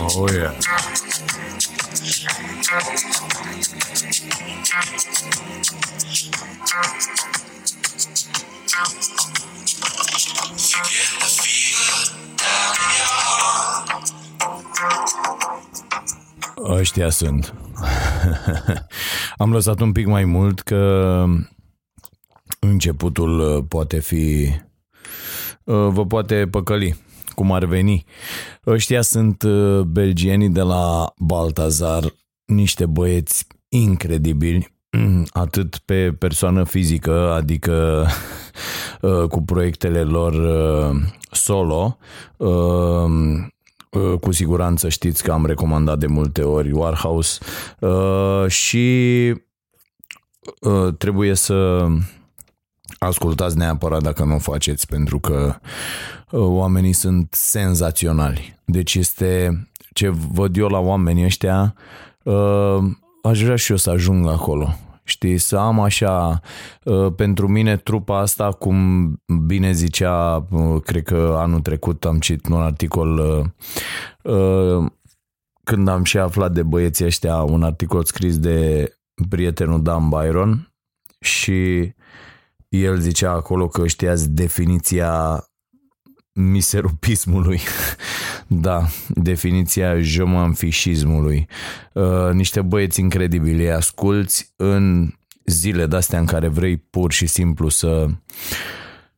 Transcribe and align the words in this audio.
Oh 0.00 0.26
yeah. 0.32 0.54
Ăștia 16.68 17.10
sunt. 17.10 17.54
Am 19.44 19.52
lăsat 19.52 19.80
un 19.80 19.92
pic 19.92 20.06
mai 20.06 20.24
mult 20.24 20.60
că 20.60 21.24
începutul 22.58 23.38
uh, 23.38 23.64
poate 23.68 24.00
fi 24.00 24.48
uh, 25.64 25.88
vă 25.88 26.06
poate 26.06 26.48
păcăli 26.50 26.96
cum 27.34 27.52
ar 27.52 27.64
veni. 27.64 28.04
Ăștia 28.66 29.00
sunt 29.02 29.42
uh, 29.42 29.80
belgienii 29.80 30.48
de 30.48 30.60
la 30.60 31.12
Baltazar, 31.18 32.14
niște 32.44 32.86
băieți 32.86 33.46
incredibili, 33.68 34.74
atât 35.44 35.76
pe 35.84 36.12
persoană 36.12 36.64
fizică, 36.64 37.32
adică 37.32 38.06
cu 39.32 39.42
proiectele 39.42 40.02
lor 40.02 40.34
solo, 41.30 41.98
cu 44.20 44.32
siguranță 44.32 44.88
știți 44.88 45.22
că 45.22 45.32
am 45.32 45.46
recomandat 45.46 45.98
de 45.98 46.06
multe 46.06 46.42
ori 46.42 46.70
Warhouse 46.72 47.38
și 48.48 49.34
trebuie 50.98 51.34
să 51.34 51.86
ascultați 52.98 53.56
neapărat 53.56 54.02
dacă 54.02 54.24
nu 54.24 54.34
o 54.34 54.38
faceți, 54.38 54.86
pentru 54.86 55.18
că 55.18 55.54
oamenii 56.30 56.92
sunt 56.92 57.34
senzaționali. 57.34 58.58
Deci 58.64 58.94
este 58.94 59.62
ce 59.92 60.08
văd 60.08 60.56
eu 60.56 60.68
la 60.68 60.78
oamenii 60.78 61.24
ăștia, 61.24 61.74
aș 63.22 63.42
vrea 63.42 63.56
și 63.56 63.70
eu 63.70 63.76
să 63.76 63.90
ajung 63.90 64.28
acolo. 64.28 64.74
Știi, 65.04 65.38
să 65.38 65.56
am 65.56 65.80
așa, 65.80 66.40
pentru 67.16 67.48
mine 67.48 67.76
trupa 67.76 68.18
asta, 68.18 68.52
cum 68.52 69.08
bine 69.46 69.72
zicea, 69.72 70.46
cred 70.84 71.02
că 71.02 71.34
anul 71.38 71.60
trecut 71.60 72.04
am 72.04 72.18
citit 72.18 72.46
un 72.48 72.60
articol 72.60 73.20
când 75.64 75.88
am 75.88 76.04
și 76.04 76.18
aflat 76.18 76.52
de 76.52 76.62
băieții 76.62 77.04
ăștia 77.04 77.36
un 77.36 77.62
articol 77.62 78.04
scris 78.04 78.38
de 78.38 78.88
prietenul 79.28 79.82
Dan 79.82 80.08
Byron 80.08 80.74
și 81.20 81.92
el 82.68 82.98
zicea 82.98 83.30
acolo 83.30 83.68
că 83.68 83.86
știați 83.86 84.30
definiția 84.30 85.44
miserupismului. 86.32 87.60
da, 88.46 88.86
definiția 89.08 90.00
jomanfișismului. 90.00 91.46
Uh, 91.92 92.30
niște 92.32 92.62
băieți 92.62 93.00
incredibili, 93.00 93.70
asculți 93.70 94.52
în 94.56 95.12
zile 95.44 95.86
de-astea 95.86 96.18
în 96.18 96.26
care 96.26 96.48
vrei 96.48 96.76
pur 96.76 97.12
și 97.12 97.26
simplu 97.26 97.68
să 97.68 98.06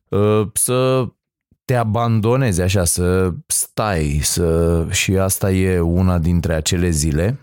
uh, 0.09 0.47
să 0.53 1.07
te 1.65 1.75
abandonezi 1.75 2.61
așa, 2.61 2.83
să 2.83 3.33
stai 3.47 4.19
să... 4.21 4.85
și 4.91 5.17
asta 5.17 5.51
e 5.51 5.79
una 5.79 6.17
dintre 6.17 6.53
acele 6.53 6.89
zile 6.89 7.39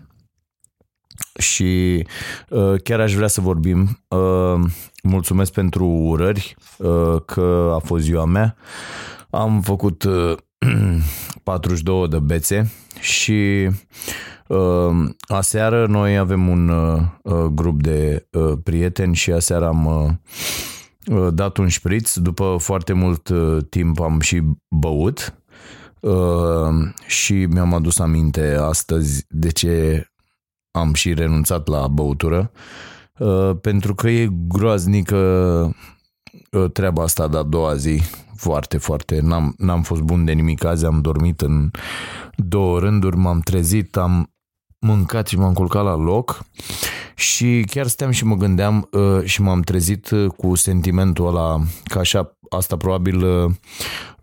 și 1.39 2.05
uh, 2.49 2.81
chiar 2.83 2.99
aș 2.99 3.13
vrea 3.13 3.27
să 3.27 3.41
vorbim. 3.41 3.99
Uh, 4.07 4.63
mulțumesc 5.03 5.51
pentru 5.51 5.85
urări, 5.85 6.55
uh, 6.77 7.21
că 7.25 7.71
a 7.75 7.77
fost 7.77 8.03
ziua 8.03 8.25
mea. 8.25 8.55
Am 9.29 9.61
făcut 9.61 10.03
uh, 10.03 10.35
42 11.45 12.07
de 12.07 12.19
bețe 12.19 12.71
și 12.99 13.69
uh, 14.47 15.09
aseară 15.27 15.87
noi 15.87 16.17
avem 16.17 16.47
un 16.47 16.69
uh, 16.69 17.45
grup 17.51 17.81
de 17.81 18.27
uh, 18.31 18.53
prieteni 18.63 19.15
și 19.15 19.31
aseară 19.31 19.67
am 19.67 19.85
uh, 19.85 21.27
dat 21.33 21.57
un 21.57 21.67
șpriț. 21.67 22.15
După 22.15 22.55
foarte 22.59 22.93
mult 22.93 23.27
uh, 23.27 23.57
timp 23.69 23.99
am 23.99 24.19
și 24.19 24.41
băut. 24.67 25.39
Uh, 25.99 26.93
și 27.07 27.33
mi-am 27.33 27.73
adus 27.73 27.99
aminte 27.99 28.57
astăzi 28.59 29.25
de 29.29 29.49
ce 29.51 30.05
am 30.71 30.93
și 30.93 31.13
renunțat 31.13 31.67
la 31.67 31.87
băutură, 31.87 32.51
uh, 33.17 33.51
pentru 33.61 33.95
că 33.95 34.09
e 34.09 34.29
groaznică 34.47 35.17
uh, 35.67 35.75
treaba 36.73 37.03
asta 37.03 37.27
de 37.27 37.37
a 37.37 37.43
doua 37.43 37.75
zi, 37.75 38.01
foarte, 38.35 38.77
foarte, 38.77 39.19
n-am, 39.21 39.53
n-am 39.57 39.81
fost 39.81 40.01
bun 40.01 40.25
de 40.25 40.31
nimic 40.31 40.63
azi, 40.63 40.85
am 40.85 41.01
dormit 41.01 41.41
în 41.41 41.71
două 42.35 42.79
rânduri, 42.79 43.17
m-am 43.17 43.39
trezit, 43.39 43.97
am 43.97 44.29
mâncat 44.79 45.27
și 45.27 45.37
m-am 45.37 45.53
culcat 45.53 45.83
la 45.83 45.95
loc 45.95 46.45
și 47.15 47.65
chiar 47.69 47.87
steam 47.87 48.11
și 48.11 48.25
mă 48.25 48.35
gândeam 48.35 48.89
uh, 48.91 49.23
și 49.23 49.41
m-am 49.41 49.61
trezit 49.61 50.09
cu 50.37 50.55
sentimentul 50.55 51.27
ăla, 51.27 51.61
că 51.83 51.99
așa, 51.99 52.37
asta 52.49 52.77
probabil 52.77 53.25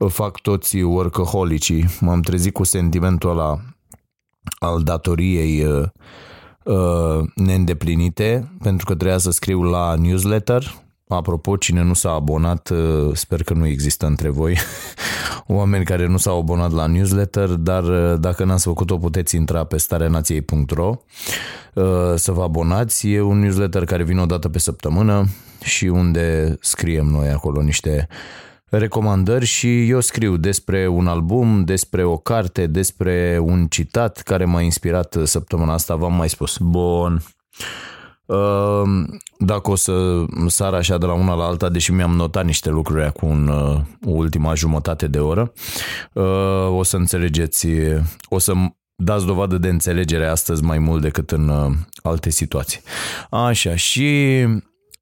fac 0.09 0.41
toți 0.41 0.77
workaholicii, 0.77 1.85
m-am 2.01 2.21
trezit 2.21 2.53
cu 2.53 2.65
sentimentul 2.65 3.31
ăla 3.31 3.61
al 4.59 4.83
datoriei 4.83 5.65
uh, 5.65 7.29
neîndeplinite 7.35 8.53
pentru 8.63 8.87
că 8.87 8.95
trebuia 8.95 9.19
să 9.19 9.31
scriu 9.31 9.63
la 9.63 9.95
newsletter. 9.95 10.75
Apropo, 11.15 11.57
cine 11.57 11.83
nu 11.83 11.95
s-a 11.95 12.11
abonat, 12.11 12.69
uh, 12.71 13.11
sper 13.15 13.43
că 13.43 13.55
nu 13.55 13.67
există 13.67 14.07
între 14.07 14.29
voi 14.29 14.59
oameni 15.47 15.85
care 15.85 16.07
nu 16.07 16.17
s-au 16.17 16.39
abonat 16.39 16.73
la 16.73 16.87
newsletter, 16.87 17.49
dar 17.49 17.85
uh, 17.85 18.21
dacă 18.21 18.45
n-ați 18.45 18.65
făcut-o 18.65 18.99
puteți 18.99 19.37
intra 19.37 19.65
pe 19.65 19.77
starenației.ro 19.77 20.95
uh, 21.75 21.85
să 22.15 22.33
vă 22.33 22.43
abonați. 22.43 23.09
E 23.09 23.21
un 23.21 23.39
newsletter 23.39 23.85
care 23.85 24.03
vine 24.03 24.21
o 24.21 24.27
dată 24.27 24.49
pe 24.49 24.59
săptămână 24.59 25.27
și 25.63 25.85
unde 25.85 26.57
scriem 26.61 27.07
noi 27.07 27.29
acolo 27.29 27.63
niște 27.63 28.09
recomandări 28.65 29.45
și 29.45 29.89
eu 29.89 30.01
scriu 30.01 30.37
despre 30.37 30.87
un 30.87 31.07
album, 31.07 31.65
despre 31.65 32.05
o 32.05 32.17
carte, 32.17 32.67
despre 32.67 33.39
un 33.43 33.67
citat 33.67 34.21
care 34.21 34.45
m-a 34.45 34.61
inspirat 34.61 35.17
săptămâna 35.25 35.73
asta, 35.73 35.95
v-am 35.95 36.15
mai 36.15 36.29
spus. 36.29 36.57
Bun. 36.59 37.23
Ehm, 38.33 39.23
dacă 39.39 39.71
o 39.71 39.75
să 39.75 40.25
sar 40.47 40.75
așa 40.75 40.99
de 40.99 41.07
la 41.07 41.13
una 41.13 41.35
la 41.35 41.45
alta, 41.45 41.69
deși 41.69 41.93
mi-am 41.93 42.15
notat 42.15 42.45
niște 42.45 42.71
lucruri 42.71 43.05
acum 43.05 43.49
uh, 43.49 43.81
ultima 44.05 44.55
jumătate 44.55 45.07
de 45.07 45.19
oră, 45.19 45.53
uh, 46.13 46.69
o 46.69 46.83
să 46.83 46.97
înțelegeți, 46.97 47.69
o 48.29 48.39
să 48.39 48.53
dați 48.95 49.27
dovadă 49.27 49.59
de 49.59 49.69
înțelegere 49.69 50.27
astăzi 50.27 50.63
mai 50.63 50.79
mult 50.79 51.03
decât 51.03 51.31
în 51.31 51.49
uh, 51.49 51.73
alte 52.03 52.31
situații. 52.31 52.81
Așa, 53.31 53.77
și 53.77 54.39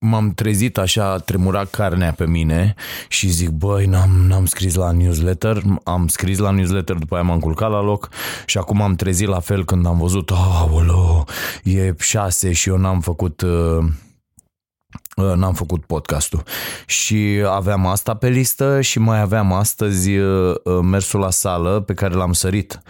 m-am 0.01 0.31
trezit 0.31 0.79
așa, 0.79 1.19
tremura 1.19 1.65
carnea 1.65 2.13
pe 2.13 2.27
mine 2.27 2.75
și 3.09 3.29
zic, 3.29 3.49
băi, 3.49 3.87
n-am, 3.87 4.11
n-am 4.11 4.47
scris 4.47 4.75
la 4.75 4.91
newsletter, 4.91 5.63
am 5.85 6.09
scris 6.09 6.39
la 6.39 6.51
newsletter, 6.51 6.97
după 6.97 7.15
aia 7.15 7.25
m-am 7.25 7.39
culcat 7.39 7.71
la 7.71 7.81
loc 7.81 8.09
și 8.47 8.59
acum 8.59 8.83
am 8.83 8.95
trezit 8.95 9.29
la 9.29 9.41
fel 9.41 9.65
când 9.65 9.87
am 9.87 9.99
văzut, 9.99 10.31
aoleo, 10.31 11.25
e 11.65 11.95
șase 11.99 12.53
și 12.53 12.69
eu 12.69 12.77
n-am 12.77 13.01
făcut... 13.01 13.41
Uh, 13.41 13.85
uh, 15.17 15.35
n-am 15.35 15.55
făcut 15.55 15.85
podcastul. 15.85 16.43
Și 16.87 17.43
aveam 17.47 17.87
asta 17.87 18.15
pe 18.15 18.29
listă 18.29 18.81
și 18.81 18.99
mai 18.99 19.21
aveam 19.21 19.53
astăzi 19.53 20.17
uh, 20.17 20.55
mersul 20.83 21.21
la 21.21 21.31
sală 21.31 21.81
pe 21.81 21.95
care 21.95 22.15
l-am 22.15 22.33
sărit 22.33 22.83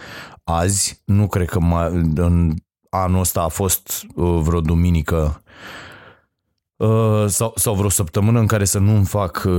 azi. 0.43 1.01
Nu 1.05 1.27
cred 1.27 1.49
că 1.49 1.59
mai, 1.59 1.87
în 2.15 2.53
anul 2.89 3.19
ăsta 3.19 3.41
a 3.41 3.47
fost 3.47 4.05
vreo 4.15 4.61
duminică 4.61 5.41
Uh, 6.81 7.25
sau, 7.27 7.53
sau 7.55 7.73
vreo 7.73 7.89
săptămână 7.89 8.39
în 8.39 8.45
care 8.45 8.65
să 8.65 8.79
nu-mi 8.79 9.05
fac 9.05 9.43
uh, 9.45 9.53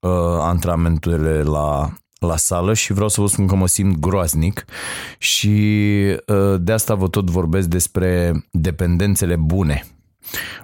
uh, 0.00 0.38
antrenamentele 0.40 1.42
la, 1.42 1.92
la 2.18 2.36
sală 2.36 2.74
și 2.74 2.92
vreau 2.92 3.08
să 3.08 3.20
vă 3.20 3.26
spun 3.26 3.46
că 3.46 3.54
mă 3.54 3.66
simt 3.66 3.98
groaznic 3.98 4.64
și 5.18 5.58
uh, 6.26 6.60
de 6.60 6.72
asta 6.72 6.94
vă 6.94 7.08
tot 7.08 7.30
vorbesc 7.30 7.68
despre 7.68 8.44
dependențele 8.50 9.36
bune. 9.36 9.84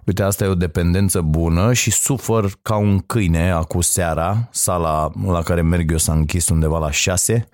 Uite, 0.05 0.23
asta 0.23 0.44
e 0.44 0.49
o 0.49 0.55
dependență 0.55 1.20
bună 1.20 1.73
și 1.73 1.91
sufăr 1.91 2.53
ca 2.62 2.76
un 2.76 2.99
câine 2.99 3.50
acum 3.50 3.81
seara. 3.81 4.49
Sala 4.50 5.11
la 5.26 5.43
care 5.43 5.62
merg 5.62 5.91
eu 5.91 5.99
s-a 5.99 6.12
închis 6.12 6.49
undeva 6.49 6.79
la 6.79 6.91
6 6.91 7.49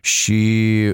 și 0.00 0.42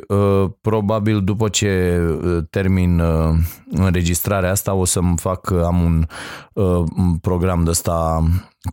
uh, 0.08 0.50
probabil 0.60 1.24
după 1.24 1.48
ce 1.48 2.00
uh, 2.22 2.38
termin 2.50 2.98
uh, 2.98 3.34
înregistrarea 3.70 4.50
asta 4.50 4.74
o 4.74 4.84
să-mi 4.84 5.16
fac, 5.16 5.50
am 5.50 5.80
un 5.82 6.06
uh, 6.52 6.84
program 7.20 7.64
de 7.64 7.70
ăsta 7.70 8.24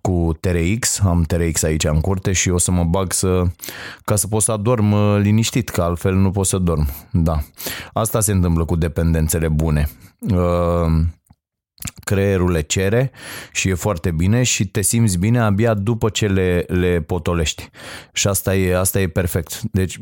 cu 0.02 0.38
TRX, 0.40 1.00
am 1.00 1.22
TRX 1.22 1.64
aici 1.64 1.84
în 1.84 2.02
curte 2.02 2.32
și 2.32 2.50
o 2.50 2.58
să 2.58 2.72
mă 2.72 2.84
bag 2.84 3.14
să, 3.14 3.44
ca 4.06 4.16
să 4.16 4.28
pot 4.28 4.42
să 4.42 4.52
adorm 4.52 4.92
uh, 4.92 5.20
liniștit, 5.22 5.70
că 5.70 5.82
altfel 5.82 6.14
nu 6.16 6.32
pot 6.32 6.46
să 6.46 6.58
dorm. 6.58 6.88
Da. 7.12 7.40
Asta 7.94 8.20
se 8.20 8.32
întâmplă 8.32 8.66
cu 8.66 8.76
dependențele 8.76 9.48
bune. 9.48 9.90
Uh, 10.20 11.04
creierul 12.04 12.52
le 12.52 12.62
cere 12.62 13.12
și 13.52 13.70
e 13.70 13.74
foarte 13.74 14.12
bine 14.12 14.44
și 14.44 14.68
te 14.68 14.82
simți 14.82 15.18
bine 15.18 15.40
abia 15.40 15.74
după 15.74 16.10
ce 16.10 16.28
le, 16.28 16.66
le 16.68 17.02
potolești. 17.02 17.70
Și 18.14 18.28
asta 18.28 18.56
e, 18.56 18.78
asta 18.78 19.00
e 19.00 19.08
perfect. 19.08 19.62
Deci 19.62 20.00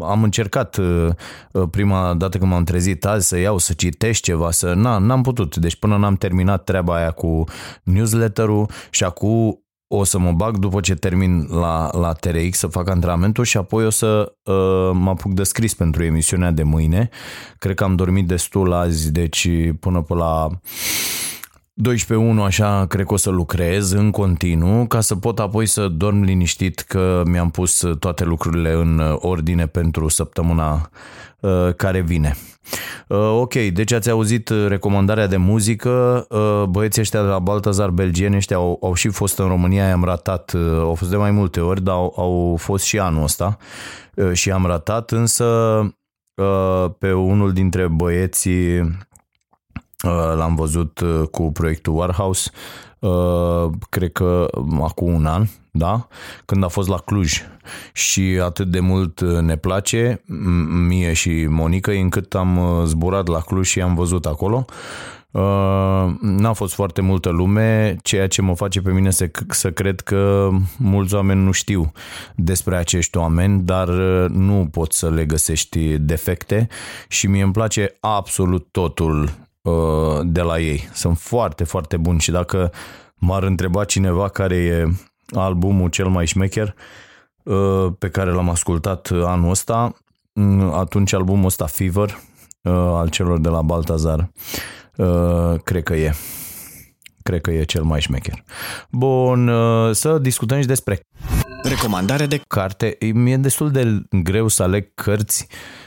am 0.00 0.22
încercat 0.22 0.76
uh, 0.76 1.08
uh, 1.52 1.68
prima 1.70 2.14
dată 2.14 2.38
când 2.38 2.50
m-am 2.50 2.64
trezit 2.64 3.04
azi 3.04 3.28
să 3.28 3.38
iau, 3.38 3.58
să 3.58 3.72
citești 3.72 4.22
ceva, 4.22 4.50
să... 4.50 4.72
Na, 4.72 4.98
n-am 4.98 5.22
putut. 5.22 5.56
Deci 5.56 5.76
până 5.76 5.96
n-am 5.96 6.14
terminat 6.14 6.64
treaba 6.64 6.96
aia 6.96 7.10
cu 7.10 7.44
newsletter-ul 7.82 8.70
și 8.90 9.04
acum 9.04 9.63
o 9.96 10.04
să 10.04 10.18
mă 10.18 10.32
bag 10.32 10.58
după 10.58 10.80
ce 10.80 10.94
termin 10.94 11.46
la, 11.50 11.90
la 11.92 12.12
TRX 12.12 12.58
să 12.58 12.66
fac 12.66 12.88
antrenamentul 12.88 13.44
și 13.44 13.56
apoi 13.56 13.86
o 13.86 13.90
să 13.90 14.32
uh, 14.44 14.90
mă 14.92 15.10
apuc 15.10 15.32
de 15.32 15.42
scris 15.42 15.74
pentru 15.74 16.04
emisiunea 16.04 16.50
de 16.50 16.62
mâine. 16.62 17.08
Cred 17.58 17.74
că 17.74 17.84
am 17.84 17.94
dormit 17.96 18.26
destul 18.26 18.72
azi, 18.72 19.12
deci 19.12 19.48
până 19.80 20.02
pe 20.02 20.14
la 20.14 20.48
12.1 21.82 22.44
așa 22.44 22.86
cred 22.86 23.06
că 23.06 23.12
o 23.12 23.16
să 23.16 23.30
lucrez 23.30 23.90
în 23.90 24.10
continuu 24.10 24.86
ca 24.86 25.00
să 25.00 25.16
pot 25.16 25.38
apoi 25.38 25.66
să 25.66 25.88
dorm 25.88 26.22
liniștit 26.22 26.80
că 26.80 27.22
mi-am 27.26 27.50
pus 27.50 27.84
toate 27.98 28.24
lucrurile 28.24 28.72
în 28.72 29.18
ordine 29.18 29.66
pentru 29.66 30.08
săptămâna 30.08 30.90
uh, 31.40 31.74
care 31.76 32.00
vine. 32.00 32.36
Uh, 33.08 33.18
ok, 33.18 33.54
deci 33.54 33.92
ați 33.92 34.10
auzit 34.10 34.48
recomandarea 34.48 35.26
de 35.26 35.36
muzică, 35.36 36.26
uh, 36.28 36.62
băieții 36.68 37.00
ăștia 37.00 37.22
de 37.22 37.28
la 37.28 37.38
Baltazar 37.38 37.90
belgieni 37.90 38.36
ăștia 38.36 38.56
au, 38.56 38.78
au 38.82 38.94
și 38.94 39.08
fost 39.08 39.38
în 39.38 39.48
România, 39.48 39.88
i-am 39.88 40.04
ratat, 40.04 40.52
uh, 40.52 40.78
au 40.78 40.94
fost 40.94 41.10
de 41.10 41.16
mai 41.16 41.30
multe 41.30 41.60
ori, 41.60 41.82
dar 41.82 41.94
au, 41.94 42.14
au 42.16 42.56
fost 42.58 42.84
și 42.84 42.98
anul 42.98 43.22
ăsta 43.22 43.56
uh, 44.14 44.32
și 44.32 44.50
am 44.50 44.66
ratat, 44.66 45.10
însă 45.10 45.44
uh, 46.34 46.90
pe 46.98 47.12
unul 47.12 47.52
dintre 47.52 47.88
băieții 47.88 48.80
uh, 48.80 48.86
l-am 50.36 50.54
văzut 50.54 51.00
uh, 51.00 51.28
cu 51.30 51.52
proiectul 51.52 51.96
Warhouse, 51.96 52.50
uh, 52.98 53.70
cred 53.90 54.12
că 54.12 54.48
acum 54.80 55.14
un 55.14 55.26
an, 55.26 55.46
da? 55.70 56.08
Când 56.44 56.64
a 56.64 56.68
fost 56.68 56.88
la 56.88 56.96
Cluj 56.96 57.40
și 57.92 58.40
atât 58.42 58.70
de 58.70 58.80
mult 58.80 59.20
uh, 59.20 59.38
ne 59.38 59.56
place 59.56 60.22
mie 60.86 61.12
și 61.12 61.46
Monica 61.48 61.92
încât 61.92 62.34
am 62.34 62.56
uh, 62.56 62.84
zburat 62.84 63.28
la 63.28 63.40
Cluj 63.40 63.66
și 63.66 63.80
am 63.80 63.94
văzut 63.94 64.26
acolo. 64.26 64.64
Uh, 65.30 66.14
n-a 66.20 66.52
fost 66.52 66.74
foarte 66.74 67.00
multă 67.00 67.28
lume, 67.28 67.96
ceea 68.02 68.28
ce 68.28 68.42
mă 68.42 68.54
face 68.54 68.80
pe 68.80 68.90
mine 68.90 69.10
să, 69.10 69.30
să 69.48 69.70
cred 69.70 70.00
că 70.00 70.50
mulți 70.78 71.14
oameni 71.14 71.44
nu 71.44 71.50
știu 71.50 71.92
despre 72.34 72.76
acești 72.76 73.16
oameni, 73.16 73.62
dar 73.62 73.88
nu 74.28 74.68
poți 74.70 74.98
să 74.98 75.10
le 75.10 75.24
găsești 75.24 75.98
defecte 75.98 76.68
și 77.08 77.26
mie 77.26 77.42
îmi 77.42 77.52
place 77.52 77.96
absolut 78.00 78.66
totul 78.70 79.30
de 80.22 80.40
la 80.40 80.58
ei. 80.58 80.88
Sunt 80.92 81.18
foarte, 81.18 81.64
foarte 81.64 81.96
buni 81.96 82.20
și 82.20 82.30
dacă 82.30 82.72
m-ar 83.14 83.42
întreba 83.42 83.84
cineva 83.84 84.28
care 84.28 84.56
e 84.56 84.88
albumul 85.34 85.88
cel 85.88 86.08
mai 86.08 86.26
șmecher 86.26 86.74
uh, 87.42 87.86
pe 87.98 88.08
care 88.08 88.30
l-am 88.30 88.48
ascultat 88.48 89.10
anul 89.12 89.50
ăsta. 89.50 89.94
Mm, 90.32 90.72
atunci 90.72 91.12
albumul 91.12 91.46
ăsta 91.46 91.66
Fever 91.66 92.08
uh, 92.62 92.72
al 92.72 93.08
celor 93.08 93.40
de 93.40 93.48
la 93.48 93.62
Baltazar 93.62 94.30
uh, 94.96 95.54
cred 95.64 95.82
că 95.82 95.94
e. 95.94 96.14
Cred 97.22 97.40
că 97.40 97.50
e 97.50 97.64
cel 97.64 97.82
mai 97.82 98.00
șmecher. 98.00 98.44
Bun, 98.90 99.50
să 99.92 100.18
discutăm 100.18 100.60
și 100.60 100.66
despre 100.66 101.00
recomandare 101.62 102.26
de 102.26 102.42
carte. 102.46 102.98
Mi-e 103.12 103.36
destul 103.36 103.70
de 103.70 104.02
greu 104.22 104.48
să 104.48 104.62
aleg 104.62 104.94
cărți 104.94 105.46
uh, 105.50 105.56
Uh, 105.56 105.83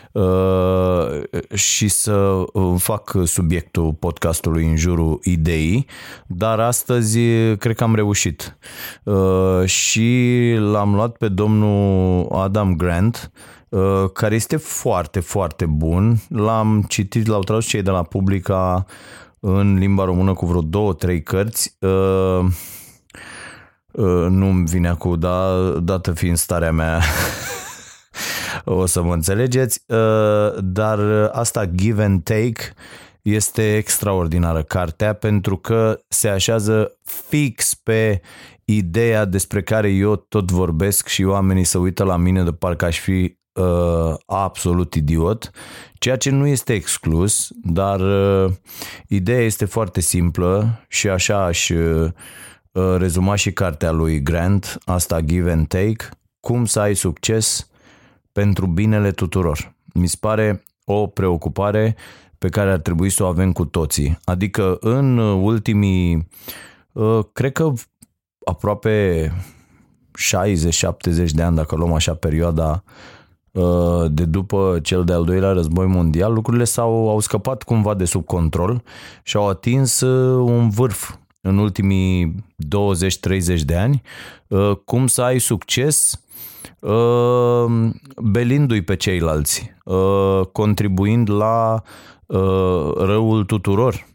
și 1.53 1.87
să 1.87 2.13
uh, 2.13 2.73
fac 2.77 3.15
subiectul 3.23 3.93
podcastului 3.93 4.65
în 4.65 4.75
jurul 4.75 5.19
ideii, 5.23 5.85
dar 6.27 6.59
astăzi 6.59 7.19
cred 7.57 7.75
că 7.75 7.83
am 7.83 7.95
reușit. 7.95 8.57
Uh, 9.03 9.65
și 9.65 10.39
l-am 10.59 10.95
luat 10.95 11.17
pe 11.17 11.27
domnul 11.27 12.27
Adam 12.31 12.75
Grant, 12.75 13.31
care 14.13 14.35
este 14.35 14.57
foarte, 14.57 15.19
foarte 15.19 15.65
bun. 15.65 16.17
L-am 16.29 16.85
citit, 16.87 17.27
l-au 17.27 17.41
tradus 17.41 17.65
cei 17.65 17.81
de 17.81 17.89
la 17.89 18.03
Publica 18.03 18.85
în 19.39 19.77
limba 19.77 20.05
română 20.05 20.33
cu 20.33 20.45
vreo 20.45 20.61
două, 20.61 20.93
trei 20.93 21.23
cărți. 21.23 21.77
Nu-mi 24.29 24.65
vine 24.65 24.87
acum, 24.87 25.19
dar 25.19 25.59
dată 25.69 26.11
fiind 26.11 26.37
starea 26.37 26.71
mea 26.71 27.01
o 28.69 28.85
să 28.85 29.01
mă 29.01 29.13
înțelegeți, 29.13 29.83
uh, 29.87 30.57
dar 30.59 30.99
asta 31.31 31.65
give 31.65 32.03
and 32.03 32.23
take 32.23 32.73
este 33.21 33.75
extraordinară 33.75 34.63
cartea 34.63 35.13
pentru 35.13 35.57
că 35.57 35.99
se 36.07 36.27
așează 36.27 36.97
fix 37.03 37.73
pe 37.73 38.21
ideea 38.65 39.25
despre 39.25 39.61
care 39.61 39.89
eu 39.89 40.15
tot 40.15 40.51
vorbesc 40.51 41.07
și 41.07 41.23
oamenii 41.23 41.63
se 41.63 41.77
uită 41.77 42.03
la 42.03 42.17
mine 42.17 42.43
de 42.43 42.51
parcă 42.51 42.85
aș 42.85 42.99
fi 42.99 43.37
uh, 43.53 44.15
absolut 44.25 44.93
idiot, 44.93 45.51
ceea 45.99 46.17
ce 46.17 46.29
nu 46.29 46.47
este 46.47 46.73
exclus, 46.73 47.49
dar 47.63 47.99
uh, 47.99 48.51
ideea 49.07 49.41
este 49.41 49.65
foarte 49.65 50.01
simplă 50.01 50.85
și 50.87 51.09
așa 51.09 51.45
aș 51.45 51.69
uh, 51.69 52.11
rezuma 52.97 53.35
și 53.35 53.51
cartea 53.51 53.91
lui 53.91 54.23
Grant, 54.23 54.77
asta 54.85 55.21
Give 55.21 55.51
and 55.51 55.67
Take, 55.67 56.09
cum 56.39 56.65
să 56.65 56.79
ai 56.79 56.95
succes 56.95 57.69
pentru 58.37 58.67
binele 58.67 59.11
tuturor. 59.11 59.73
Mi 59.93 60.07
se 60.07 60.15
pare 60.19 60.63
o 60.85 61.07
preocupare 61.07 61.95
pe 62.37 62.49
care 62.49 62.71
ar 62.71 62.77
trebui 62.79 63.09
să 63.09 63.23
o 63.23 63.27
avem 63.27 63.51
cu 63.51 63.65
toții. 63.65 64.17
Adică 64.23 64.77
în 64.79 65.17
ultimii, 65.17 66.27
uh, 66.91 67.19
cred 67.33 67.51
că 67.51 67.73
aproape 68.45 69.27
60-70 70.11 71.31
de 71.31 71.41
ani, 71.41 71.55
dacă 71.55 71.75
luăm 71.75 71.93
așa 71.93 72.13
perioada 72.13 72.83
uh, 73.51 74.05
de 74.11 74.25
după 74.25 74.79
cel 74.83 75.03
de-al 75.03 75.23
doilea 75.23 75.51
război 75.51 75.85
mondial, 75.85 76.33
lucrurile 76.33 76.63
s-au 76.63 77.09
au 77.09 77.19
scăpat 77.19 77.63
cumva 77.63 77.93
de 77.93 78.05
sub 78.05 78.25
control 78.25 78.83
și 79.23 79.37
au 79.37 79.47
atins 79.47 79.99
uh, 79.99 80.51
un 80.51 80.69
vârf 80.69 81.15
în 81.41 81.57
ultimii 81.57 82.35
20-30 83.57 83.61
de 83.65 83.75
ani. 83.75 84.01
Cum 84.85 85.07
să 85.07 85.21
ai 85.21 85.39
succes 85.39 86.11
uh, 86.13 86.26
belindu-i 88.23 88.81
pe 88.81 88.95
ceilalți, 88.95 89.75
uh, 89.83 90.41
contribuind 90.51 91.29
la 91.29 91.81
uh, 92.25 92.91
răul 92.95 93.45
tuturor. 93.45 94.05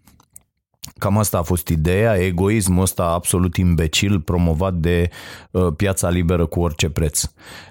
Cam 0.99 1.19
asta 1.19 1.38
a 1.38 1.43
fost 1.43 1.69
ideea, 1.69 2.17
egoismul 2.17 2.83
ăsta 2.83 3.05
absolut 3.05 3.57
imbecil 3.57 4.21
promovat 4.21 4.75
de 4.75 5.09
uh, 5.50 5.67
piața 5.76 6.09
liberă 6.09 6.47
cu 6.47 6.61
orice 6.61 6.91
preț. 6.91 7.23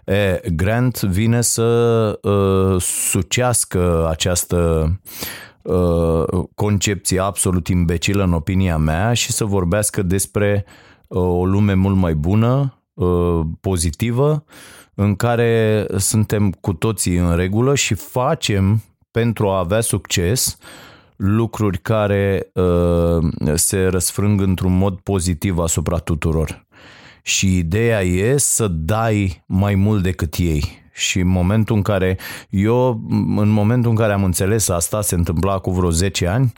E, 0.05 0.41
Grant 0.55 1.01
vine 1.01 1.41
să 1.41 2.19
uh, 2.21 2.81
sucească 2.81 4.07
această 4.09 4.89
uh, 5.61 6.23
concepție 6.55 7.19
absolut 7.19 7.67
imbecilă 7.67 8.23
în 8.23 8.33
opinia 8.33 8.77
mea 8.77 9.13
și 9.13 9.31
să 9.31 9.45
vorbească 9.45 10.01
despre 10.01 10.65
uh, 11.07 11.21
o 11.21 11.45
lume 11.45 11.73
mult 11.73 11.95
mai 11.95 12.13
bună, 12.13 12.73
Uh, 12.73 12.80
pozitivă 13.61 14.43
în 14.93 15.15
care 15.15 15.85
suntem 15.97 16.51
cu 16.51 16.73
toții 16.73 17.15
în 17.15 17.35
regulă 17.35 17.75
și 17.75 17.93
facem 17.93 18.83
pentru 19.11 19.49
a 19.49 19.57
avea 19.57 19.81
succes 19.81 20.57
lucruri 21.15 21.77
care 21.77 22.51
uh, 22.53 23.53
se 23.55 23.85
răsfrâng 23.85 24.41
într-un 24.41 24.77
mod 24.77 24.99
pozitiv 24.99 25.57
asupra 25.57 25.97
tuturor. 25.97 26.65
Și 27.21 27.57
ideea 27.57 28.01
e 28.01 28.37
să 28.37 28.67
dai 28.67 29.43
mai 29.45 29.75
mult 29.75 30.03
decât 30.03 30.35
ei 30.37 30.80
și 30.93 31.19
în 31.19 31.27
momentul 31.27 31.75
în 31.75 31.81
care 31.81 32.17
eu, 32.49 33.01
în 33.35 33.49
momentul 33.49 33.89
în 33.89 33.95
care 33.97 34.13
am 34.13 34.23
înțeles 34.23 34.69
asta, 34.69 35.01
se 35.01 35.15
întâmpla 35.15 35.57
cu 35.57 35.71
vreo 35.71 35.89
10 35.89 36.27
ani, 36.27 36.53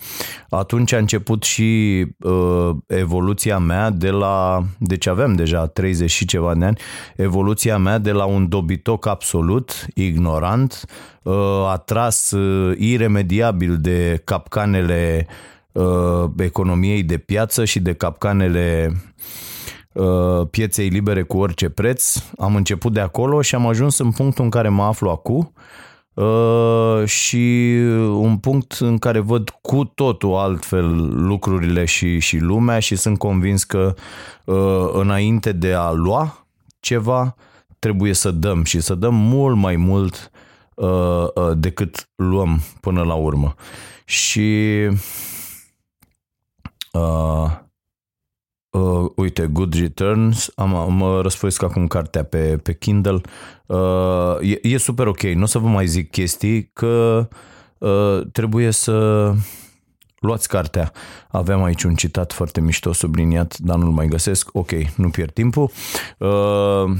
atunci 0.49 0.91
a 0.91 0.97
început 0.97 1.43
și 1.43 2.01
uh, 2.19 2.69
evoluția 2.87 3.57
mea 3.57 3.89
de 3.89 4.09
la, 4.09 4.63
deci 4.77 5.07
aveam 5.07 5.33
deja 5.33 5.67
30 5.67 6.11
și 6.11 6.25
ceva 6.25 6.55
de 6.55 6.65
ani, 6.65 6.77
evoluția 7.15 7.77
mea 7.77 7.97
de 7.97 8.11
la 8.11 8.25
un 8.25 8.49
dobitoc 8.49 9.05
absolut, 9.05 9.85
ignorant, 9.93 10.85
uh, 11.23 11.33
atras 11.71 12.31
uh, 12.31 12.77
iremediabil 12.77 13.77
de 13.77 14.21
capcanele 14.23 15.27
uh, 15.71 16.29
economiei 16.37 17.03
de 17.03 17.17
piață 17.17 17.65
și 17.65 17.79
de 17.79 17.93
capcanele 17.93 18.91
uh, 18.91 18.97
pieței 20.49 20.87
libere 20.87 21.23
cu 21.23 21.37
orice 21.37 21.69
preț. 21.69 22.15
Am 22.37 22.55
început 22.55 22.93
de 22.93 22.99
acolo 22.99 23.41
și 23.41 23.55
am 23.55 23.67
ajuns 23.67 23.97
în 23.97 24.11
punctul 24.11 24.43
în 24.43 24.49
care 24.49 24.69
mă 24.69 24.83
aflu 24.83 25.09
acum 25.09 25.53
uh, 26.13 27.05
și 27.05 27.75
un 28.09 28.37
punct 28.37 28.71
în 28.71 28.97
care 28.97 29.19
văd 29.19 29.49
cu 29.61 29.83
totul 29.83 30.35
altfel 30.35 31.25
lucrurile 31.27 31.85
și, 31.85 32.19
și 32.19 32.37
lumea 32.37 32.79
și 32.79 32.95
sunt 32.95 33.17
convins 33.17 33.63
că 33.63 33.93
uh, 34.45 34.89
înainte 34.93 35.51
de 35.51 35.73
a 35.73 35.91
lua 35.91 36.47
ceva, 36.79 37.35
trebuie 37.79 38.13
să 38.13 38.31
dăm 38.31 38.63
și 38.63 38.79
să 38.79 38.95
dăm 38.95 39.15
mult 39.15 39.55
mai 39.55 39.75
mult 39.75 40.31
uh, 40.75 41.27
uh, 41.35 41.51
decât 41.55 42.09
luăm 42.15 42.61
până 42.81 43.03
la 43.03 43.13
urmă. 43.13 43.55
Și 44.05 44.69
uh, 46.91 47.51
uh, 48.73 49.11
uite, 49.15 49.45
Good 49.45 49.73
Returns, 49.73 50.51
am, 50.55 50.75
am 50.75 51.21
răsfoiesc 51.21 51.63
acum 51.63 51.87
cartea 51.87 52.23
pe, 52.23 52.59
pe 52.63 52.73
Kindle, 52.73 53.21
uh, 53.65 54.35
e, 54.41 54.59
e 54.61 54.77
super 54.77 55.07
ok, 55.07 55.21
nu 55.21 55.43
o 55.43 55.45
să 55.45 55.59
vă 55.59 55.67
mai 55.67 55.87
zic 55.87 56.11
chestii 56.11 56.69
că 56.73 57.27
uh, 57.77 58.21
trebuie 58.31 58.71
să 58.71 59.31
luați 60.19 60.47
cartea. 60.47 60.91
Aveam 61.27 61.63
aici 61.63 61.83
un 61.83 61.95
citat 61.95 62.33
foarte 62.33 62.61
mișto 62.61 62.93
subliniat, 62.93 63.57
dar 63.57 63.77
nu-l 63.77 63.91
mai 63.91 64.07
găsesc. 64.07 64.49
Ok, 64.53 64.71
nu 64.95 65.09
pierd 65.09 65.31
timpul, 65.31 65.71
uh, 66.17 66.29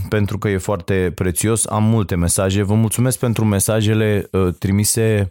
pentru 0.10 0.38
că 0.38 0.50
e 0.50 0.58
foarte 0.58 1.12
prețios. 1.16 1.66
Am 1.66 1.84
multe 1.84 2.16
mesaje. 2.16 2.64
Vă 2.64 2.74
mulțumesc 2.74 3.20
pentru 3.20 3.46
mesajele 3.46 4.28
uh, 4.32 4.54
trimise 4.60 5.30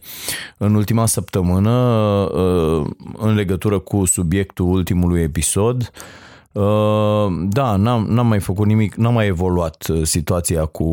în 0.56 0.74
ultima 0.74 1.06
săptămână 1.06 1.70
uh, 1.70 2.86
în 3.18 3.34
legătură 3.34 3.78
cu 3.78 4.04
subiectul 4.04 4.66
ultimului 4.66 5.22
episod. 5.22 5.80
Uh, 5.80 6.22
da, 7.48 7.76
n-am, 7.76 8.06
n-am 8.08 8.26
mai 8.26 8.40
făcut 8.40 8.66
nimic, 8.66 8.94
n-am 8.94 9.12
mai 9.12 9.26
evoluat 9.26 9.86
uh, 9.88 10.02
situația 10.02 10.64
cu, 10.64 10.84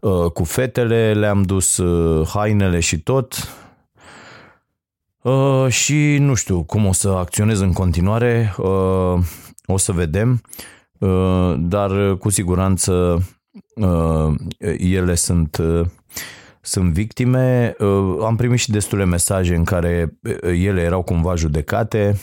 uh, 0.00 0.30
cu 0.30 0.44
fetele, 0.44 1.12
le-am 1.12 1.42
dus 1.42 1.76
uh, 1.76 2.28
hainele 2.28 2.80
și 2.80 2.98
tot 2.98 3.48
Uh, 5.24 5.68
și 5.68 6.16
nu 6.20 6.34
știu 6.34 6.62
cum 6.62 6.86
o 6.86 6.92
să 6.92 7.08
acționez 7.08 7.60
în 7.60 7.72
continuare, 7.72 8.54
uh, 8.58 9.18
o 9.66 9.76
să 9.76 9.92
vedem, 9.92 10.40
uh, 10.98 11.54
dar 11.58 12.16
cu 12.16 12.30
siguranță 12.30 13.22
uh, 13.74 14.34
ele 14.78 15.14
sunt, 15.14 15.56
uh, 15.56 15.86
sunt 16.60 16.92
victime. 16.92 17.76
Uh, 17.78 18.16
am 18.24 18.36
primit 18.36 18.58
și 18.58 18.70
destule 18.70 19.04
mesaje 19.04 19.54
în 19.54 19.64
care 19.64 20.18
uh, 20.22 20.32
ele 20.42 20.80
erau 20.80 21.02
cumva 21.02 21.34
judecate. 21.34 22.20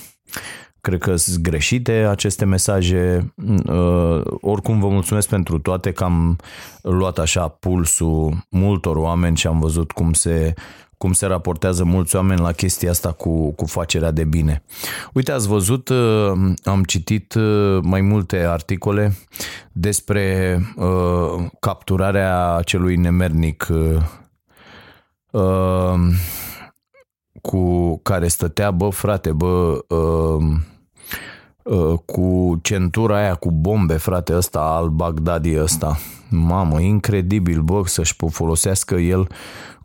Cred 0.82 1.00
că 1.00 1.16
sunt 1.16 1.38
greșite 1.38 1.92
aceste 1.92 2.46
mesaje. 2.46 3.34
Uh, 3.66 4.22
oricum 4.42 4.80
vă 4.80 4.88
mulțumesc 4.88 5.28
pentru 5.30 5.60
toate 5.60 5.92
că 5.92 6.04
am 6.04 6.36
luat 6.82 7.18
așa 7.18 7.48
pulsul 7.48 8.46
multor 8.50 8.96
oameni 8.96 9.38
și 9.38 9.48
am 9.48 9.60
văzut 9.60 9.92
cum 9.92 10.14
se 10.14 10.54
cum 10.98 11.14
se 11.14 11.26
raportează 11.26 11.84
mulți 11.84 12.16
oameni 12.16 12.40
la 12.40 12.52
chestia 12.52 12.90
asta 12.90 13.12
cu, 13.12 13.52
cu 13.52 13.66
facerea 13.66 14.12
de 14.12 14.24
bine. 14.24 14.64
Uite, 15.14 15.32
ați 15.32 15.48
văzut, 15.48 15.90
uh, 15.90 16.32
am 16.64 16.84
citit 16.84 17.34
uh, 17.34 17.80
mai 17.84 18.02
multe 18.02 18.38
articole 18.38 19.14
despre 19.72 20.58
uh, 20.76 21.46
capturarea 21.60 22.62
celui 22.66 22.96
nemernic 22.96 23.68
uh, 23.72 24.02
uh, 25.32 26.00
cu 27.42 27.98
care 27.98 28.28
stătea, 28.28 28.72
bă, 28.72 28.90
frate, 28.90 29.32
bă, 29.32 29.84
uh, 29.88 29.98
uh, 29.98 30.60
cu 32.06 32.60
centura 32.62 33.18
aia 33.18 33.36
cu 33.36 33.52
bombe, 33.52 33.98
frate, 33.98 34.36
ăsta 34.36 34.60
al 34.60 34.90
Bagdadi 34.90 35.60
ăsta. 35.60 35.98
Mamă, 36.30 36.80
incredibil, 36.80 37.62
bă, 37.62 37.82
să-și 37.86 38.16
folosească 38.30 38.96
el 38.96 39.28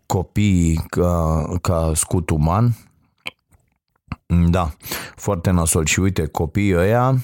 copiii 0.06 0.84
ca, 0.88 1.44
ca 1.60 1.92
scut 1.94 2.30
uman. 2.30 2.76
Da, 4.48 4.70
foarte 5.14 5.50
nasol. 5.50 5.84
Și 5.84 6.00
uite, 6.00 6.26
copiii 6.26 6.76
ăia, 6.76 7.14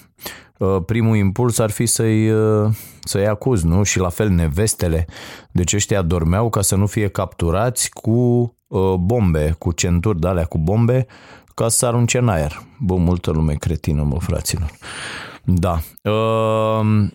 ă, 0.60 0.80
primul 0.80 1.16
impuls 1.16 1.58
ar 1.58 1.70
fi 1.70 1.86
să-i, 1.86 2.30
ă, 2.30 2.70
să-i 3.04 3.26
acuz, 3.26 3.62
nu? 3.62 3.82
Și 3.82 3.98
la 3.98 4.08
fel 4.08 4.28
nevestele. 4.28 5.06
Deci 5.50 5.74
ăștia 5.74 6.02
dormeau 6.02 6.50
ca 6.50 6.60
să 6.60 6.76
nu 6.76 6.86
fie 6.86 7.08
capturați 7.08 7.90
cu 7.90 8.56
ă, 8.70 8.96
bombe, 8.96 9.54
cu 9.58 9.72
centuri 9.72 10.20
de 10.20 10.28
alea 10.28 10.44
cu 10.44 10.58
bombe, 10.58 11.06
ca 11.62 11.68
să 11.68 11.86
arunce 11.86 12.18
în 12.18 12.28
aer. 12.28 12.62
Bă, 12.78 12.96
multă 12.96 13.30
lume 13.30 13.54
cretină, 13.54 14.02
mă, 14.02 14.18
fraților. 14.20 14.70
Da. 15.44 15.80
Uh, 16.02 17.08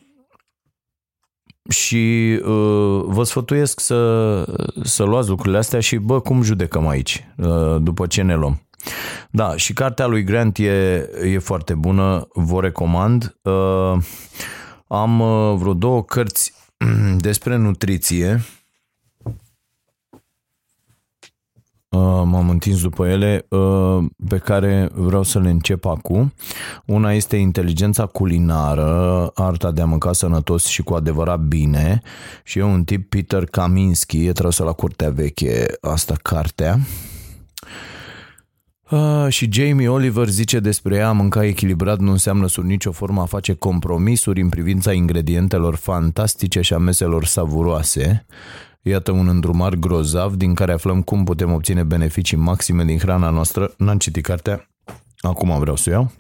și 1.69 2.39
uh, 2.43 3.03
vă 3.05 3.23
sfătuiesc 3.23 3.79
să, 3.79 4.45
să 4.83 5.03
luați 5.03 5.29
lucrurile 5.29 5.57
astea 5.57 5.79
și 5.79 5.95
bă, 5.95 6.19
cum 6.19 6.41
judecăm 6.41 6.87
aici 6.87 7.27
uh, 7.37 7.75
după 7.81 8.07
ce 8.07 8.21
ne 8.21 8.35
luăm. 8.35 8.61
Da, 9.29 9.55
și 9.55 9.73
cartea 9.73 10.05
lui 10.05 10.23
Grant 10.23 10.57
e, 10.57 11.09
e 11.23 11.39
foarte 11.39 11.73
bună, 11.73 12.27
vă 12.33 12.61
recomand. 12.61 13.37
Uh, 13.41 13.97
am 14.87 15.19
uh, 15.19 15.55
vreo 15.57 15.73
două 15.73 16.03
cărți 16.03 16.53
despre 17.27 17.55
nutriție 17.55 18.41
Uh, 21.89 22.16
m-am 22.27 22.49
întins 22.49 22.81
după 22.81 23.07
ele, 23.07 23.45
uh, 23.49 24.05
pe 24.27 24.37
care 24.37 24.89
vreau 24.93 25.23
să 25.23 25.39
le 25.39 25.49
încep 25.49 25.85
acum. 25.85 26.33
Una 26.85 27.13
este 27.13 27.35
inteligența 27.35 28.05
culinară, 28.05 29.31
arta 29.33 29.71
de 29.71 29.81
a 29.81 29.85
mânca 29.85 30.13
sănătos 30.13 30.65
și 30.65 30.81
cu 30.81 30.93
adevărat 30.93 31.39
bine 31.39 32.01
și 32.43 32.59
e 32.59 32.63
un 32.63 32.83
tip 32.83 33.09
Peter 33.09 33.45
Kaminski, 33.45 34.25
e 34.25 34.31
trasă 34.31 34.63
la 34.63 34.71
curtea 34.71 35.09
veche 35.09 35.65
asta 35.81 36.15
cartea. 36.21 36.79
Uh, 38.89 39.25
și 39.29 39.49
Jamie 39.51 39.87
Oliver 39.87 40.27
zice 40.27 40.59
despre 40.59 40.95
ea, 40.95 41.11
mânca 41.11 41.45
echilibrat 41.45 41.99
nu 41.99 42.11
înseamnă 42.11 42.47
sub 42.47 42.63
nicio 42.63 42.91
formă 42.91 43.21
a 43.21 43.25
face 43.25 43.53
compromisuri 43.53 44.41
în 44.41 44.49
privința 44.49 44.93
ingredientelor 44.93 45.75
fantastice 45.75 46.61
și 46.61 46.73
a 46.73 46.77
meselor 46.77 47.25
savuroase 47.25 48.25
Iată 48.87 49.11
un 49.11 49.27
îndrumar 49.27 49.73
grozav 49.73 50.33
din 50.33 50.53
care 50.53 50.71
aflăm 50.71 51.01
cum 51.01 51.23
putem 51.23 51.53
obține 51.53 51.83
beneficii 51.83 52.37
maxime 52.37 52.83
din 52.83 52.97
hrana 52.97 53.29
noastră. 53.29 53.73
N-am 53.77 53.97
citit 53.97 54.23
cartea, 54.23 54.69
acum 55.19 55.59
vreau 55.59 55.75
să 55.75 55.89
o 55.89 55.91
iau. 55.91 56.11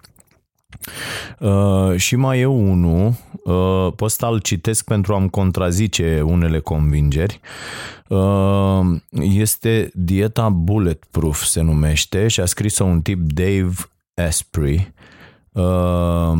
Uh, 1.39 1.97
și 1.97 2.15
mai 2.15 2.39
e 2.39 2.45
unul, 2.45 3.13
uh, 3.43 3.93
pe 3.95 4.03
ăsta 4.03 4.27
îl 4.27 4.39
citesc 4.39 4.83
pentru 4.85 5.13
a-mi 5.13 5.29
contrazice 5.29 6.21
unele 6.25 6.59
convingeri. 6.59 7.39
Uh, 8.07 8.85
este 9.11 9.91
Dieta 9.93 10.49
Bulletproof 10.49 11.43
se 11.43 11.61
numește 11.61 12.27
și 12.27 12.39
a 12.39 12.45
scris-o 12.45 12.83
un 12.83 13.01
tip 13.01 13.19
Dave 13.31 13.73
Asprey. 14.27 14.93
Uh, 15.51 16.37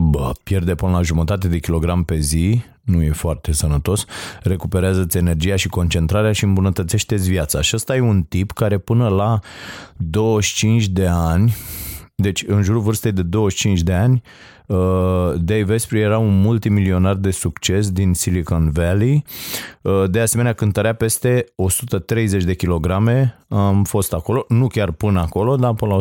bă, 0.00 0.32
pierde 0.42 0.74
până 0.74 0.92
la 0.92 1.02
jumătate 1.02 1.48
de 1.48 1.58
kilogram 1.58 2.04
pe 2.04 2.18
zi, 2.18 2.62
nu 2.82 3.02
e 3.02 3.10
foarte 3.10 3.52
sănătos, 3.52 4.04
recuperează-ți 4.42 5.16
energia 5.16 5.56
și 5.56 5.68
concentrarea 5.68 6.32
și 6.32 6.44
îmbunătățește-ți 6.44 7.30
viața. 7.30 7.60
Și 7.60 7.76
ăsta 7.76 7.96
e 7.96 8.00
un 8.00 8.22
tip 8.22 8.52
care 8.52 8.78
până 8.78 9.08
la 9.08 9.38
25 9.96 10.88
de 10.88 11.06
ani, 11.06 11.54
deci 12.14 12.44
în 12.46 12.62
jurul 12.62 12.80
vârstei 12.80 13.12
de 13.12 13.22
25 13.22 13.80
de 13.80 13.92
ani, 13.92 14.22
Uh, 14.22 14.59
Dave 15.36 15.74
Asprey 15.74 16.02
era 16.02 16.18
un 16.18 16.40
multimilionar 16.40 17.14
de 17.14 17.30
succes 17.30 17.90
din 17.90 18.14
Silicon 18.14 18.70
Valley. 18.70 19.24
Uh, 19.82 20.10
de 20.10 20.20
asemenea, 20.20 20.52
cântărea 20.52 20.94
peste 20.94 21.44
130 21.54 22.44
de 22.44 22.54
kilograme. 22.54 23.38
Am 23.48 23.84
fost 23.84 24.12
acolo, 24.12 24.44
nu 24.48 24.66
chiar 24.66 24.90
până 24.90 25.20
acolo, 25.20 25.56
dar 25.56 25.74
până 25.74 25.92
la 25.92 25.98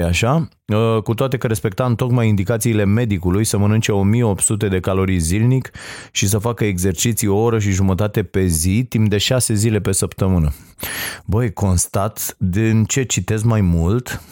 122-23 0.00 0.04
așa. 0.04 0.48
Uh, 0.66 1.02
cu 1.02 1.14
toate 1.14 1.36
că 1.36 1.46
respecta 1.46 1.92
tocmai 1.96 2.28
indicațiile 2.28 2.84
medicului 2.84 3.44
să 3.44 3.58
mănânce 3.58 3.92
1800 3.92 4.68
de 4.68 4.80
calorii 4.80 5.18
zilnic 5.18 5.70
și 6.12 6.28
să 6.28 6.38
facă 6.38 6.64
exerciții 6.64 7.28
o 7.28 7.36
oră 7.36 7.58
și 7.58 7.70
jumătate 7.70 8.22
pe 8.22 8.46
zi, 8.46 8.86
timp 8.88 9.08
de 9.08 9.18
6 9.18 9.54
zile 9.54 9.80
pe 9.80 9.92
săptămână. 9.92 10.52
Băi, 11.24 11.52
constat 11.52 12.36
din 12.38 12.84
ce 12.84 13.02
citesc 13.02 13.44
mai 13.44 13.60
mult, 13.60 14.22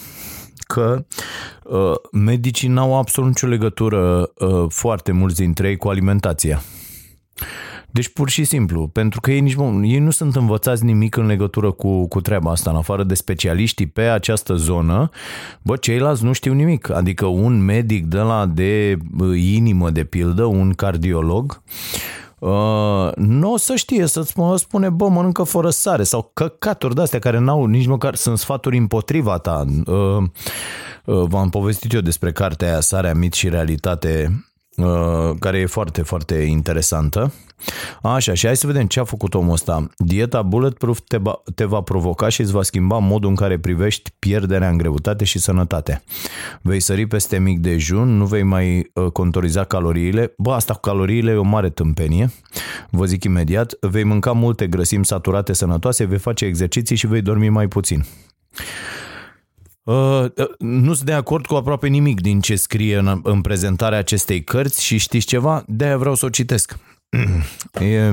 că 0.67 1.05
uh, 1.65 1.95
medicii 2.13 2.69
n-au 2.69 2.99
absolut 2.99 3.29
nicio 3.29 3.47
legătură, 3.47 4.31
uh, 4.39 4.65
foarte 4.69 5.13
mulți 5.13 5.37
dintre 5.37 5.69
ei, 5.69 5.77
cu 5.77 5.89
alimentația. 5.89 6.63
Deci 7.91 8.09
pur 8.09 8.29
și 8.29 8.45
simplu, 8.45 8.87
pentru 8.87 9.21
că 9.21 9.31
ei, 9.31 9.41
nici, 9.41 9.57
ei 9.83 9.99
nu 9.99 10.11
sunt 10.11 10.37
învățați 10.37 10.85
nimic 10.85 11.17
în 11.17 11.27
legătură 11.27 11.71
cu, 11.71 12.09
cu 12.09 12.21
treaba 12.21 12.51
asta, 12.51 12.71
în 12.71 12.77
afară 12.77 13.05
de 13.05 13.15
specialiștii 13.15 13.87
pe 13.87 14.03
această 14.03 14.55
zonă, 14.55 15.09
bă, 15.63 15.77
ceilalți 15.77 16.25
nu 16.25 16.33
știu 16.33 16.53
nimic. 16.53 16.91
Adică 16.91 17.27
un 17.27 17.65
medic 17.65 18.05
de 18.05 18.19
la 18.19 18.47
de 18.47 18.97
uh, 19.19 19.41
inimă, 19.41 19.91
de 19.91 20.05
pildă, 20.05 20.45
un 20.45 20.73
cardiolog, 20.73 21.63
Uh, 21.63 22.26
nu 23.15 23.53
o 23.53 23.57
să 23.57 23.75
știe 23.75 24.07
să-ți 24.07 24.35
spune, 24.55 24.89
bă, 24.89 25.09
mănâncă 25.09 25.43
fără 25.43 25.71
sare 25.71 26.03
sau 26.03 26.31
căcaturi 26.35 26.95
de-astea 26.95 27.19
care 27.19 27.39
n-au 27.39 27.65
nici 27.65 27.87
măcar, 27.87 28.15
sunt 28.15 28.39
sfaturi 28.39 28.77
împotriva 28.77 29.39
ta. 29.39 29.65
Uh, 29.87 30.23
uh, 31.05 31.25
v-am 31.29 31.51
povestit 31.51 31.93
eu 31.93 32.01
despre 32.01 32.33
cartea 32.33 32.69
aia, 32.69 32.81
Sarea, 32.81 33.15
Mit 33.15 33.33
și 33.33 33.49
Realitate, 33.49 34.27
uh, 34.31 34.56
care 35.39 35.59
e 35.59 35.67
foarte, 35.67 36.03
foarte 36.03 36.35
interesantă. 36.35 37.33
Așa, 38.03 38.35
și 38.35 38.47
hai 38.47 38.57
să 38.57 38.67
vedem 38.67 38.87
ce 38.87 39.01
a 39.01 39.05
făcut 39.05 39.35
omul 39.35 39.53
ăsta. 39.53 39.87
Dieta 39.97 40.43
Bulletproof 40.43 41.01
te, 41.07 41.19
ba, 41.19 41.43
te 41.55 41.65
va 41.65 41.81
provoca 41.81 42.29
și 42.29 42.41
îți 42.41 42.53
va 42.53 42.63
schimba 42.63 42.99
modul 42.99 43.29
în 43.29 43.35
care 43.35 43.59
privești 43.59 44.11
pierderea 44.19 44.69
în 44.69 44.77
greutate 44.77 45.25
și 45.25 45.39
sănătate. 45.39 46.03
Vei 46.63 46.81
sări 46.81 47.07
peste 47.07 47.39
mic 47.39 47.59
dejun, 47.59 48.17
nu 48.17 48.25
vei 48.25 48.43
mai 48.43 48.91
uh, 48.95 49.11
contoriza 49.11 49.65
caloriile. 49.65 50.35
Bă, 50.39 50.53
asta 50.53 50.73
cu 50.73 50.81
caloriile 50.81 51.31
e 51.31 51.37
o 51.37 51.43
mare 51.43 51.71
tâmpenie. 51.71 52.31
Vă 52.91 53.05
zic 53.05 53.25
imediat, 53.25 53.77
vei 53.81 54.05
mânca 54.05 54.33
multe 54.33 54.67
grăsimi 54.67 55.05
saturate 55.05 55.53
sănătoase, 55.53 56.05
vei 56.05 56.19
face 56.19 56.45
exerciții 56.45 56.97
și 56.97 57.07
vei 57.07 57.23
dormi 57.23 57.49
mai 57.49 57.69
puțin. 57.69 58.05
Uh, 59.87 60.25
uh, 60.37 60.49
nu 60.59 60.93
sunt 60.95 61.07
de 61.07 61.13
acord 61.13 61.47
cu 61.47 61.55
aproape 61.55 61.87
nimic 61.87 62.21
din 62.21 62.41
ce 62.41 62.57
scrie 62.57 62.97
în, 62.97 63.21
în 63.23 63.41
prezentarea 63.41 63.99
acestei 63.99 64.45
cărți 64.45 64.85
și 64.85 64.99
știți 64.99 65.27
ceva? 65.27 65.65
De-aia 65.67 65.97
vreau 65.97 66.15
să 66.15 66.25
o 66.27 66.29
citesc. 66.29 66.79
e, 67.81 68.13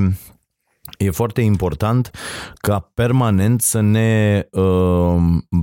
e 0.98 1.10
foarte 1.10 1.40
important 1.40 2.10
ca 2.54 2.90
permanent 2.94 3.60
să 3.60 3.80
ne 3.80 4.42
uh, 4.50 5.16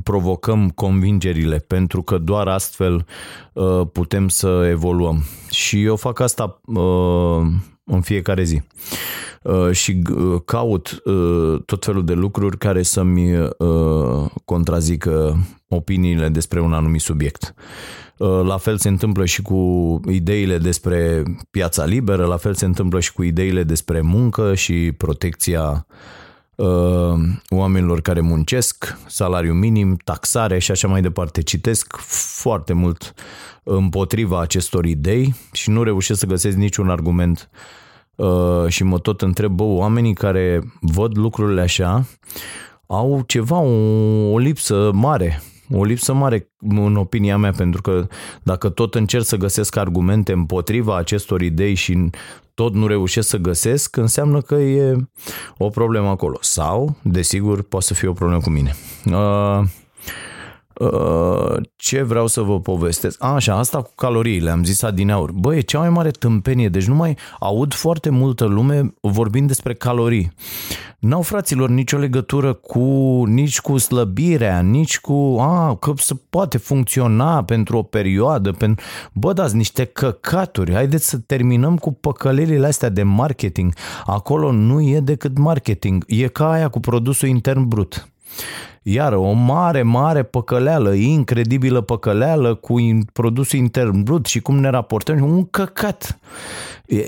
provocăm 0.03 0.69
convingerile, 0.69 1.57
pentru 1.57 2.01
că 2.01 2.17
doar 2.17 2.47
astfel 2.47 3.05
uh, 3.53 3.81
putem 3.91 4.27
să 4.27 4.67
evoluăm. 4.69 5.23
Și 5.49 5.83
eu 5.83 5.95
fac 5.95 6.19
asta 6.19 6.61
uh, 6.65 7.41
în 7.83 8.01
fiecare 8.01 8.43
zi. 8.43 8.55
Uh, 8.55 9.30
și 9.71 10.01
uh, 10.15 10.41
caut 10.45 11.01
uh, 11.05 11.61
tot 11.65 11.85
felul 11.85 12.05
de 12.05 12.13
lucruri 12.13 12.57
care 12.57 12.81
să-mi 12.83 13.39
uh, 13.39 14.31
contrazică 14.45 15.37
opiniile 15.67 16.29
despre 16.29 16.61
un 16.61 16.73
anumit 16.73 17.01
subiect. 17.01 17.53
Uh, 18.17 18.41
la 18.43 18.57
fel 18.57 18.77
se 18.77 18.87
întâmplă 18.87 19.25
și 19.25 19.41
cu 19.41 19.99
ideile 20.09 20.57
despre 20.57 21.23
piața 21.51 21.85
liberă, 21.85 22.25
la 22.25 22.37
fel 22.37 22.53
se 22.53 22.65
întâmplă 22.65 22.99
și 22.99 23.13
cu 23.13 23.23
ideile 23.23 23.63
despre 23.63 24.01
muncă 24.01 24.55
și 24.55 24.91
protecția 24.97 25.85
uh, 26.55 27.13
oamenilor 27.49 28.01
care 28.01 28.19
muncesc, 28.19 28.97
salariu 29.07 29.53
minim, 29.53 29.97
taxare 30.03 30.59
și 30.59 30.71
așa 30.71 30.87
mai 30.87 31.01
departe. 31.01 31.41
Citesc 31.41 31.95
foarte 32.41 32.73
mult 32.73 33.13
împotriva 33.63 34.41
acestor 34.41 34.85
idei 34.85 35.35
și 35.51 35.69
nu 35.69 35.83
reușesc 35.83 36.19
să 36.19 36.25
găsesc 36.25 36.57
niciun 36.57 36.89
argument 36.89 37.49
uh, 37.51 37.59
și 38.67 38.83
mă 38.83 38.99
tot 38.99 39.21
întreb, 39.21 39.51
bă, 39.51 39.63
oamenii 39.63 40.13
care 40.13 40.63
văd 40.79 41.17
lucrurile 41.17 41.61
așa 41.61 42.05
au 42.87 43.23
ceva, 43.27 43.59
o, 43.59 43.71
o 44.31 44.37
lipsă 44.37 44.91
mare 44.93 45.41
o 45.73 45.83
lipsă 45.83 46.13
mare 46.13 46.51
în 46.59 46.95
opinia 46.95 47.37
mea, 47.37 47.51
pentru 47.51 47.81
că 47.81 48.07
dacă 48.43 48.69
tot 48.69 48.95
încerc 48.95 49.23
să 49.23 49.35
găsesc 49.35 49.75
argumente 49.75 50.31
împotriva 50.31 50.97
acestor 50.97 51.41
idei 51.41 51.73
și 51.73 52.09
tot 52.53 52.73
nu 52.73 52.87
reușesc 52.87 53.27
să 53.27 53.37
găsesc, 53.37 53.95
înseamnă 53.95 54.41
că 54.41 54.55
e 54.55 54.95
o 55.57 55.69
problemă 55.69 56.07
acolo. 56.07 56.37
Sau, 56.41 56.95
desigur, 57.01 57.61
poate 57.61 57.85
să 57.85 57.93
fie 57.93 58.07
o 58.07 58.13
problemă 58.13 58.41
cu 58.41 58.49
mine. 58.49 58.75
Uh, 60.81 61.41
Uh, 61.51 61.61
ce 61.75 62.01
vreau 62.01 62.27
să 62.27 62.41
vă 62.41 62.59
povestesc? 62.59 63.23
A, 63.23 63.33
așa, 63.33 63.57
asta 63.57 63.81
cu 63.81 63.91
caloriile, 63.95 64.49
am 64.49 64.63
zis 64.63 64.81
adineauri. 64.81 65.33
Băi, 65.33 65.57
e 65.57 65.61
cea 65.61 65.79
mai 65.79 65.89
mare 65.89 66.11
tâmpenie, 66.11 66.69
deci 66.69 66.85
nu 66.85 66.95
mai 66.95 67.17
aud 67.39 67.73
foarte 67.73 68.09
multă 68.09 68.45
lume 68.45 68.93
vorbind 69.01 69.47
despre 69.47 69.73
calorii. 69.73 70.31
N-au 70.99 71.21
fraților 71.21 71.69
nicio 71.69 71.97
legătură 71.97 72.53
cu 72.53 72.79
nici 73.27 73.59
cu 73.59 73.77
slăbirea, 73.77 74.61
nici 74.61 74.99
cu 74.99 75.37
a, 75.39 75.75
că 75.75 75.93
se 75.95 76.15
poate 76.29 76.57
funcționa 76.57 77.43
pentru 77.43 77.77
o 77.77 77.81
perioadă. 77.83 78.51
Pentru... 78.51 78.85
Bă, 79.13 79.33
dați 79.33 79.55
niște 79.55 79.83
căcaturi. 79.83 80.73
Haideți 80.73 81.09
să 81.09 81.17
terminăm 81.17 81.77
cu 81.77 81.91
păcălelile 81.91 82.67
astea 82.67 82.89
de 82.89 83.03
marketing. 83.03 83.73
Acolo 84.05 84.51
nu 84.51 84.81
e 84.81 84.99
decât 84.99 85.37
marketing. 85.37 86.03
E 86.07 86.27
ca 86.27 86.51
aia 86.51 86.67
cu 86.67 86.79
produsul 86.79 87.27
intern 87.27 87.67
brut. 87.67 88.11
Iar 88.83 89.13
o 89.13 89.31
mare, 89.31 89.81
mare 89.81 90.23
păcăleală, 90.23 90.93
incredibilă 90.93 91.81
păcăleală 91.81 92.55
cu 92.55 92.75
produsul 93.13 93.59
intern 93.59 94.03
brut 94.03 94.25
și 94.25 94.39
cum 94.39 94.59
ne 94.59 94.69
raportăm, 94.69 95.23
un 95.23 95.45
căcat. 95.45 96.19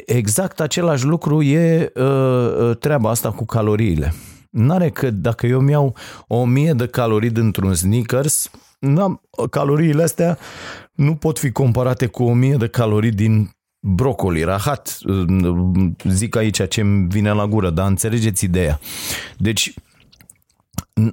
Exact 0.05 0.59
același 0.59 1.05
lucru 1.05 1.41
e 1.41 1.91
uh, 1.95 2.03
uh, 2.03 2.77
treaba 2.77 3.09
asta 3.09 3.31
cu 3.31 3.45
caloriile. 3.45 4.13
N-are 4.49 4.89
că 4.89 5.11
dacă 5.11 5.45
eu 5.45 5.59
mi-au 5.59 5.95
o 6.27 6.45
mie 6.45 6.73
de 6.73 6.87
calorii 6.87 7.29
dintr-un 7.29 7.73
sneakers, 7.73 8.51
n-am, 8.79 9.21
caloriile 9.49 10.03
astea 10.03 10.37
nu 10.93 11.15
pot 11.15 11.39
fi 11.39 11.51
comparate 11.51 12.05
cu 12.05 12.23
o 12.23 12.33
mie 12.33 12.55
de 12.55 12.67
calorii 12.67 13.11
din 13.11 13.49
brocoli, 13.79 14.43
rahat, 14.43 14.97
zic 16.03 16.35
aici 16.35 16.67
ce 16.67 16.81
îmi 16.81 17.07
vine 17.07 17.31
la 17.31 17.47
gură, 17.47 17.69
dar 17.69 17.87
înțelegeți 17.87 18.45
ideea. 18.45 18.79
Deci 19.37 19.73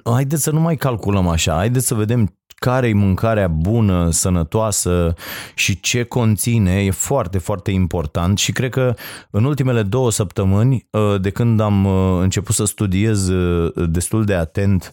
haideți 0.05 0.43
să 0.43 0.51
nu 0.51 0.61
mai 0.61 0.77
calculăm 0.77 1.29
așa, 1.29 1.55
haideți 1.55 1.87
să 1.87 1.95
vedem 1.95 2.35
care 2.61 2.89
e 2.89 2.93
mâncarea 2.93 3.49
bună, 3.49 4.11
sănătoasă 4.11 5.15
și 5.55 5.81
ce 5.81 6.03
conține, 6.03 6.85
e 6.85 6.91
foarte, 6.91 7.39
foarte 7.39 7.71
important 7.71 8.39
și 8.39 8.53
cred 8.53 8.71
că 8.71 8.95
în 9.31 9.45
ultimele 9.45 9.83
două 9.83 10.11
săptămâni, 10.11 10.89
uh, 10.91 11.21
de 11.21 11.31
când 11.31 11.61
am 11.61 11.85
uh, 11.85 12.19
început 12.23 12.55
să 12.55 12.65
studiez 12.65 13.29
uh, 13.29 13.73
destul 13.89 14.25
de 14.25 14.35
atent 14.35 14.91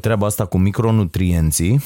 treaba 0.00 0.26
asta 0.26 0.44
cu 0.44 0.58
micronutrienții, 0.58 1.80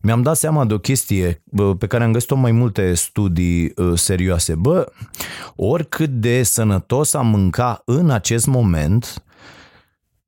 mi-am 0.00 0.22
dat 0.22 0.36
seama 0.36 0.64
de 0.64 0.74
o 0.74 0.78
chestie 0.78 1.42
pe 1.78 1.86
care 1.86 2.04
am 2.04 2.12
găsit-o 2.12 2.36
mai 2.36 2.52
multe 2.52 2.94
studii 2.94 3.74
serioase. 3.94 4.54
Bă, 4.54 4.92
oricât 5.56 6.10
de 6.10 6.42
sănătos 6.42 7.14
am 7.14 7.26
mânca 7.26 7.82
în 7.84 8.10
acest 8.10 8.46
moment, 8.46 9.25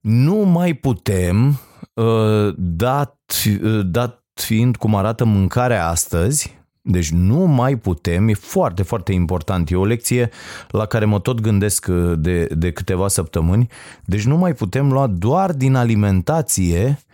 nu 0.01 0.35
mai 0.35 0.75
putem, 0.75 1.61
uh, 1.95 2.55
dat, 2.57 3.19
uh, 3.63 3.81
dat 3.87 4.23
fiind 4.35 4.77
cum 4.77 4.95
arată 4.95 5.25
mâncarea 5.25 5.89
astăzi, 5.89 6.57
deci 6.83 7.11
nu 7.11 7.39
mai 7.39 7.77
putem, 7.77 8.29
e 8.29 8.35
foarte, 8.35 8.83
foarte 8.83 9.13
important. 9.13 9.71
E 9.71 9.77
o 9.77 9.85
lecție 9.85 10.31
la 10.69 10.87
care 10.87 11.05
mă 11.05 11.21
tot 11.21 11.41
gândesc 11.41 11.87
uh, 11.91 12.13
de, 12.19 12.45
de 12.45 12.73
câteva 12.73 13.09
săptămâni. 13.09 13.67
Deci 14.05 14.25
nu 14.25 14.37
mai 14.37 14.55
putem 14.55 14.93
lua 14.93 15.07
doar 15.07 15.53
din 15.53 15.75
alimentație 15.75 16.99
Uh, 16.99 17.08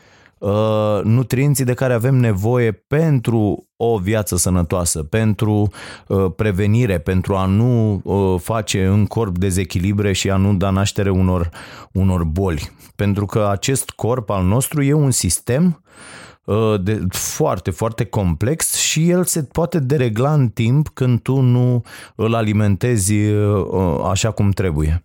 nutrienții 1.03 1.65
de 1.65 1.75
care 1.75 1.93
avem 1.93 2.15
nevoie 2.15 2.73
pentru 2.73 3.69
o 3.77 3.99
viață 3.99 4.37
sănătoasă, 4.37 5.03
pentru 5.03 5.71
uh, 6.07 6.27
prevenire, 6.37 6.99
pentru 6.99 7.35
a 7.35 7.47
nu 7.47 8.01
uh, 8.05 8.41
face 8.41 8.87
în 8.87 9.07
corp 9.07 9.39
dezechilibre 9.39 10.13
și 10.13 10.31
a 10.31 10.37
nu 10.37 10.55
da 10.55 10.71
naștere 10.71 11.11
unor, 11.11 11.51
unor 11.93 12.25
boli. 12.25 12.71
Pentru 12.97 13.27
că 13.27 13.49
acest 13.51 13.91
corp 13.91 14.31
al 14.31 14.45
nostru 14.45 14.83
e 14.83 14.93
un 14.93 15.11
sistem 15.11 15.65
Uh, 15.65 16.24
de, 16.81 17.01
foarte, 17.11 17.71
foarte 17.71 18.05
complex 18.05 18.75
și 18.75 19.11
el 19.11 19.25
se 19.25 19.43
poate 19.43 19.79
deregla 19.79 20.33
în 20.33 20.49
timp 20.49 20.89
când 20.89 21.21
tu 21.21 21.41
nu 21.41 21.83
îl 22.15 22.35
alimentezi 22.35 23.15
uh, 23.15 24.05
așa 24.11 24.31
cum 24.31 24.51
trebuie. 24.51 25.05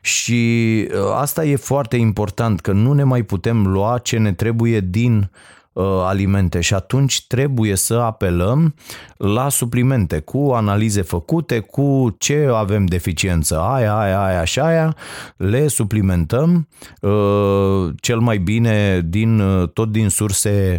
Și 0.00 0.88
uh, 0.90 0.98
asta 1.14 1.44
e 1.44 1.56
foarte 1.56 1.96
important, 1.96 2.60
că 2.60 2.72
nu 2.72 2.92
ne 2.92 3.04
mai 3.04 3.22
putem 3.22 3.66
lua 3.66 3.98
ce 3.98 4.18
ne 4.18 4.32
trebuie 4.32 4.80
din 4.80 5.18
uh, 5.18 5.26
Uh, 5.26 5.61
alimente 6.04 6.60
și 6.60 6.74
atunci 6.74 7.26
trebuie 7.26 7.74
să 7.74 7.94
apelăm 7.94 8.74
la 9.16 9.48
suplimente 9.48 10.18
cu 10.18 10.50
analize 10.54 11.02
făcute, 11.02 11.58
cu 11.58 12.16
ce 12.18 12.50
avem 12.54 12.84
deficiență, 12.84 13.60
aia, 13.60 13.98
aia, 13.98 14.24
aia 14.24 14.44
și 14.44 14.60
aia, 14.60 14.96
le 15.36 15.68
suplimentăm 15.68 16.68
uh, 17.00 17.94
cel 18.00 18.18
mai 18.18 18.38
bine 18.38 19.00
din 19.08 19.40
uh, 19.40 19.68
tot 19.68 19.90
din 19.90 20.08
surse 20.08 20.76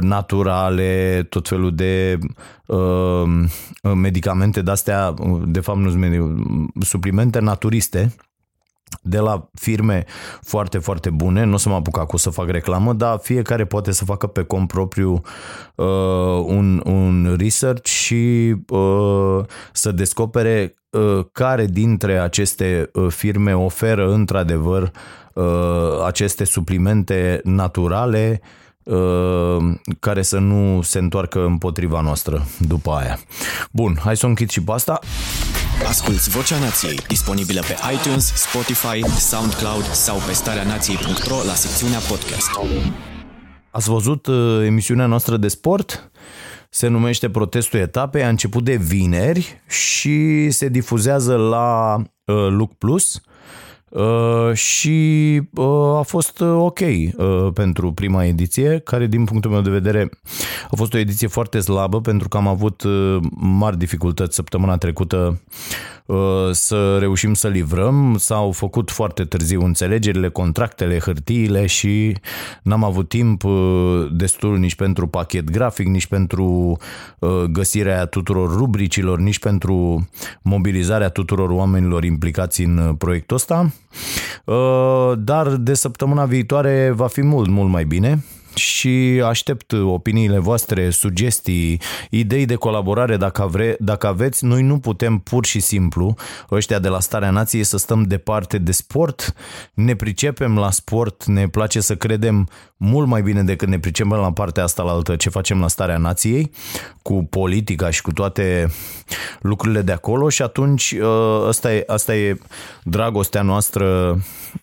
naturale, 0.00 1.22
tot 1.28 1.48
felul 1.48 1.74
de 1.74 2.18
medicamente 3.94 4.62
de-astea, 4.62 5.14
de 5.46 5.60
fapt 5.60 5.78
nu 5.78 5.90
sunt 5.90 6.04
suplimente 6.80 7.38
naturiste, 7.38 8.14
de 9.02 9.18
la 9.18 9.48
firme 9.54 10.04
foarte, 10.40 10.78
foarte 10.78 11.10
bune, 11.10 11.44
nu 11.44 11.54
o 11.54 11.56
să 11.56 11.68
mă 11.68 11.74
apuc 11.74 11.98
acum 11.98 12.18
să 12.18 12.30
fac 12.30 12.48
reclamă, 12.48 12.92
dar 12.92 13.18
fiecare 13.22 13.64
poate 13.64 13.92
să 13.92 14.04
facă 14.04 14.26
pe 14.26 14.42
cont 14.42 14.68
propriu 14.68 15.20
uh, 15.74 15.86
un, 16.44 16.82
un 16.84 17.36
research 17.38 17.88
și 17.88 18.54
uh, 18.68 19.40
să 19.72 19.92
descopere 19.92 20.74
uh, 20.90 21.24
care 21.32 21.66
dintre 21.66 22.18
aceste 22.18 22.90
uh, 22.92 23.06
firme 23.08 23.56
oferă 23.56 24.12
într-adevăr 24.12 24.90
uh, 25.32 26.04
aceste 26.06 26.44
suplimente 26.44 27.40
naturale 27.44 28.40
care 30.00 30.22
să 30.22 30.38
nu 30.38 30.82
se 30.82 30.98
întoarcă 30.98 31.44
împotriva 31.44 32.00
noastră 32.00 32.46
după 32.58 32.90
aia. 32.90 33.18
Bun, 33.72 33.98
hai 34.02 34.16
să 34.16 34.26
o 34.26 34.28
închid 34.28 34.50
și 34.50 34.62
pe 34.62 34.72
asta. 34.72 34.98
Asculți 35.86 36.30
Vocea 36.30 36.58
Nației, 36.58 36.98
disponibilă 37.08 37.60
pe 37.60 37.76
iTunes, 37.92 38.32
Spotify, 38.34 39.18
SoundCloud 39.18 39.84
sau 39.84 40.16
pe 40.26 40.32
starea 40.32 40.64
nației.ro 40.64 41.36
la 41.46 41.52
secțiunea 41.52 41.98
podcast. 41.98 42.50
Ați 43.70 43.90
văzut 43.90 44.26
uh, 44.26 44.64
emisiunea 44.64 45.06
noastră 45.06 45.36
de 45.36 45.48
sport? 45.48 46.10
Se 46.70 46.86
numește 46.86 47.30
Protestul 47.30 47.78
Etapei, 47.78 48.24
a 48.24 48.28
început 48.28 48.64
de 48.64 48.76
vineri 48.76 49.62
și 49.68 50.50
se 50.50 50.68
difuzează 50.68 51.36
la 51.36 51.94
uh, 51.96 52.34
Look 52.50 52.72
Plus. 52.78 53.14
Uh, 53.14 53.20
și 54.52 55.40
uh, 55.54 55.96
a 55.98 56.02
fost 56.02 56.40
uh, 56.40 56.48
ok 56.58 56.78
uh, 56.80 57.48
pentru 57.54 57.92
prima 57.92 58.24
ediție, 58.24 58.78
care 58.84 59.06
din 59.06 59.24
punctul 59.24 59.50
meu 59.50 59.60
de 59.60 59.70
vedere 59.70 60.10
a 60.70 60.76
fost 60.76 60.94
o 60.94 60.98
ediție 60.98 61.28
foarte 61.28 61.60
slabă 61.60 62.00
pentru 62.00 62.28
că 62.28 62.36
am 62.36 62.46
avut 62.48 62.82
uh, 62.82 63.16
mari 63.36 63.78
dificultăți 63.78 64.34
săptămâna 64.34 64.76
trecută 64.76 65.40
uh, 66.05 66.05
să 66.50 66.96
reușim 66.98 67.34
să 67.34 67.48
livrăm. 67.48 68.16
S-au 68.18 68.52
făcut 68.52 68.90
foarte 68.90 69.24
târziu 69.24 69.64
înțelegerile, 69.64 70.28
contractele, 70.28 70.98
hârtiile 70.98 71.66
și 71.66 72.16
n-am 72.62 72.84
avut 72.84 73.08
timp 73.08 73.44
uh, 73.44 74.06
destul 74.12 74.58
nici 74.58 74.74
pentru 74.74 75.06
pachet 75.06 75.50
grafic, 75.50 75.86
nici 75.86 76.06
pentru 76.06 76.76
găsirea 77.50 78.06
tuturor 78.06 78.56
rubricilor, 78.56 79.18
nici 79.18 79.38
pentru 79.38 80.08
mobilizarea 80.42 81.08
tuturor 81.08 81.50
oamenilor 81.50 82.04
implicați 82.04 82.62
în 82.62 82.94
proiectul 82.98 83.36
ăsta. 83.36 83.70
Dar 85.18 85.48
de 85.48 85.74
săptămâna 85.74 86.24
viitoare 86.24 86.92
va 86.94 87.06
fi 87.06 87.22
mult, 87.22 87.48
mult 87.48 87.70
mai 87.70 87.84
bine 87.84 88.24
și 88.56 89.22
aștept 89.24 89.72
opiniile 89.72 90.38
voastre, 90.38 90.90
sugestii, 90.90 91.80
idei 92.10 92.46
de 92.46 92.54
colaborare 92.54 93.16
dacă, 93.16 93.42
avre, 93.42 93.76
dacă 93.78 94.06
aveți. 94.06 94.44
Noi 94.44 94.62
nu 94.62 94.78
putem 94.78 95.18
pur 95.18 95.46
și 95.46 95.60
simplu, 95.60 96.14
ăștia 96.50 96.78
de 96.78 96.88
la 96.88 97.00
Starea 97.00 97.30
Nației, 97.30 97.64
să 97.64 97.76
stăm 97.76 98.02
departe 98.02 98.58
de 98.58 98.72
sport. 98.72 99.34
Ne 99.74 99.94
pricepem 99.94 100.58
la 100.58 100.70
sport, 100.70 101.24
ne 101.24 101.48
place 101.48 101.80
să 101.80 101.96
credem 101.96 102.48
mult 102.76 103.06
mai 103.06 103.22
bine 103.22 103.42
decât 103.42 103.68
ne 103.68 103.78
pricepem 103.78 104.18
la 104.18 104.32
partea 104.32 104.62
asta 104.62 104.82
la 104.82 104.90
altă 104.90 105.16
ce 105.16 105.28
facem 105.28 105.60
la 105.60 105.68
Starea 105.68 105.98
Nației, 105.98 106.50
cu 107.02 107.24
politica 107.30 107.90
și 107.90 108.02
cu 108.02 108.12
toate 108.12 108.72
lucrurile 109.40 109.82
de 109.82 109.92
acolo 109.92 110.28
și 110.28 110.42
atunci 110.42 110.94
ă, 111.02 111.46
asta 111.48 111.74
e, 111.74 111.84
asta 111.86 112.16
e 112.16 112.38
dragostea 112.82 113.42
noastră 113.42 114.18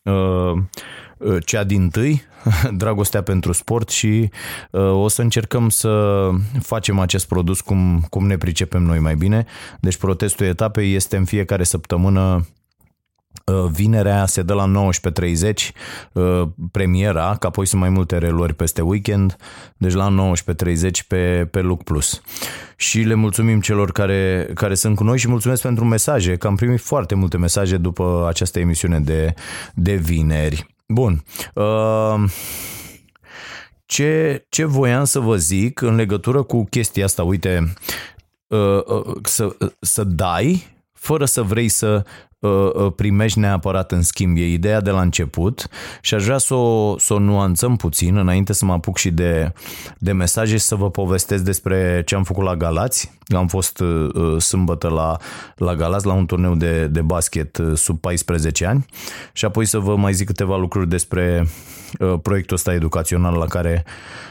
ă, 0.06 0.12
ă, 1.20 1.40
cea 1.46 1.64
din 1.64 1.90
tâi, 1.90 2.24
dragostea 2.82 3.24
pentru 3.24 3.52
sport 3.52 3.90
și 3.90 4.30
uh, 4.72 4.82
o 4.82 5.08
să 5.08 5.22
încercăm 5.22 5.70
să 5.70 6.30
facem 6.62 7.00
acest 7.00 7.28
produs 7.28 7.62
cum, 7.62 8.06
cum 8.10 8.28
ne 8.28 8.38
pricepem 8.38 8.84
noi 8.84 9.00
mai 9.00 9.16
bine. 9.16 9.46
Deci 9.80 9.98
protestul 9.98 10.46
etapei 10.46 10.94
este 10.94 11.18
în 11.18 11.26
fiecare 11.26 11.64
săptămână 11.64 12.48
uh, 13.46 13.70
Vinerea 13.72 14.26
se 14.26 14.42
dă 14.42 14.54
la 14.54 14.72
19.30 15.52 15.54
uh, 16.14 16.42
premiera, 16.72 17.36
că 17.40 17.48
apoi 17.48 17.66
sunt 17.66 17.82
mai 17.82 17.90
multe 17.90 18.18
reluări 18.18 18.54
peste 18.54 18.82
weekend, 18.82 19.36
deci 19.78 19.94
la 19.94 20.34
19.30 20.44 20.90
pe, 21.08 21.48
pe 21.52 21.62
Look 21.62 21.84
Plus. 21.84 22.22
Și 22.76 23.00
le 23.00 23.14
mulțumim 23.14 23.62
celor 23.62 23.92
care, 23.92 24.50
care 24.54 24.76
sunt 24.76 24.96
cu 24.96 25.04
noi 25.04 25.18
și 25.18 25.28
mulțumesc 25.28 25.62
pentru 25.62 25.86
mesaje, 25.86 26.36
că 26.36 26.48
am 26.48 26.56
primit 26.56 26.82
foarte 26.82 27.16
multe 27.16 27.38
mesaje 27.38 27.78
după 27.78 28.26
această 28.30 28.60
emisiune 28.60 29.00
de, 29.00 29.34
de 29.74 29.96
vineri. 29.96 30.73
Bun. 30.86 31.24
Uh, 31.54 32.24
ce, 33.86 34.46
ce 34.50 34.66
voiam 34.66 35.04
să 35.04 35.20
vă 35.20 35.36
zic 35.36 35.82
în 35.82 35.96
legătură 35.96 36.44
cu 36.44 36.64
chestia 36.64 37.06
asta, 37.06 37.24
uite, 37.24 37.74
uh, 38.48 38.86
uh, 38.86 39.16
să, 39.24 39.58
să 39.80 40.04
dai 40.04 40.73
fără 41.04 41.26
să 41.26 41.42
vrei 41.42 41.68
să 41.68 42.04
Uh, 42.44 42.74
uh, 42.74 42.94
primești 42.96 43.40
neapărat 43.40 43.92
în 43.92 44.02
schimb. 44.02 44.38
E 44.38 44.46
ideea 44.46 44.82
de 44.82 44.90
la 44.90 45.02
început 45.02 45.68
și 46.02 46.14
aș 46.14 46.24
vrea 46.24 46.38
să 46.38 46.54
o, 46.54 46.98
să 46.98 47.14
o 47.14 47.20
nuanțăm 47.20 47.76
puțin 47.76 48.18
înainte 48.18 48.54
să 48.54 48.66
mă 48.66 48.74
apuc 48.74 48.98
și 48.98 49.12
de, 49.12 49.54
de 49.98 50.12
mesaje 50.12 50.58
și 50.58 50.64
să 50.64 50.76
vă 50.76 50.90
povestesc 50.90 51.44
despre 51.44 52.02
ce 52.06 52.16
am 52.16 52.24
făcut 52.24 52.44
la 52.44 52.56
Galați. 52.56 53.12
Am 53.36 53.48
fost 53.48 53.80
uh, 53.80 54.42
sâmbătă 54.42 54.88
la, 54.88 55.18
la 55.56 55.76
Galați 55.76 56.06
la 56.06 56.14
un 56.14 56.26
turneu 56.26 56.56
de, 56.56 56.88
de 56.88 57.02
basket 57.02 57.58
uh, 57.58 57.78
sub 57.78 58.00
14 58.00 58.66
ani 58.66 58.86
și 59.34 59.46
apoi 59.46 59.66
să 59.66 59.78
vă 59.78 59.96
mai 59.96 60.14
zic 60.14 60.28
câteva 60.28 60.58
lucruri 60.58 60.90
despre 60.90 61.48
uh, 62.00 62.14
proiectul 62.22 62.56
ăsta 62.56 62.74
educațional 62.74 63.38
la 63.38 63.46
care, 63.46 63.84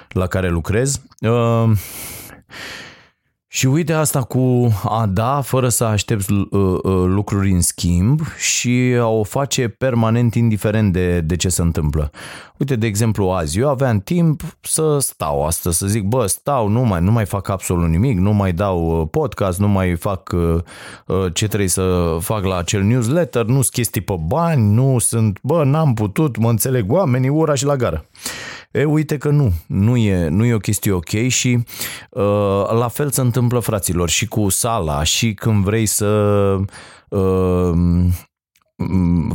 la 0.08 0.26
care 0.26 0.48
lucrez. 0.48 1.00
Uh, 1.20 1.70
și 3.55 3.67
uite 3.67 3.93
asta 3.93 4.23
cu 4.23 4.73
a 4.85 5.07
da 5.07 5.41
fără 5.41 5.69
să 5.69 5.85
aștepți 5.85 6.33
uh, 6.33 6.49
uh, 6.51 7.05
lucruri 7.07 7.51
în 7.51 7.61
schimb 7.61 8.21
și 8.38 8.97
a 8.99 9.07
o 9.07 9.23
face 9.23 9.69
permanent 9.69 10.35
indiferent 10.35 10.93
de, 10.93 11.21
de 11.21 11.37
ce 11.37 11.49
se 11.49 11.62
întâmplă. 11.62 12.11
Uite, 12.57 12.77
de 12.77 12.87
exemplu, 12.87 13.29
azi 13.29 13.59
eu 13.59 13.69
aveam 13.69 14.01
timp 14.01 14.43
să 14.61 14.99
stau 14.99 15.45
astăzi, 15.47 15.79
să 15.79 15.87
zic, 15.87 16.03
bă, 16.03 16.27
stau, 16.27 16.69
nu 16.69 16.81
mai, 16.81 17.01
nu 17.01 17.11
mai 17.11 17.25
fac 17.25 17.49
absolut 17.49 17.88
nimic, 17.88 18.19
nu 18.19 18.33
mai 18.33 18.53
dau 18.53 19.01
uh, 19.01 19.09
podcast, 19.11 19.59
nu 19.59 19.69
mai 19.69 19.97
fac 19.97 20.35
ce 21.33 21.47
trebuie 21.47 21.69
să 21.69 22.17
fac 22.21 22.45
la 22.45 22.57
acel 22.57 22.83
newsletter, 22.83 23.45
nu 23.45 23.53
sunt 23.53 23.69
chestii 23.69 24.01
pe 24.01 24.15
bani, 24.27 24.75
nu 24.75 24.99
sunt, 24.99 25.38
bă, 25.43 25.65
n-am 25.65 25.95
putut, 25.95 26.37
mă 26.37 26.49
înțeleg 26.51 26.93
oamenii, 26.93 27.29
ura 27.29 27.55
și 27.55 27.65
la 27.65 27.77
gară. 27.77 28.05
E, 28.72 28.85
uite 28.85 29.18
că 29.18 29.28
nu, 29.28 29.52
nu 29.66 29.96
e, 29.96 30.28
nu 30.28 30.44
e 30.44 30.54
o 30.54 30.58
chestie 30.58 30.92
ok 30.92 31.28
și 31.28 31.64
uh, 32.11 32.70
la 32.70 32.88
fel 32.88 33.11
se 33.11 33.20
întâmplă 33.20 33.58
fraților 33.58 34.08
și 34.08 34.26
cu 34.26 34.48
sala 34.48 35.02
și 35.02 35.35
când 35.35 35.64
vrei 35.64 35.87
să 35.87 36.06
uh, 37.08 37.72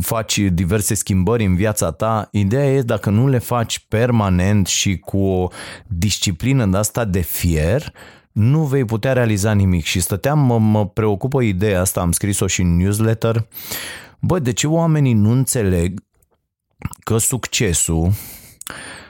faci 0.00 0.38
diverse 0.38 0.94
schimbări 0.94 1.44
în 1.44 1.54
viața 1.54 1.90
ta, 1.90 2.28
ideea 2.32 2.72
e 2.72 2.82
dacă 2.82 3.10
nu 3.10 3.28
le 3.28 3.38
faci 3.38 3.84
permanent 3.88 4.66
și 4.66 4.98
cu 4.98 5.18
o 5.18 5.48
disciplină 5.86 6.66
de 6.66 6.76
asta 6.76 7.04
de 7.04 7.20
fier, 7.20 7.92
nu 8.32 8.64
vei 8.64 8.84
putea 8.84 9.12
realiza 9.12 9.52
nimic. 9.52 9.84
Și 9.84 10.00
stăteam, 10.00 10.38
mă, 10.38 10.58
mă 10.58 10.86
preocupă 10.86 11.42
ideea 11.42 11.80
asta, 11.80 12.00
am 12.00 12.12
scris-o 12.12 12.46
și 12.46 12.60
în 12.60 12.76
newsletter. 12.76 13.48
Bă, 14.20 14.38
de 14.38 14.52
ce 14.52 14.66
oamenii 14.66 15.12
nu 15.12 15.30
înțeleg 15.30 16.04
că 17.04 17.18
succesul 17.18 18.12
Ă, 18.68 19.07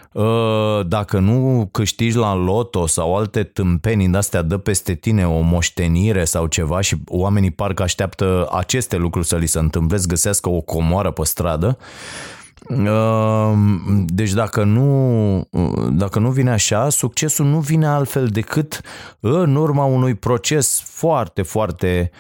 dacă 0.87 1.18
nu 1.18 1.68
câștigi 1.73 2.16
la 2.16 2.35
loto 2.35 2.87
sau 2.87 3.16
alte 3.16 3.42
tâmpenii 3.42 4.09
de-astea 4.09 4.42
dă 4.42 4.57
peste 4.59 4.94
tine 4.94 5.27
o 5.27 5.40
moștenire 5.40 6.25
sau 6.25 6.47
ceva 6.47 6.81
și 6.81 6.97
oamenii 7.07 7.51
parcă 7.51 7.83
așteaptă 7.83 8.49
aceste 8.53 8.97
lucruri 8.97 9.27
să 9.27 9.37
li 9.37 9.47
se 9.47 9.59
întâmple, 9.59 9.97
să 9.97 10.07
găsească 10.07 10.49
o 10.49 10.61
comoară 10.61 11.11
pe 11.11 11.25
stradă, 11.25 11.79
ă, 12.87 13.55
deci 14.07 14.33
dacă 14.33 14.64
nu, 14.64 15.49
dacă 15.90 16.18
nu 16.18 16.31
vine 16.31 16.51
așa, 16.51 16.88
succesul 16.88 17.47
nu 17.47 17.59
vine 17.59 17.87
altfel 17.87 18.27
decât 18.27 18.81
în 19.21 19.55
urma 19.55 19.85
unui 19.85 20.14
proces 20.14 20.83
foarte, 20.85 21.42
foarte 21.42 22.11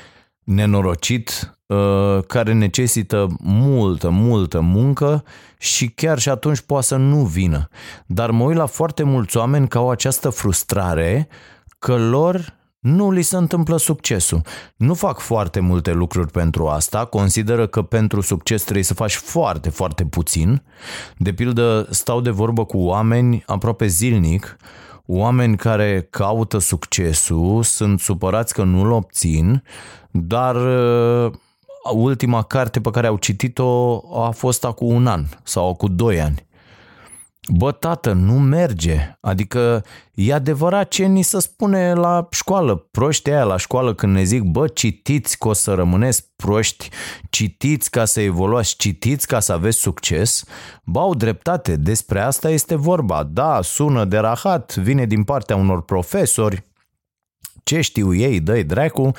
nenorocit 0.48 1.58
Uh, 1.68 2.24
care 2.26 2.52
necesită 2.52 3.26
multă, 3.42 4.08
multă 4.08 4.60
muncă 4.60 5.24
și 5.58 5.88
chiar 5.88 6.18
și 6.18 6.28
atunci 6.28 6.60
poate 6.60 6.86
să 6.86 6.96
nu 6.96 7.24
vină. 7.24 7.68
Dar 8.06 8.30
mă 8.30 8.44
uit 8.44 8.56
la 8.56 8.66
foarte 8.66 9.02
mulți 9.02 9.36
oameni 9.36 9.68
că 9.68 9.78
au 9.78 9.90
această 9.90 10.28
frustrare 10.28 11.28
că 11.78 11.96
lor 11.96 12.56
nu 12.78 13.10
li 13.10 13.22
se 13.22 13.36
întâmplă 13.36 13.76
succesul. 13.76 14.40
Nu 14.76 14.94
fac 14.94 15.18
foarte 15.18 15.60
multe 15.60 15.92
lucruri 15.92 16.30
pentru 16.30 16.68
asta, 16.68 17.04
consideră 17.04 17.66
că 17.66 17.82
pentru 17.82 18.20
succes 18.20 18.62
trebuie 18.62 18.84
să 18.84 18.94
faci 18.94 19.14
foarte, 19.14 19.68
foarte 19.68 20.04
puțin. 20.04 20.62
De 21.16 21.32
pildă, 21.32 21.86
stau 21.90 22.20
de 22.20 22.30
vorbă 22.30 22.64
cu 22.64 22.78
oameni 22.78 23.42
aproape 23.46 23.86
zilnic, 23.86 24.56
oameni 25.10 25.56
care 25.56 26.06
caută 26.10 26.58
succesul, 26.58 27.62
sunt 27.62 28.00
supărați 28.00 28.54
că 28.54 28.62
nu-l 28.62 28.90
obțin, 28.90 29.62
dar 30.10 30.56
uh, 30.56 31.32
ultima 31.92 32.42
carte 32.42 32.80
pe 32.80 32.90
care 32.90 33.06
au 33.06 33.16
citit-o 33.16 34.00
a 34.26 34.30
fost 34.30 34.64
acum 34.64 34.94
un 34.94 35.06
an 35.06 35.24
sau 35.42 35.74
cu 35.74 35.88
doi 35.88 36.20
ani. 36.20 36.46
Bă, 37.50 37.72
tată, 37.72 38.12
nu 38.12 38.38
merge. 38.38 39.16
Adică 39.20 39.84
e 40.14 40.34
adevărat 40.34 40.88
ce 40.88 41.04
ni 41.04 41.22
se 41.22 41.40
spune 41.40 41.94
la 41.94 42.28
școală. 42.30 42.76
Proștii 42.76 43.32
aia 43.32 43.44
la 43.44 43.56
școală 43.56 43.94
când 43.94 44.14
ne 44.14 44.22
zic, 44.22 44.42
bă, 44.42 44.68
citiți 44.68 45.38
că 45.38 45.48
o 45.48 45.52
să 45.52 45.74
rămâneți 45.74 46.30
proști, 46.36 46.88
citiți 47.30 47.90
ca 47.90 48.04
să 48.04 48.20
evoluați, 48.20 48.76
citiți 48.76 49.26
ca 49.26 49.40
să 49.40 49.52
aveți 49.52 49.78
succes. 49.78 50.44
Bă, 50.84 51.00
au 51.00 51.14
dreptate, 51.14 51.76
despre 51.76 52.20
asta 52.20 52.50
este 52.50 52.74
vorba. 52.74 53.22
Da, 53.22 53.60
sună 53.62 54.04
de 54.04 54.18
rahat, 54.18 54.74
vine 54.74 55.06
din 55.06 55.24
partea 55.24 55.56
unor 55.56 55.82
profesori, 55.82 56.66
ce 57.68 57.80
știu 57.80 58.14
ei, 58.14 58.40
dă 58.40 58.62
dracu 58.62 59.10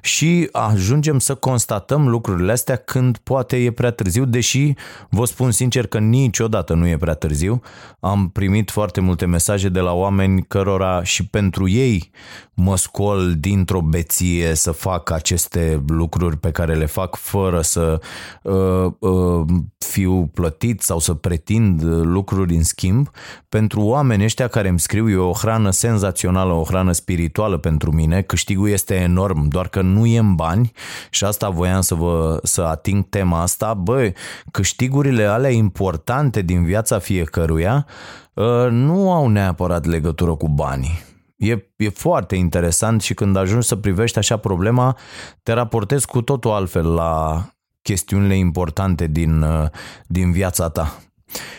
și 0.00 0.48
ajungem 0.52 1.18
să 1.18 1.34
constatăm 1.34 2.08
lucrurile 2.08 2.52
astea 2.52 2.76
când 2.76 3.16
poate 3.16 3.56
e 3.56 3.70
prea 3.70 3.90
târziu, 3.90 4.24
deși 4.24 4.72
vă 5.10 5.24
spun 5.24 5.50
sincer 5.50 5.86
că 5.86 5.98
niciodată 5.98 6.74
nu 6.74 6.86
e 6.86 6.96
prea 6.96 7.14
târziu. 7.14 7.62
Am 8.00 8.28
primit 8.28 8.70
foarte 8.70 9.00
multe 9.00 9.26
mesaje 9.26 9.68
de 9.68 9.80
la 9.80 9.92
oameni 9.92 10.42
cărora 10.42 11.02
și 11.02 11.26
pentru 11.26 11.68
ei 11.68 12.10
mă 12.54 12.76
scol 12.76 13.34
dintr-o 13.38 13.80
beție 13.80 14.54
să 14.54 14.70
fac 14.70 15.10
aceste 15.10 15.84
lucruri 15.86 16.36
pe 16.36 16.50
care 16.50 16.74
le 16.74 16.86
fac 16.86 17.16
fără 17.16 17.60
să 17.60 18.00
uh, 18.42 18.92
uh, 18.98 19.46
fiu 19.78 20.26
plătit 20.26 20.80
sau 20.80 20.98
să 20.98 21.14
pretind 21.14 21.82
lucruri 21.84 22.54
în 22.54 22.62
schimb. 22.62 23.10
Pentru 23.48 23.80
oameni 23.80 24.24
ăștia 24.24 24.48
care 24.48 24.68
îmi 24.68 24.80
scriu 24.80 25.08
e 25.08 25.16
o 25.16 25.32
hrană 25.32 25.70
senzațională, 25.70 26.52
o 26.52 26.64
hrană 26.64 26.92
spirituală 26.92 27.56
pentru 27.56 27.92
mine, 27.98 28.22
câștigul 28.22 28.68
este 28.68 28.94
enorm, 28.94 29.48
doar 29.48 29.68
că 29.68 29.82
nu 29.82 30.06
e 30.06 30.18
în 30.18 30.34
bani 30.34 30.72
și 31.10 31.24
asta 31.24 31.48
voiam 31.48 31.80
să 31.80 31.94
vă 31.94 32.40
să 32.42 32.62
ating 32.62 33.08
tema 33.08 33.42
asta. 33.42 33.74
Băi, 33.74 34.14
câștigurile 34.50 35.24
alea 35.24 35.50
importante 35.50 36.42
din 36.42 36.64
viața 36.64 36.98
fiecăruia 36.98 37.86
uh, 38.34 38.66
nu 38.70 39.12
au 39.12 39.28
neapărat 39.28 39.84
legătură 39.84 40.34
cu 40.34 40.48
banii 40.48 41.06
E, 41.38 41.72
e 41.76 41.88
foarte 41.88 42.36
interesant 42.36 43.02
și 43.02 43.14
când 43.14 43.36
ajungi 43.36 43.66
să 43.66 43.76
privești 43.76 44.18
așa 44.18 44.36
problema, 44.36 44.96
te 45.42 45.52
raportezi 45.52 46.06
cu 46.06 46.22
totul 46.22 46.50
altfel 46.50 46.94
la 46.94 47.44
chestiunile 47.82 48.36
importante 48.36 49.06
din, 49.06 49.42
uh, 49.42 49.68
din 50.06 50.32
viața 50.32 50.68
ta. 50.68 50.98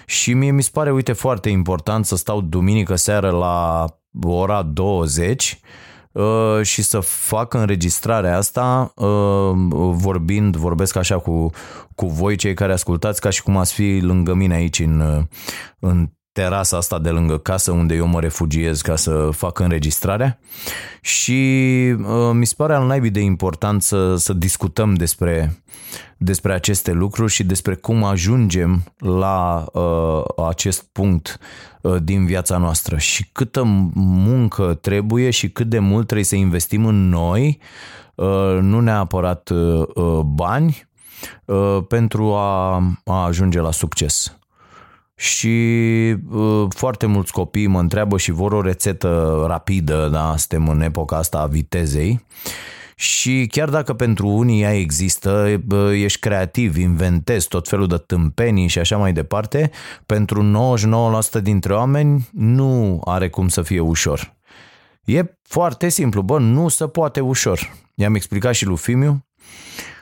Și 0.06 0.34
mie 0.34 0.52
mi 0.52 0.64
se 0.64 0.70
pare, 0.74 0.92
uite, 0.92 1.14
foarte 1.14 1.50
important 1.50 2.06
să 2.06 2.16
stau 2.16 2.42
duminică 2.42 2.96
seară 2.96 3.30
la 3.30 3.86
ora 4.24 4.62
20 4.62 5.52
uh, 5.52 5.89
și 6.62 6.82
să 6.82 7.00
fac 7.00 7.54
înregistrarea 7.54 8.38
asta 8.38 8.94
uh, 8.96 9.52
vorbind, 9.92 10.56
vorbesc 10.56 10.96
așa 10.96 11.20
cu, 11.20 11.50
cu 11.96 12.08
voi 12.08 12.36
cei 12.36 12.54
care 12.54 12.74
ascultați 12.74 13.22
ca 13.22 13.30
și 13.30 13.44
cum 13.44 13.58
ați 13.58 13.74
fi 13.74 14.00
lângă 14.02 14.34
mine 14.34 14.54
aici 14.54 14.80
în, 14.80 15.28
în 15.80 16.10
terasa 16.32 16.78
asta 16.78 17.00
de 17.00 17.10
lângă 17.10 17.38
casă 17.38 17.72
unde 17.72 17.96
eu 17.96 18.08
mă 18.08 18.20
refugiez 18.20 18.82
ca 18.82 18.96
să 18.96 19.30
fac 19.32 19.60
înregistrarea. 19.60 20.40
Și 21.02 21.42
uh, 22.00 22.32
mi 22.34 22.46
se 22.46 22.54
pare 22.58 22.74
al 22.74 22.86
naibii 22.86 23.10
de 23.10 23.20
important 23.20 23.82
să, 23.82 24.16
să 24.16 24.34
discutăm 24.34 24.94
despre, 24.94 25.64
despre 26.22 26.54
aceste 26.54 26.92
lucruri 26.92 27.32
și 27.32 27.44
despre 27.44 27.76
cum 27.76 28.04
ajungem 28.04 28.84
la 28.98 29.66
uh, 29.74 30.24
acest 30.48 30.84
punct 30.92 31.40
uh, 31.82 31.96
din 32.04 32.26
viața 32.26 32.58
noastră. 32.58 32.98
Și 32.98 33.30
câtă 33.32 33.64
muncă 33.94 34.74
trebuie 34.82 35.30
și 35.30 35.50
cât 35.50 35.68
de 35.68 35.80
mult 35.80 36.06
trebuie 36.06 36.26
să 36.26 36.36
investim 36.36 36.86
în 36.86 37.10
noi, 37.10 37.60
uh, 38.16 38.58
nu 38.62 38.80
neapărat 38.80 39.50
uh, 39.50 39.84
uh 39.96 40.20
bani, 40.20 40.88
uh, 41.46 41.78
pentru 41.88 42.34
a, 42.34 42.76
a 43.06 43.24
ajunge 43.26 43.60
la 43.60 43.72
succes. 43.72 44.38
Și 45.16 45.48
uh, 46.30 46.66
foarte 46.70 47.06
mulți 47.06 47.32
copii 47.32 47.68
mă 47.68 47.80
întreabă 47.80 48.18
și 48.18 48.32
vor 48.32 48.52
o 48.52 48.62
rețetă 48.62 49.44
rapidă, 49.48 50.10
da, 50.12 50.34
suntem 50.38 50.68
în 50.68 50.82
epoca 50.82 51.18
asta 51.18 51.40
a 51.40 51.46
vitezei 51.46 52.26
și 53.00 53.48
chiar 53.52 53.70
dacă 53.70 53.94
pentru 53.94 54.28
unii 54.28 54.62
ea 54.62 54.74
există, 54.74 55.62
ești 55.94 56.20
creativ, 56.20 56.78
inventezi 56.78 57.48
tot 57.48 57.68
felul 57.68 57.88
de 57.88 57.98
tâmpenii 57.98 58.68
și 58.68 58.80
așa 58.80 58.98
mai 58.98 59.14
departe, 59.14 59.72
pentru 60.06 60.72
99% 61.40 61.42
dintre 61.42 61.74
oameni 61.74 62.28
nu 62.32 63.02
are 63.06 63.30
cum 63.30 63.48
să 63.48 63.62
fie 63.62 63.80
ușor. 63.80 64.36
E 65.04 65.24
foarte 65.42 65.90
simplu, 65.90 66.22
bă, 66.22 66.40
nu 66.40 66.68
se 66.68 66.88
poate 66.88 67.20
ușor. 67.20 67.74
I-am 67.96 68.16
explicat 68.16 68.54
și 68.54 68.66
lui 68.66 68.78
Fimiu 68.78 69.26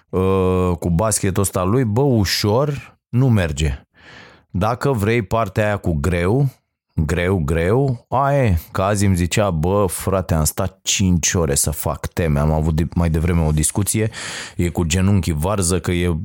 uh, 0.09 0.71
cu 0.79 0.89
basketul 0.89 1.41
ăsta 1.41 1.63
lui, 1.63 1.83
bă, 1.83 2.01
ușor 2.01 2.99
nu 3.09 3.29
merge. 3.29 3.81
Dacă 4.49 4.91
vrei 4.91 5.21
partea 5.21 5.65
aia 5.65 5.77
cu 5.77 5.93
greu, 5.93 6.49
greu, 7.05 7.41
greu, 7.45 8.05
aia 8.09 8.59
că 8.71 8.81
azi 8.81 9.05
îmi 9.05 9.15
zicea, 9.15 9.49
bă, 9.49 9.85
frate, 9.89 10.33
am 10.33 10.43
stat 10.43 10.79
5 10.83 11.33
ore 11.33 11.55
să 11.55 11.71
fac 11.71 12.07
teme, 12.07 12.39
am 12.39 12.51
avut 12.51 12.93
mai 12.93 13.09
devreme 13.09 13.41
o 13.41 13.51
discuție, 13.51 14.09
e 14.55 14.69
cu 14.69 14.83
genunchii 14.83 15.33
varză, 15.33 15.79
că 15.79 15.91
e 15.91 16.17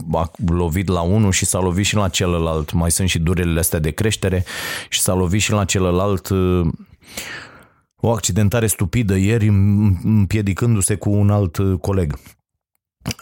lovit 0.47 0.89
la 0.89 1.01
unul 1.01 1.33
și 1.33 1.45
s-a 1.45 1.61
lovit 1.61 1.85
și 1.85 1.95
la 1.95 2.09
celălalt, 2.09 2.73
mai 2.73 2.91
sunt 2.91 3.09
și 3.09 3.19
durerile 3.19 3.59
astea 3.59 3.79
de 3.79 3.91
creștere 3.91 4.45
și 4.89 5.01
s-a 5.01 5.15
lovit 5.15 5.41
și 5.41 5.53
la 5.53 5.65
celălalt 5.65 6.29
o 7.97 8.11
accidentare 8.11 8.67
stupidă 8.67 9.17
ieri 9.17 9.49
împiedicându-se 10.05 10.95
cu 10.95 11.11
un 11.11 11.31
alt 11.31 11.59
coleg 11.81 12.19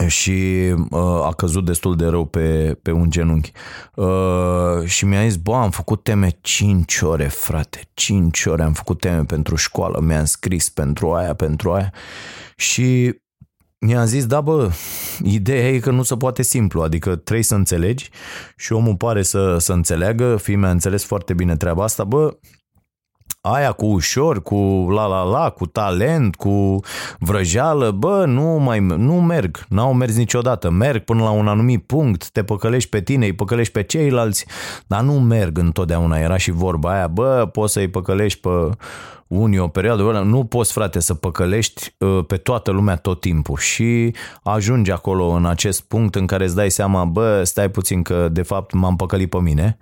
și 0.07 0.69
uh, 0.91 1.01
a 1.01 1.33
căzut 1.37 1.65
destul 1.65 1.97
de 1.97 2.07
rău 2.07 2.25
pe, 2.25 2.79
pe 2.83 2.91
un 2.91 3.11
genunchi. 3.11 3.53
Uh, 3.95 4.85
și 4.85 5.05
mi-a 5.05 5.23
zis, 5.23 5.37
bă, 5.37 5.55
am 5.55 5.71
făcut 5.71 6.03
teme 6.03 6.39
5 6.41 7.01
ore, 7.01 7.29
frate, 7.29 7.81
5 7.95 8.45
ore 8.45 8.63
am 8.63 8.73
făcut 8.73 9.01
teme 9.01 9.25
pentru 9.25 9.57
școală, 9.57 10.01
mi-am 10.01 10.25
scris 10.25 10.69
pentru 10.69 11.13
aia, 11.13 11.35
pentru 11.35 11.73
aia 11.73 11.93
și 12.57 13.15
mi-a 13.79 14.05
zis, 14.05 14.27
da 14.27 14.41
bă, 14.41 14.71
ideea 15.23 15.69
e 15.69 15.79
că 15.79 15.91
nu 15.91 16.03
se 16.03 16.17
poate 16.17 16.43
simplu, 16.43 16.83
adică 16.83 17.17
trebuie 17.17 17.45
să 17.45 17.55
înțelegi 17.55 18.11
și 18.57 18.73
omul 18.73 18.97
pare 18.97 19.23
să, 19.23 19.59
să 19.59 19.73
înțeleagă, 19.73 20.37
fii 20.37 20.57
mi-a 20.57 20.71
înțeles 20.71 21.05
foarte 21.05 21.35
bine 21.35 21.57
treaba 21.57 21.85
asta, 21.85 22.05
bă, 22.05 22.37
aia 23.41 23.73
cu 23.73 23.87
ușor, 23.87 24.43
cu 24.43 24.87
la 24.91 25.07
la 25.07 25.23
la, 25.23 25.51
cu 25.51 25.67
talent, 25.67 26.35
cu 26.37 26.81
vrăjeală, 27.19 27.91
bă, 27.91 28.25
nu 28.27 28.43
mai 28.43 28.81
nu 28.81 29.21
merg, 29.21 29.65
n-au 29.69 29.93
mers 29.93 30.17
niciodată. 30.17 30.71
Merg 30.71 31.05
până 31.05 31.23
la 31.23 31.31
un 31.31 31.49
anumit 31.49 31.83
punct, 31.83 32.31
te 32.31 32.43
păcălești 32.43 32.89
pe 32.89 33.01
tine, 33.01 33.25
îi 33.27 33.33
păcălești 33.33 33.73
pe 33.73 33.83
ceilalți, 33.83 34.47
dar 34.87 35.01
nu 35.01 35.13
merg 35.13 35.59
întotdeauna. 35.59 36.19
Era 36.19 36.37
și 36.37 36.51
vorba 36.51 36.93
aia, 36.93 37.07
bă, 37.07 37.49
poți 37.53 37.73
să-i 37.73 37.89
păcălești 37.89 38.41
pe 38.41 38.49
unii 39.27 39.59
o 39.59 39.69
perioadă, 39.69 40.03
bă, 40.03 40.21
nu 40.21 40.45
poți, 40.45 40.73
frate, 40.73 41.01
să 41.01 41.15
păcălești 41.15 41.95
uh, 41.99 42.25
pe 42.27 42.37
toată 42.37 42.71
lumea 42.71 42.97
tot 42.97 43.21
timpul 43.21 43.57
și 43.57 44.15
ajungi 44.43 44.91
acolo 44.91 45.27
în 45.27 45.47
acest 45.47 45.83
punct 45.83 46.15
în 46.15 46.27
care 46.27 46.45
îți 46.45 46.55
dai 46.55 46.71
seama, 46.71 47.05
bă, 47.05 47.43
stai 47.45 47.71
puțin 47.71 48.03
că 48.03 48.29
de 48.29 48.43
fapt 48.43 48.73
m-am 48.73 48.97
păcălit 48.97 49.31
pe 49.31 49.39
mine 49.39 49.79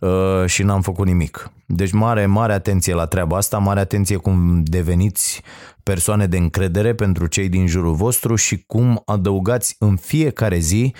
Uh, 0.00 0.46
și 0.46 0.62
n-am 0.62 0.80
făcut 0.80 1.06
nimic. 1.06 1.52
Deci 1.66 1.92
mare, 1.92 2.26
mare 2.26 2.52
atenție 2.52 2.94
la 2.94 3.06
treaba 3.06 3.36
asta, 3.36 3.58
mare 3.58 3.80
atenție 3.80 4.16
cum 4.16 4.62
deveniți 4.64 5.42
persoane 5.82 6.26
de 6.26 6.36
încredere 6.36 6.94
pentru 6.94 7.26
cei 7.26 7.48
din 7.48 7.66
jurul 7.66 7.94
vostru 7.94 8.34
și 8.34 8.64
cum 8.66 9.02
adăugați 9.04 9.76
în 9.78 9.96
fiecare 9.96 10.58
zi 10.58 10.94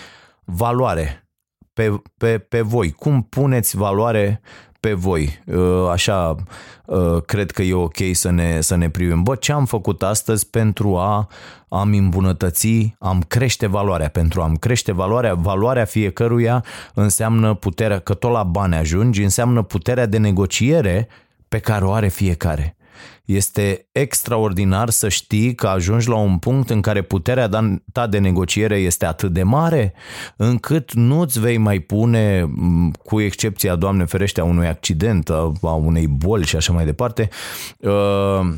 valoare 0.45 1.29
pe, 1.73 2.03
pe, 2.17 2.39
pe 2.39 2.61
voi. 2.61 2.91
Cum 2.91 3.23
puneți 3.23 3.77
valoare 3.77 4.41
pe 4.81 4.93
voi. 4.93 5.43
Uh, 5.45 5.89
așa 5.91 6.37
uh, 6.85 7.23
cred 7.27 7.51
că 7.51 7.63
e 7.63 7.75
ok 7.75 7.97
să 8.13 8.31
ne, 8.31 8.61
să 8.61 8.77
ne 8.77 8.91
privim. 8.91 9.23
Bă, 9.23 9.35
ce 9.35 9.53
am 9.53 9.65
făcut 9.65 10.03
astăzi 10.03 10.47
pentru 10.47 10.97
a 10.97 11.29
am 11.69 11.93
îmbunătăți, 11.93 12.95
am 12.99 13.25
crește 13.29 13.67
valoarea, 13.67 14.09
pentru 14.09 14.41
a 14.41 14.45
am 14.45 14.57
crește 14.57 14.93
valoarea, 14.93 15.35
valoarea 15.35 15.85
fiecăruia 15.85 16.65
înseamnă 16.95 17.55
puterea, 17.55 17.99
că 17.99 18.15
tot 18.15 18.33
la 18.33 18.43
bani 18.43 18.75
ajungi, 18.75 19.23
înseamnă 19.23 19.63
puterea 19.63 20.07
de 20.07 20.19
negociere 20.19 21.09
pe 21.49 21.59
care 21.59 21.85
o 21.85 21.93
are 21.93 22.09
fiecare. 22.09 22.77
Este 23.25 23.87
extraordinar 23.93 24.91
să 24.91 25.09
știi 25.09 25.55
că 25.55 25.67
ajungi 25.67 26.09
la 26.09 26.17
un 26.17 26.39
punct 26.39 26.71
în 26.71 26.81
care 26.81 27.03
puterea 27.03 27.49
ta 27.93 28.07
de 28.07 28.19
negociere 28.19 28.77
este 28.77 29.07
atât 29.07 29.33
de 29.33 29.43
mare 29.43 29.95
încât 30.37 30.93
nu-ți 30.93 31.41
vei 31.41 31.57
mai 31.57 31.79
pune, 31.79 32.51
cu 33.05 33.21
excepția, 33.21 33.77
Doamne 33.77 34.05
ferește, 34.05 34.41
a 34.41 34.45
unui 34.45 34.67
accident, 34.67 35.31
a 35.63 35.73
unei 35.73 36.07
boli 36.07 36.47
și 36.47 36.57
așa 36.57 36.73
mai 36.73 36.85
departe, 36.85 37.29
uh, 37.79 38.49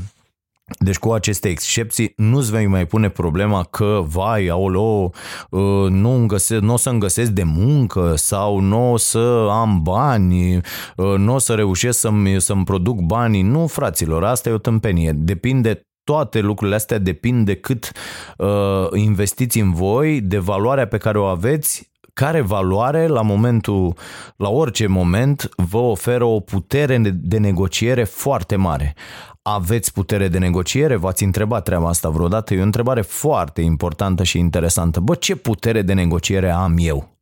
deci 0.79 0.99
cu 0.99 1.13
aceste 1.13 1.49
excepții 1.49 2.13
nu-ți 2.17 2.51
vei 2.51 2.67
mai 2.67 2.87
pune 2.87 3.09
problema 3.09 3.63
că, 3.63 4.03
vai, 4.07 4.47
aolo, 4.47 5.11
uh, 5.51 5.89
nu, 5.89 6.25
găse, 6.27 6.59
nu 6.59 6.73
o 6.73 6.77
să-mi 6.77 7.01
găsesc 7.01 7.31
de 7.31 7.43
muncă 7.43 8.13
sau 8.17 8.59
nu 8.59 8.93
o 8.93 8.97
să 8.97 9.49
am 9.51 9.81
bani, 9.83 10.57
uh, 10.57 11.15
nu 11.17 11.35
o 11.35 11.39
să 11.39 11.55
reușesc 11.55 11.99
să-mi, 11.99 12.41
să-mi 12.41 12.65
produc 12.65 13.01
banii. 13.01 13.43
Nu, 13.43 13.67
fraților, 13.67 14.25
asta 14.25 14.49
e 14.49 14.53
o 14.53 14.59
tâmpenie. 14.59 15.13
Depinde 15.13 15.87
toate 16.05 16.41
lucrurile 16.41 16.77
astea 16.77 16.99
depind 16.99 17.47
de 17.47 17.55
cât 17.55 17.93
uh, 18.39 18.87
investiți 18.95 19.59
în 19.59 19.73
voi, 19.73 20.21
de 20.21 20.39
valoarea 20.39 20.87
pe 20.87 20.99
care 20.99 21.19
o 21.19 21.25
aveți 21.25 21.91
care 22.15 22.41
valoare 22.41 23.07
la 23.07 23.23
momentul, 23.23 23.95
la 24.37 24.49
orice 24.49 24.87
moment, 24.87 25.49
vă 25.57 25.79
oferă 25.79 26.25
o 26.25 26.41
putere 26.41 26.99
de 27.15 27.39
negociere 27.39 28.05
foarte 28.05 28.57
mare. 28.57 28.95
Aveți 29.43 29.93
putere 29.93 30.29
de 30.29 30.39
negociere? 30.39 30.97
V-ați 30.97 31.25
întrebat 31.25 31.65
treaba 31.65 31.89
asta 31.89 32.09
vreodată? 32.09 32.55
E 32.55 32.61
o 32.61 32.63
întrebare 32.63 33.01
foarte 33.01 33.61
importantă 33.61 34.23
și 34.23 34.39
interesantă. 34.39 35.01
Bă, 35.01 35.15
ce 35.15 35.37
putere 35.37 35.83
de 35.83 35.93
negociere 35.93 36.51
am 36.51 36.77
eu? 36.79 37.17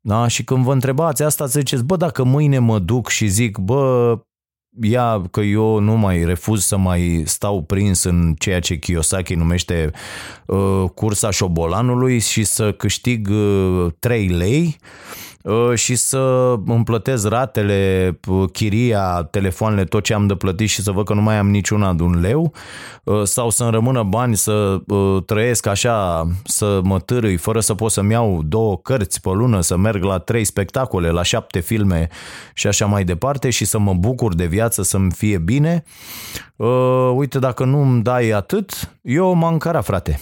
Da? 0.00 0.26
Și 0.26 0.44
când 0.44 0.64
vă 0.64 0.72
întrebați 0.72 1.22
asta, 1.22 1.46
ziceți, 1.46 1.84
bă, 1.84 1.96
dacă 1.96 2.24
mâine 2.24 2.58
mă 2.58 2.78
duc 2.78 3.08
și 3.08 3.26
zic, 3.26 3.58
bă, 3.58 4.18
ia 4.80 5.22
că 5.30 5.40
eu 5.40 5.78
nu 5.78 5.96
mai 5.96 6.24
refuz 6.24 6.64
să 6.64 6.76
mai 6.76 7.22
stau 7.26 7.62
prins 7.62 8.02
în 8.02 8.34
ceea 8.38 8.60
ce 8.60 8.78
Kiyosaki 8.78 9.34
numește 9.34 9.90
uh, 10.46 10.84
cursa 10.94 11.30
șobolanului 11.30 12.18
și 12.18 12.44
să 12.44 12.72
câștig 12.72 13.28
uh, 13.30 13.92
3 13.98 14.28
lei 14.28 14.76
Uh, 14.76 15.23
și 15.74 15.94
să 15.94 16.54
îmi 16.66 16.84
plătesc 16.84 17.28
ratele, 17.28 18.10
uh, 18.28 18.50
chiria, 18.52 19.28
telefoanele, 19.30 19.84
tot 19.84 20.02
ce 20.04 20.14
am 20.14 20.26
de 20.26 20.34
plătit 20.34 20.68
și 20.68 20.82
să 20.82 20.90
văd 20.90 21.04
că 21.04 21.14
nu 21.14 21.22
mai 21.22 21.38
am 21.38 21.50
niciuna 21.50 21.92
de 21.92 22.02
un 22.02 22.20
leu 22.20 22.52
uh, 23.04 23.22
sau 23.22 23.50
să-mi 23.50 23.70
rămână 23.70 24.02
bani 24.02 24.36
să 24.36 24.82
trăiesc 25.26 25.66
așa, 25.66 26.28
să 26.44 26.80
mă 26.82 27.00
târâi 27.00 27.36
fără 27.36 27.60
să 27.60 27.74
pot 27.74 27.90
să-mi 27.90 28.12
iau 28.12 28.42
două 28.42 28.78
cărți 28.78 29.20
pe 29.20 29.30
lună, 29.30 29.60
să 29.60 29.76
merg 29.76 30.02
la 30.02 30.18
trei 30.18 30.44
spectacole, 30.44 31.10
la 31.10 31.22
șapte 31.22 31.60
filme 31.60 32.08
și 32.54 32.66
așa 32.66 32.86
mai 32.86 33.04
departe 33.04 33.50
și 33.50 33.64
să 33.64 33.78
mă 33.78 33.94
bucur 33.94 34.34
de 34.34 34.46
viață, 34.46 34.82
să-mi 34.82 35.10
fie 35.10 35.38
bine. 35.38 35.84
Uite, 37.14 37.38
dacă 37.38 37.64
nu 37.64 37.80
îmi 37.82 38.02
dai 38.02 38.30
atât, 38.30 38.96
eu 39.02 39.34
m-am 39.34 39.58
frate. 39.58 40.20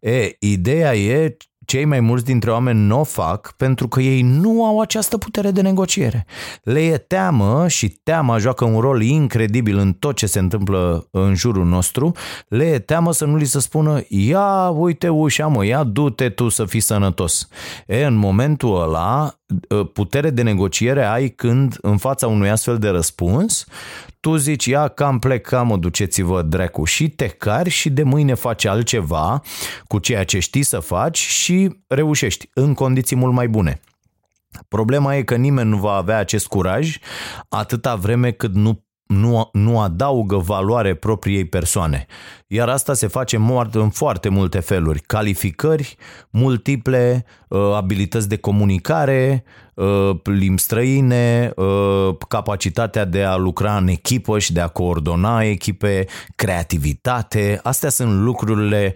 E, 0.00 0.36
ideea 0.38 0.96
e 0.96 1.36
cei 1.68 1.84
mai 1.84 2.00
mulți 2.00 2.24
dintre 2.24 2.50
oameni 2.50 2.80
nu 2.80 3.00
o 3.00 3.04
fac 3.04 3.54
pentru 3.56 3.88
că 3.88 4.00
ei 4.00 4.22
nu 4.22 4.64
au 4.64 4.80
această 4.80 5.18
putere 5.18 5.50
de 5.50 5.60
negociere. 5.60 6.26
Le 6.62 6.80
e 6.80 6.96
teamă 6.96 7.68
și 7.68 7.88
teama 7.88 8.38
joacă 8.38 8.64
un 8.64 8.80
rol 8.80 9.02
incredibil 9.02 9.78
în 9.78 9.92
tot 9.92 10.16
ce 10.16 10.26
se 10.26 10.38
întâmplă 10.38 11.08
în 11.10 11.34
jurul 11.34 11.64
nostru. 11.64 12.12
Le 12.48 12.64
e 12.64 12.78
teamă 12.78 13.12
să 13.12 13.24
nu 13.24 13.36
li 13.36 13.44
se 13.44 13.60
spună, 13.60 14.00
ia 14.08 14.68
uite 14.68 15.08
ușa 15.08 15.46
mă, 15.46 15.66
ia 15.66 15.84
du-te 15.84 16.28
tu 16.28 16.48
să 16.48 16.64
fii 16.64 16.80
sănătos. 16.80 17.48
E, 17.86 18.04
în 18.04 18.14
momentul 18.14 18.82
ăla, 18.82 19.37
putere 19.92 20.30
de 20.30 20.42
negociere 20.42 21.04
ai 21.04 21.28
când 21.28 21.78
în 21.80 21.96
fața 21.96 22.26
unui 22.26 22.50
astfel 22.50 22.78
de 22.78 22.88
răspuns 22.88 23.66
tu 24.20 24.36
zici, 24.36 24.64
ia 24.64 24.88
cam 24.88 25.18
plec, 25.18 25.46
cam 25.46 25.66
mă 25.66 25.76
duceți-vă 25.76 26.42
dracu 26.42 26.84
și 26.84 27.08
te 27.08 27.26
cari 27.26 27.70
și 27.70 27.90
de 27.90 28.02
mâine 28.02 28.34
faci 28.34 28.64
altceva 28.64 29.42
cu 29.86 29.98
ceea 29.98 30.24
ce 30.24 30.38
știi 30.38 30.62
să 30.62 30.78
faci 30.78 31.18
și 31.18 31.76
reușești 31.86 32.50
în 32.54 32.74
condiții 32.74 33.16
mult 33.16 33.32
mai 33.32 33.48
bune. 33.48 33.80
Problema 34.68 35.16
e 35.16 35.22
că 35.22 35.36
nimeni 35.36 35.68
nu 35.68 35.76
va 35.76 35.92
avea 35.92 36.18
acest 36.18 36.46
curaj 36.46 36.98
atâta 37.48 37.94
vreme 37.94 38.30
cât 38.30 38.54
nu 38.54 38.86
nu, 39.08 39.48
nu 39.52 39.80
adaugă 39.80 40.36
valoare 40.36 40.94
propriei 40.94 41.44
persoane. 41.44 42.06
Iar 42.50 42.68
asta 42.68 42.94
se 42.94 43.06
face 43.06 43.36
în 43.72 43.90
foarte 43.90 44.28
multe 44.28 44.60
feluri. 44.60 45.00
Calificări 45.00 45.96
multiple, 46.30 47.24
uh, 47.48 47.60
abilități 47.74 48.28
de 48.28 48.36
comunicare, 48.36 49.44
uh, 49.74 50.10
limbi 50.22 50.60
străine, 50.60 51.52
uh, 51.56 52.16
capacitatea 52.28 53.04
de 53.04 53.22
a 53.22 53.36
lucra 53.36 53.76
în 53.76 53.88
echipă 53.88 54.38
și 54.38 54.52
de 54.52 54.60
a 54.60 54.68
coordona 54.68 55.42
echipe, 55.42 56.04
creativitate. 56.36 57.60
Astea 57.62 57.88
sunt 57.88 58.12
lucrurile 58.22 58.94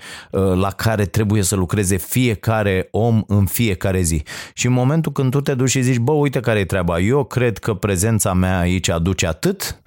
la 0.54 0.70
care 0.70 1.04
trebuie 1.04 1.42
să 1.42 1.56
lucreze 1.56 1.96
fiecare 1.96 2.88
om 2.90 3.22
în 3.26 3.46
fiecare 3.46 4.00
zi. 4.00 4.22
Și 4.54 4.66
în 4.66 4.72
momentul 4.72 5.12
când 5.12 5.30
tu 5.30 5.40
te 5.40 5.54
duci 5.54 5.70
și 5.70 5.80
zici, 5.82 5.98
bă, 5.98 6.12
uite 6.12 6.40
care 6.40 6.58
e 6.58 6.64
treaba, 6.64 6.98
eu 6.98 7.24
cred 7.24 7.58
că 7.58 7.74
prezența 7.74 8.32
mea 8.32 8.58
aici 8.58 8.88
aduce 8.88 9.26
atât, 9.26 9.82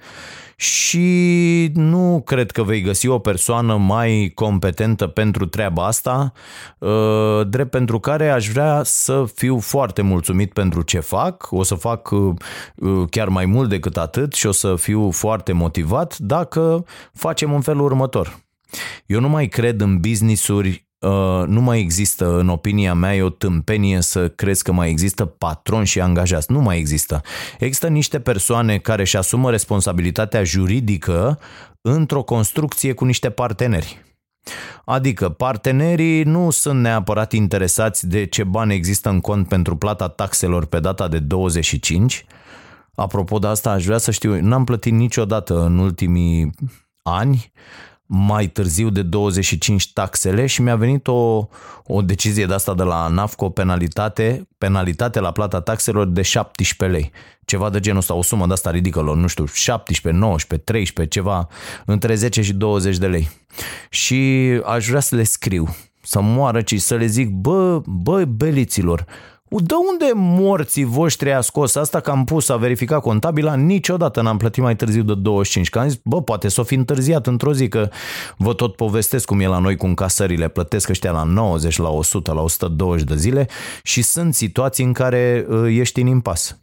și 0.56 1.70
nu 1.74 2.22
cred 2.24 2.50
că 2.50 2.62
vei 2.62 2.80
găsi 2.80 3.08
o 3.08 3.18
persoană 3.18 3.76
mai 3.76 4.32
competentă 4.34 5.06
pentru 5.06 5.46
treaba 5.46 5.86
asta, 5.86 6.32
uh, 6.78 7.48
drept 7.48 7.70
pentru 7.70 8.00
care 8.00 8.28
aș 8.28 8.48
vrea 8.48 8.80
să 8.84 9.24
fiu 9.34 9.58
foarte 9.58 10.02
mulțumit 10.02 10.52
pentru 10.52 10.82
ce 10.82 11.00
fac, 11.00 11.48
o 11.50 11.62
să 11.62 11.74
fac 11.74 12.10
uh, 12.10 12.34
chiar 13.10 13.28
mai 13.28 13.46
mult 13.46 13.68
decât 13.68 13.96
atât 13.96 14.32
și 14.32 14.46
o 14.46 14.52
să 14.52 14.76
fiu 14.76 15.10
foarte 15.10 15.52
motivat 15.52 16.18
dacă 16.18 16.84
facem 17.12 17.54
în 17.54 17.60
felul 17.60 17.84
următor. 17.84 18.38
Eu 19.06 19.20
nu 19.20 19.28
mai 19.28 19.48
cred 19.48 19.80
în 19.80 20.00
business-uri 20.00 20.68
Uh, 20.68 20.85
nu 21.46 21.60
mai 21.60 21.80
există, 21.80 22.38
în 22.38 22.48
opinia 22.48 22.94
mea, 22.94 23.16
e 23.16 23.22
o 23.22 23.28
tâmpenie 23.28 24.00
să 24.00 24.28
crezi 24.28 24.62
că 24.62 24.72
mai 24.72 24.90
există 24.90 25.24
patroni 25.24 25.86
și 25.86 26.00
angajați. 26.00 26.52
Nu 26.52 26.60
mai 26.60 26.78
există. 26.78 27.20
Există 27.58 27.88
niște 27.88 28.20
persoane 28.20 28.78
care 28.78 29.02
își 29.02 29.16
asumă 29.16 29.50
responsabilitatea 29.50 30.44
juridică 30.44 31.38
într-o 31.80 32.22
construcție 32.22 32.92
cu 32.92 33.04
niște 33.04 33.30
parteneri. 33.30 34.04
Adică 34.84 35.28
partenerii 35.28 36.22
nu 36.22 36.50
sunt 36.50 36.80
neapărat 36.80 37.32
interesați 37.32 38.08
de 38.08 38.24
ce 38.26 38.44
bani 38.44 38.74
există 38.74 39.08
în 39.08 39.20
cont 39.20 39.48
pentru 39.48 39.76
plata 39.76 40.08
taxelor 40.08 40.64
pe 40.64 40.80
data 40.80 41.08
de 41.08 41.18
25. 41.18 42.24
Apropo 42.94 43.38
de 43.38 43.46
asta, 43.46 43.70
aș 43.70 43.84
vrea 43.84 43.98
să 43.98 44.10
știu, 44.10 44.40
n-am 44.40 44.64
plătit 44.64 44.92
niciodată 44.92 45.64
în 45.64 45.78
ultimii 45.78 46.50
ani 47.02 47.52
mai 48.06 48.46
târziu 48.46 48.90
de 48.90 49.02
25 49.02 49.92
taxele 49.92 50.46
și 50.46 50.62
mi-a 50.62 50.76
venit 50.76 51.06
o, 51.06 51.48
o 51.86 52.02
decizie 52.02 52.46
de 52.46 52.54
asta 52.54 52.74
de 52.74 52.82
la 52.82 53.08
NAFCO, 53.08 53.50
penalitate, 53.50 54.48
penalitate 54.58 55.20
la 55.20 55.30
plata 55.30 55.60
taxelor 55.60 56.06
de 56.06 56.22
17 56.22 56.98
lei. 56.98 57.12
Ceva 57.44 57.70
de 57.70 57.80
genul 57.80 57.98
ăsta, 57.98 58.14
o 58.14 58.22
sumă 58.22 58.46
de 58.46 58.52
asta 58.52 58.70
ridicolă, 58.70 59.14
nu 59.14 59.26
știu, 59.26 59.46
17, 59.46 60.20
19, 60.20 60.70
13, 60.70 61.20
ceva, 61.20 61.48
între 61.84 62.14
10 62.14 62.42
și 62.42 62.52
20 62.52 62.96
de 62.96 63.06
lei. 63.06 63.28
Și 63.90 64.50
aș 64.64 64.88
vrea 64.88 65.00
să 65.00 65.14
le 65.14 65.22
scriu, 65.22 65.76
să 66.02 66.20
moară, 66.20 66.62
ci 66.62 66.80
să 66.80 66.94
le 66.94 67.06
zic, 67.06 67.30
bă, 67.30 67.82
bă, 67.84 68.24
beliților, 68.24 69.06
de 69.48 69.74
unde 69.90 70.10
morții 70.14 70.84
voștri 70.84 71.32
a 71.32 71.40
scos 71.40 71.74
asta 71.74 72.00
că 72.00 72.10
am 72.10 72.24
pus 72.24 72.48
a 72.48 72.56
verificat 72.56 73.00
contabila? 73.00 73.54
Niciodată 73.54 74.22
n-am 74.22 74.36
plătit 74.36 74.62
mai 74.62 74.76
târziu 74.76 75.02
de 75.02 75.14
25. 75.14 75.70
Că 75.70 75.78
am 75.78 75.88
zis, 75.88 76.00
bă, 76.04 76.22
poate 76.22 76.48
s-o 76.48 76.62
fi 76.62 76.74
întârziat 76.74 77.26
într-o 77.26 77.52
zi, 77.52 77.68
că 77.68 77.88
vă 78.36 78.54
tot 78.54 78.76
povestesc 78.76 79.24
cum 79.26 79.40
e 79.40 79.46
la 79.46 79.58
noi 79.58 79.76
cu 79.76 79.86
încasările. 79.86 80.48
Plătesc 80.48 80.88
ăștia 80.88 81.10
la 81.10 81.22
90, 81.22 81.78
la 81.78 81.88
100, 81.88 82.32
la 82.32 82.40
120 82.40 83.06
de 83.06 83.16
zile 83.16 83.48
și 83.82 84.02
sunt 84.02 84.34
situații 84.34 84.84
în 84.84 84.92
care 84.92 85.46
uh, 85.48 85.76
ești 85.78 86.00
în 86.00 86.06
impas. 86.06 86.58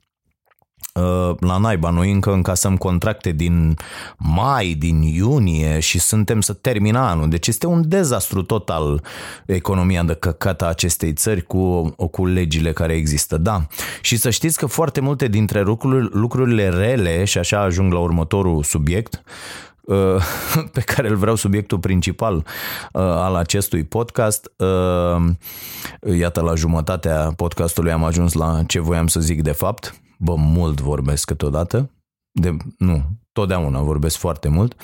Uh, 0.93 1.36
la 1.39 1.58
naiba, 1.58 1.89
noi 1.89 2.12
încă 2.12 2.32
încasăm 2.32 2.78
contracte 2.78 3.32
din 3.32 3.76
mai, 4.17 4.74
din 4.74 5.02
iunie 5.02 5.80
și 5.80 6.00
suntem 6.00 6.41
să 6.41 6.54
termină 6.54 7.00
anul. 7.00 7.30
Deci 7.30 7.48
este 7.48 7.67
un 7.67 7.88
dezastru 7.88 8.41
total 8.41 9.04
economia 9.46 10.04
de 10.04 10.13
căcată 10.13 10.65
a 10.65 10.67
acestei 10.67 11.13
țări 11.13 11.41
cu, 11.41 11.89
cu 12.12 12.26
legile 12.26 12.72
care 12.72 12.93
există. 12.93 13.38
Da. 13.38 13.67
Și 14.02 14.17
să 14.17 14.30
știți 14.30 14.58
că 14.58 14.65
foarte 14.65 15.02
multe 15.02 15.28
dintre 15.28 15.62
lucrurile, 15.62 16.10
lucrurile 16.12 16.69
rele, 16.69 17.24
și 17.24 17.38
așa 17.38 17.62
ajung 17.62 17.93
la 17.93 18.00
următorul 18.00 18.63
subiect, 18.63 19.24
uh, 19.82 19.96
pe 20.74 20.82
care 20.82 21.10
îl 21.10 21.15
vreau 21.15 21.36
subiectul 21.36 21.80
principal 21.80 22.36
uh, 22.36 22.43
al 23.02 23.36
acestui 23.36 23.84
podcast. 23.84 24.52
Iată, 26.17 26.41
la 26.41 26.56
jumătatea 26.56 27.34
podcastului 27.36 27.91
am 27.91 28.04
ajuns 28.04 28.34
la 28.34 28.63
ce 28.67 28.80
voiam 28.80 29.08
să 29.08 29.19
zic 29.19 29.41
de 29.41 29.52
fapt 29.52 29.93
bă, 30.23 30.36
mult 30.36 30.81
vorbesc 30.81 31.25
câteodată, 31.25 31.89
de, 32.31 32.57
nu, 32.77 33.03
totdeauna 33.31 33.81
vorbesc 33.81 34.17
foarte 34.17 34.47
mult 34.47 34.75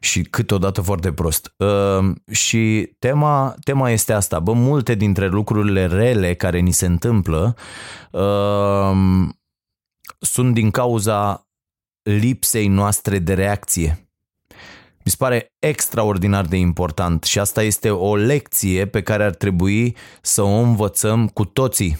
și 0.00 0.22
câteodată 0.22 0.80
foarte 0.80 1.12
prost. 1.12 1.54
Uh, 1.56 2.14
și 2.30 2.92
tema, 2.98 3.54
tema 3.64 3.90
este 3.90 4.12
asta, 4.12 4.38
bă, 4.38 4.52
multe 4.52 4.94
dintre 4.94 5.26
lucrurile 5.26 5.86
rele 5.86 6.34
care 6.34 6.58
ni 6.58 6.72
se 6.72 6.86
întâmplă 6.86 7.56
uh, 8.10 8.92
sunt 10.18 10.54
din 10.54 10.70
cauza 10.70 11.48
lipsei 12.02 12.68
noastre 12.68 13.18
de 13.18 13.34
reacție. 13.34 14.04
Mi 15.04 15.10
se 15.10 15.16
pare 15.18 15.52
extraordinar 15.58 16.46
de 16.46 16.56
important 16.56 17.24
și 17.24 17.38
asta 17.38 17.62
este 17.62 17.90
o 17.90 18.16
lecție 18.16 18.86
pe 18.86 19.02
care 19.02 19.24
ar 19.24 19.34
trebui 19.34 19.96
să 20.22 20.42
o 20.42 20.48
învățăm 20.48 21.28
cu 21.28 21.44
toții 21.44 21.98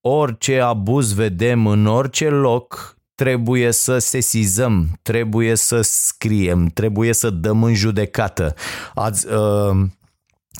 orice 0.00 0.60
abuz 0.60 1.12
vedem 1.12 1.66
în 1.66 1.86
orice 1.86 2.28
loc, 2.28 2.96
trebuie 3.14 3.70
să 3.70 3.98
sesizăm, 3.98 4.98
trebuie 5.02 5.54
să 5.54 5.80
scriem, 5.80 6.66
trebuie 6.66 7.12
să 7.12 7.30
dăm 7.30 7.62
în 7.62 7.74
judecată. 7.74 8.54
Ați, 8.94 9.26
uh, 9.26 9.76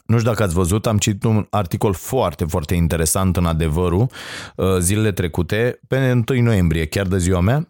nu 0.07 0.19
știu 0.19 0.31
dacă 0.31 0.43
ați 0.43 0.55
văzut, 0.55 0.87
am 0.87 0.99
citit 0.99 1.25
un 1.25 1.47
articol 1.51 1.93
foarte, 1.93 2.45
foarte 2.45 2.75
interesant 2.75 3.37
în 3.37 3.47
adevărul 3.47 4.07
uh, 4.57 4.77
zilele 4.79 5.13
trecute, 5.13 5.81
pe 5.89 6.23
1 6.31 6.43
noiembrie, 6.43 6.87
chiar 6.87 7.07
de 7.07 7.19
ziua 7.19 7.41
mea, 7.41 7.69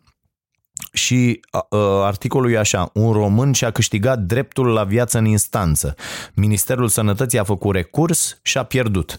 și 0.92 1.40
uh, 1.52 1.60
articolul 2.02 2.52
e 2.52 2.58
așa, 2.58 2.90
un 2.94 3.12
român 3.12 3.52
și-a 3.52 3.70
câștigat 3.70 4.18
dreptul 4.18 4.66
la 4.66 4.84
viață 4.84 5.18
în 5.18 5.24
instanță. 5.24 5.94
Ministerul 6.34 6.88
Sănătății 6.88 7.38
a 7.38 7.44
făcut 7.44 7.74
recurs 7.74 8.38
și 8.42 8.58
a 8.58 8.62
pierdut. 8.62 9.18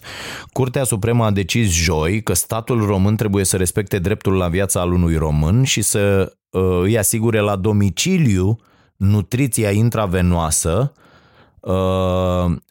Curtea 0.54 0.84
Supremă 0.84 1.26
a 1.26 1.32
decis 1.32 1.72
joi 1.72 2.24
că 2.24 2.34
statul 2.34 2.86
român 2.86 3.16
trebuie 3.16 3.46
să 3.46 3.58
respecte 3.58 4.00
dreptul 4.00 4.34
la 4.34 4.48
viața 4.48 4.80
al 4.80 4.92
unui 4.92 5.16
român 5.16 5.64
și 5.64 5.82
să 5.82 6.34
uh, 6.50 6.80
îi 6.82 6.98
asigure 6.98 7.40
la 7.40 7.56
domiciliu 7.56 8.60
nutriția 8.96 9.72
intravenoasă 9.72 10.94
Uh, 10.96 11.01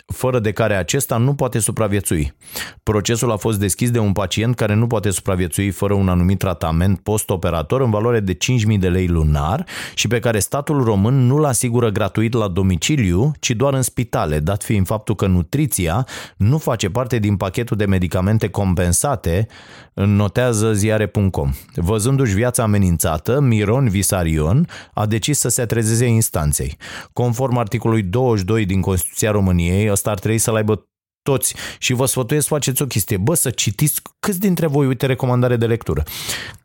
fără 0.07 0.39
de 0.41 0.53
care 0.53 0.75
acesta 0.75 1.17
nu 1.17 1.35
poate 1.35 1.59
supraviețui. 1.59 2.35
Procesul 2.83 3.31
a 3.31 3.37
fost 3.37 3.59
deschis 3.59 3.91
de 3.91 3.99
un 3.99 4.13
pacient 4.13 4.55
care 4.55 4.75
nu 4.75 4.87
poate 4.87 5.11
supraviețui 5.11 5.71
fără 5.71 5.95
un 5.95 6.09
anumit 6.09 6.39
tratament 6.39 7.01
post-operator 7.01 7.81
în 7.81 7.91
valoare 7.91 8.21
de 8.21 8.37
5.000 8.73 8.79
de 8.79 8.89
lei 8.89 9.07
lunar 9.07 9.67
și 9.95 10.09
pe 10.09 10.19
care 10.19 10.39
statul 10.39 10.85
român 10.85 11.27
nu-l 11.27 11.45
asigură 11.45 11.91
gratuit 11.91 12.33
la 12.33 12.49
domiciliu, 12.49 13.33
ci 13.41 13.51
doar 13.51 13.75
în 13.75 13.83
spitale, 13.83 14.39
dat 14.39 14.63
fiind 14.63 14.87
faptul 14.87 15.15
că 15.15 15.27
nutriția 15.27 16.07
nu 16.37 16.59
face 16.59 16.91
parte 16.91 17.19
din 17.19 17.37
pachetul 17.37 17.77
de 17.77 17.85
medicamente 17.85 18.49
compensate, 18.49 19.47
notează 19.93 20.73
ziare.com. 20.73 21.51
Văzându-și 21.75 22.35
viața 22.35 22.63
amenințată, 22.63 23.41
Miron 23.41 23.89
Visarion 23.89 24.67
a 24.95 25.07
decis 25.07 25.39
să 25.39 25.49
se 25.49 25.61
atrezeze 25.61 26.07
instanței. 26.07 26.77
Conform 27.13 27.57
articolului 27.57 28.03
22 28.03 28.65
din 28.65 28.80
Constituția 28.81 29.31
României, 29.31 29.91
ăsta 29.91 30.11
ar 30.11 30.19
trebui 30.19 30.39
să-l 30.39 30.55
aibă 30.55 30.89
toți 31.23 31.55
și 31.79 31.93
vă 31.93 32.07
sfătuiesc 32.07 32.47
să 32.47 32.55
faceți 32.55 32.83
o 32.83 32.87
chestie. 32.87 33.17
Bă, 33.17 33.35
să 33.35 33.51
citiți 33.51 34.03
câți 34.21 34.41
dintre 34.41 34.67
voi, 34.67 34.87
uite 34.87 35.07
recomandare 35.07 35.57
de 35.57 35.67
lectură, 35.67 36.03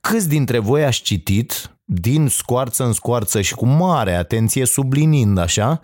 câți 0.01 0.28
dintre 0.28 0.59
voi 0.59 0.86
aș 0.86 1.01
citit 1.01 1.70
din 1.84 2.28
scoarță 2.28 2.84
în 2.84 2.93
scoarță 2.93 3.41
și 3.41 3.55
cu 3.55 3.66
mare 3.66 4.13
atenție, 4.13 4.66
sublinind 4.66 5.38
așa, 5.38 5.80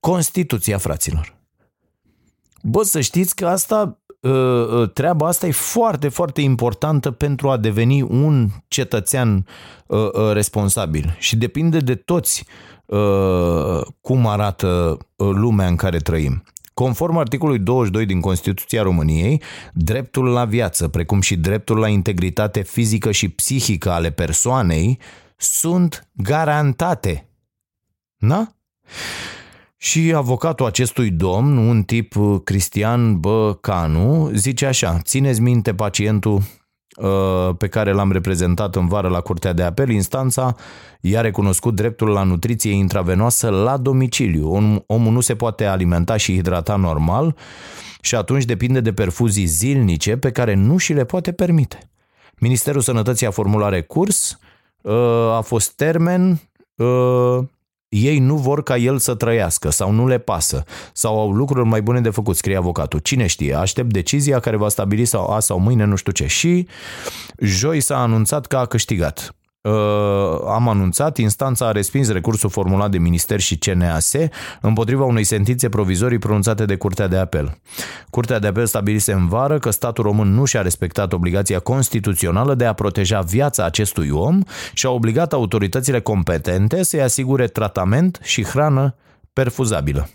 Constituția 0.00 0.78
fraților. 0.78 1.40
Bă, 2.62 2.82
să 2.82 3.00
știți 3.00 3.34
că 3.34 3.46
asta, 3.46 4.02
ă, 4.22 4.30
ă, 4.80 4.86
treaba 4.86 5.26
asta 5.26 5.46
e 5.46 5.50
foarte, 5.50 6.08
foarte 6.08 6.40
importantă 6.40 7.10
pentru 7.10 7.50
a 7.50 7.56
deveni 7.56 8.02
un 8.02 8.48
cetățean 8.68 9.46
ă, 9.90 10.32
responsabil 10.32 11.16
și 11.18 11.36
depinde 11.36 11.78
de 11.78 11.94
toți 11.94 12.44
cum 14.00 14.26
arată 14.26 14.98
lumea 15.16 15.66
în 15.66 15.76
care 15.76 15.98
trăim. 15.98 16.42
Conform 16.74 17.16
articolului 17.16 17.60
22 17.60 18.06
din 18.06 18.20
Constituția 18.20 18.82
României, 18.82 19.42
dreptul 19.72 20.24
la 20.24 20.44
viață, 20.44 20.88
precum 20.88 21.20
și 21.20 21.36
dreptul 21.36 21.78
la 21.78 21.88
integritate 21.88 22.62
fizică 22.62 23.10
și 23.10 23.28
psihică 23.28 23.90
ale 23.90 24.10
persoanei, 24.10 24.98
sunt 25.36 26.08
garantate. 26.12 27.28
Da? 28.16 28.48
Și 29.76 30.12
avocatul 30.14 30.66
acestui 30.66 31.10
domn, 31.10 31.56
un 31.56 31.82
tip 31.82 32.14
Cristian 32.44 33.20
Băcanu, 33.20 34.30
zice 34.34 34.66
așa, 34.66 34.98
țineți 34.98 35.40
minte 35.40 35.74
pacientul 35.74 36.36
Uh, 36.36 36.61
pe 37.56 37.68
care 37.68 37.92
l-am 37.92 38.12
reprezentat 38.12 38.76
în 38.76 38.88
vară 38.88 39.08
la 39.08 39.20
Curtea 39.20 39.52
de 39.52 39.62
Apel, 39.62 39.90
instanța 39.90 40.56
i-a 41.00 41.20
recunoscut 41.20 41.74
dreptul 41.74 42.08
la 42.08 42.22
nutriție 42.22 42.72
intravenoasă 42.72 43.48
la 43.48 43.76
domiciliu. 43.76 44.82
Omul 44.86 45.12
nu 45.12 45.20
se 45.20 45.34
poate 45.34 45.64
alimenta 45.64 46.16
și 46.16 46.34
hidrata 46.34 46.76
normal 46.76 47.36
și 48.00 48.14
atunci 48.14 48.44
depinde 48.44 48.80
de 48.80 48.92
perfuzii 48.92 49.44
zilnice 49.44 50.16
pe 50.16 50.30
care 50.30 50.54
nu 50.54 50.76
și 50.76 50.92
le 50.92 51.04
poate 51.04 51.32
permite. 51.32 51.90
Ministerul 52.38 52.80
Sănătății 52.80 53.26
a 53.26 53.30
formulat 53.30 53.70
recurs, 53.70 54.38
uh, 54.82 54.92
a 55.36 55.40
fost 55.40 55.72
termen, 55.72 56.40
uh, 56.76 57.38
ei 57.92 58.18
nu 58.18 58.36
vor 58.36 58.62
ca 58.62 58.76
el 58.76 58.98
să 58.98 59.14
trăiască 59.14 59.70
sau 59.70 59.90
nu 59.90 60.06
le 60.06 60.18
pasă 60.18 60.64
sau 60.92 61.20
au 61.20 61.32
lucruri 61.32 61.68
mai 61.68 61.82
bune 61.82 62.00
de 62.00 62.10
făcut, 62.10 62.36
scrie 62.36 62.56
avocatul. 62.56 62.98
Cine 62.98 63.26
știe, 63.26 63.54
aștept 63.54 63.92
decizia 63.92 64.40
care 64.40 64.56
va 64.56 64.68
stabili 64.68 65.04
sau 65.04 65.30
a 65.30 65.40
sau 65.40 65.58
mâine 65.58 65.84
nu 65.84 65.96
știu 65.96 66.12
ce. 66.12 66.26
Și 66.26 66.66
joi 67.38 67.80
s-a 67.80 67.96
anunțat 67.96 68.46
că 68.46 68.56
a 68.56 68.66
câștigat. 68.66 69.34
Uh, 69.62 69.72
am 70.48 70.68
anunțat, 70.68 71.16
instanța 71.16 71.66
a 71.66 71.72
respins 71.72 72.12
recursul 72.12 72.50
formulat 72.50 72.90
de 72.90 72.98
Minister 72.98 73.40
și 73.40 73.58
CNAS 73.58 74.12
împotriva 74.60 75.04
unei 75.04 75.24
sentințe 75.24 75.68
provizorii 75.68 76.18
pronunțate 76.18 76.64
de 76.64 76.76
Curtea 76.76 77.06
de 77.06 77.16
Apel. 77.16 77.58
Curtea 78.10 78.38
de 78.38 78.46
Apel 78.46 78.66
stabilise 78.66 79.12
în 79.12 79.28
vară 79.28 79.58
că 79.58 79.70
statul 79.70 80.04
român 80.04 80.34
nu 80.34 80.44
și-a 80.44 80.62
respectat 80.62 81.12
obligația 81.12 81.58
constituțională 81.58 82.54
de 82.54 82.64
a 82.64 82.72
proteja 82.72 83.20
viața 83.20 83.64
acestui 83.64 84.10
om 84.10 84.38
și 84.72 84.86
a 84.86 84.90
obligat 84.90 85.32
autoritățile 85.32 86.00
competente 86.00 86.82
să-i 86.82 87.02
asigure 87.02 87.46
tratament 87.46 88.18
și 88.22 88.44
hrană 88.44 88.94
perfuzabilă. 89.32 90.08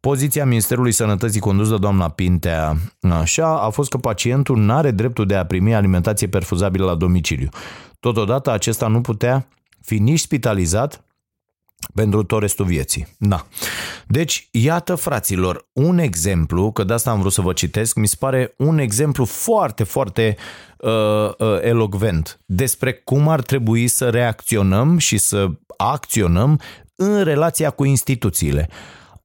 Poziția 0.00 0.44
Ministerului 0.44 0.92
Sănătății 0.92 1.40
condusă 1.40 1.76
doamna 1.76 2.08
Pintea 2.08 2.76
așa 3.00 3.60
a 3.60 3.70
fost 3.70 3.90
că 3.90 3.98
pacientul 3.98 4.58
nu 4.58 4.72
are 4.72 4.90
dreptul 4.90 5.26
de 5.26 5.34
a 5.34 5.46
primi 5.46 5.74
alimentație 5.74 6.26
perfuzabilă 6.26 6.84
la 6.84 6.94
domiciliu. 6.94 7.48
Totodată 8.00 8.50
acesta 8.50 8.86
nu 8.86 9.00
putea 9.00 9.48
fi 9.82 9.98
nici 9.98 10.20
spitalizat 10.20 11.04
pentru 11.94 12.22
tot 12.22 12.40
restul 12.40 12.64
vieții. 12.64 13.06
Da. 13.18 13.46
Deci, 14.06 14.48
iată, 14.50 14.94
fraților, 14.94 15.68
un 15.72 15.98
exemplu, 15.98 16.72
că 16.72 16.84
de 16.84 16.92
asta 16.92 17.10
am 17.10 17.20
vrut 17.20 17.32
să 17.32 17.40
vă 17.40 17.52
citesc, 17.52 17.96
mi 17.96 18.06
se 18.06 18.16
pare 18.18 18.54
un 18.56 18.78
exemplu 18.78 19.24
foarte, 19.24 19.84
foarte 19.84 20.36
uh, 20.78 20.90
uh, 21.38 21.58
elogvent 21.60 22.40
despre 22.46 22.92
cum 22.92 23.28
ar 23.28 23.42
trebui 23.42 23.88
să 23.88 24.10
reacționăm 24.10 24.98
și 24.98 25.18
să 25.18 25.50
acționăm 25.76 26.60
în 27.00 27.22
relația 27.22 27.70
cu 27.70 27.84
instituțiile. 27.84 28.68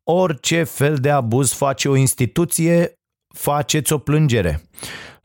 Orice 0.04 0.64
fel 0.64 0.96
de 0.96 1.10
abuz 1.10 1.54
face 1.54 1.90
o 1.90 1.96
instituție, 1.96 2.94
faceți 3.34 3.94
o 3.94 3.98
plângere 3.98 4.64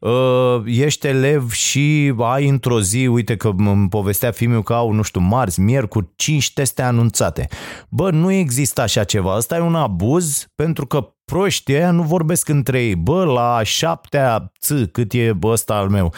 uh, 0.01 0.63
ești 0.65 1.07
elev 1.07 1.53
și 1.53 2.15
ai 2.19 2.49
într-o 2.49 2.81
zi, 2.81 3.07
uite 3.07 3.37
că 3.37 3.51
îmi 3.57 3.89
povestea 3.89 4.31
filmul 4.31 4.63
că 4.63 4.75
au, 4.75 4.93
nu 4.93 5.03
știu, 5.03 5.21
marți, 5.21 5.61
miercuri, 5.61 6.07
5 6.17 6.53
teste 6.53 6.83
anunțate. 6.83 7.49
Bă, 7.89 8.11
nu 8.11 8.33
există 8.33 8.81
așa 8.81 9.05
ceva. 9.05 9.35
Asta 9.35 9.57
e 9.57 9.61
un 9.61 9.75
abuz 9.75 10.47
pentru 10.55 10.87
că 10.87 11.15
proștii 11.25 11.75
ăia 11.75 11.91
nu 11.91 12.03
vorbesc 12.03 12.49
între 12.49 12.83
ei. 12.83 12.97
Bă, 12.97 13.25
la 13.25 13.61
șaptea 13.63 14.53
ț, 14.61 14.73
cât 14.93 15.13
e 15.13 15.39
ăsta 15.43 15.75
al 15.75 15.89
meu, 15.89 16.13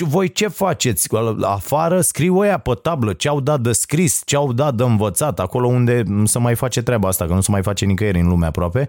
voi 0.00 0.32
ce 0.32 0.48
faceți? 0.48 1.08
Afară 1.42 2.00
scriu 2.00 2.36
ăia 2.36 2.58
pe 2.58 2.72
tablă 2.82 3.12
ce 3.12 3.28
au 3.28 3.40
dat 3.40 3.60
de 3.60 3.72
scris, 3.72 4.22
ce 4.24 4.36
au 4.36 4.52
dat 4.52 4.74
de 4.74 4.82
învățat, 4.82 5.40
acolo 5.40 5.66
unde 5.66 6.02
să 6.24 6.38
mai 6.38 6.54
face 6.54 6.82
treaba 6.82 7.08
asta, 7.08 7.26
că 7.26 7.32
nu 7.34 7.40
se 7.40 7.50
mai 7.50 7.62
face 7.62 7.84
nicăieri 7.84 8.20
în 8.20 8.28
lume 8.28 8.46
aproape, 8.46 8.88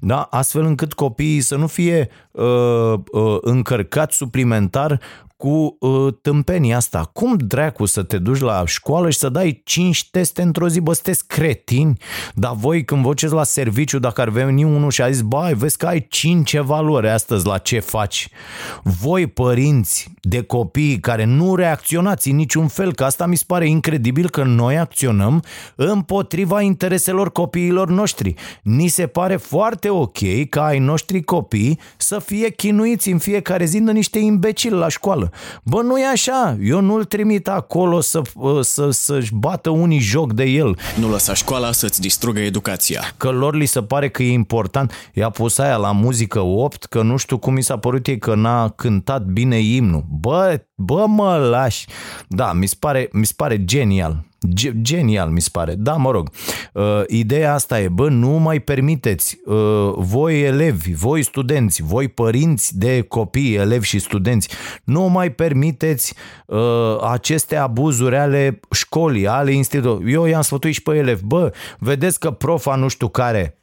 da? 0.00 0.22
astfel 0.30 0.64
încât 0.64 0.92
copiii 0.92 1.40
să 1.40 1.56
nu 1.56 1.66
fie 1.66 2.08
uh, 2.30 2.44
uh, 3.12 3.36
încărcați 3.40 4.16
suplimentar 4.16 5.00
cu 5.38 5.76
uh, 5.80 6.14
tâmpenia 6.22 6.76
asta. 6.76 7.10
Cum 7.12 7.36
dracu 7.36 7.84
să 7.84 8.02
te 8.02 8.18
duci 8.18 8.40
la 8.40 8.62
școală 8.66 9.10
și 9.10 9.18
să 9.18 9.28
dai 9.28 9.60
5 9.64 10.10
teste 10.10 10.42
într-o 10.42 10.68
zi? 10.68 10.80
Bă, 10.80 10.92
sunteți 10.92 11.26
cretini? 11.26 11.96
Dar 12.34 12.52
voi 12.54 12.84
când 12.84 13.02
vă 13.02 13.14
la 13.30 13.44
serviciu, 13.44 13.98
dacă 13.98 14.20
ar 14.20 14.28
veni 14.28 14.64
unul 14.64 14.90
și 14.90 15.02
a 15.02 15.10
zis, 15.10 15.20
bai, 15.20 15.54
vezi 15.54 15.76
că 15.76 15.86
ai 15.86 16.06
5 16.08 16.56
valori 16.56 17.08
astăzi 17.08 17.46
la 17.46 17.58
ce 17.58 17.78
faci. 17.78 18.28
Voi, 18.82 19.26
părinți 19.26 20.10
de 20.20 20.42
copii 20.42 21.00
care 21.00 21.24
nu 21.24 21.54
reacționați 21.54 22.30
în 22.30 22.36
niciun 22.36 22.66
fel, 22.68 22.94
că 22.94 23.04
asta 23.04 23.26
mi 23.26 23.36
se 23.36 23.44
pare 23.46 23.68
incredibil 23.68 24.30
că 24.30 24.42
noi 24.42 24.78
acționăm 24.78 25.42
împotriva 25.74 26.60
intereselor 26.60 27.32
copiilor 27.32 27.88
noștri. 27.88 28.34
Ni 28.62 28.88
se 28.88 29.06
pare 29.06 29.36
foarte 29.36 29.88
ok 29.88 30.48
ca 30.48 30.64
ai 30.64 30.78
noștri 30.78 31.22
copii 31.22 31.78
să 31.96 32.18
fie 32.18 32.50
chinuiți 32.50 33.10
în 33.10 33.18
fiecare 33.18 33.64
zi 33.64 33.80
de 33.80 33.92
niște 33.92 34.18
imbecili 34.18 34.74
la 34.74 34.88
școală. 34.88 35.27
Bă, 35.62 35.82
nu 35.82 35.98
e 35.98 36.06
așa, 36.06 36.56
eu 36.60 36.80
nu-l 36.80 37.04
trimit 37.04 37.48
acolo 37.48 38.00
să, 38.00 38.22
să, 38.60 38.90
să-și 38.90 39.34
bată 39.34 39.70
unii 39.70 39.98
joc 39.98 40.32
de 40.32 40.44
el. 40.44 40.78
Nu 40.98 41.10
lăsa 41.10 41.34
școala 41.34 41.72
să-ți 41.72 42.00
distrugă 42.00 42.40
educația. 42.40 43.02
Că 43.16 43.30
lor 43.30 43.54
li 43.54 43.66
se 43.66 43.82
pare 43.82 44.08
că 44.08 44.22
e 44.22 44.32
important. 44.32 44.92
I-a 45.12 45.30
pus 45.30 45.58
aia 45.58 45.76
la 45.76 45.92
muzică 45.92 46.40
8, 46.40 46.84
că 46.84 47.02
nu 47.02 47.16
știu 47.16 47.38
cum 47.38 47.52
mi 47.52 47.62
s-a 47.62 47.76
părut 47.76 48.06
ei 48.06 48.18
că 48.18 48.34
n-a 48.34 48.68
cântat 48.68 49.22
bine 49.22 49.58
imnul. 49.58 50.04
Bă, 50.08 50.60
bă 50.78 51.04
mă 51.06 51.36
lași. 51.36 51.86
Da, 52.28 52.52
mi 52.52 52.66
se 52.66 52.76
pare, 52.78 53.08
mi 53.12 53.26
se 53.26 53.32
pare 53.36 53.64
genial. 53.64 54.24
Genial, 54.82 55.30
mi 55.30 55.40
se 55.40 55.48
pare. 55.52 55.74
Da, 55.74 55.92
mă 55.92 56.10
rog. 56.10 56.30
Uh, 56.72 57.02
ideea 57.06 57.54
asta 57.54 57.80
e, 57.80 57.88
bă, 57.88 58.08
nu 58.08 58.28
mai 58.28 58.60
permiteți 58.60 59.38
uh, 59.44 59.92
voi 59.96 60.42
elevi, 60.42 60.94
voi 60.94 61.22
studenți, 61.22 61.82
voi 61.82 62.08
părinți 62.08 62.78
de 62.78 63.00
copii, 63.00 63.54
elevi 63.54 63.86
și 63.86 63.98
studenți, 63.98 64.48
nu 64.84 65.02
mai 65.02 65.30
permiteți 65.30 66.14
uh, 66.46 66.98
aceste 67.10 67.56
abuzuri 67.56 68.16
ale 68.16 68.60
școlii, 68.70 69.26
ale 69.26 69.52
institutului. 69.52 70.12
Eu 70.12 70.24
i-am 70.24 70.42
sfătuit 70.42 70.74
și 70.74 70.82
pe 70.82 70.96
elevi, 70.96 71.24
bă, 71.24 71.52
vedeți 71.78 72.18
că 72.18 72.30
profa 72.30 72.74
nu 72.74 72.88
știu 72.88 73.08
care 73.08 73.57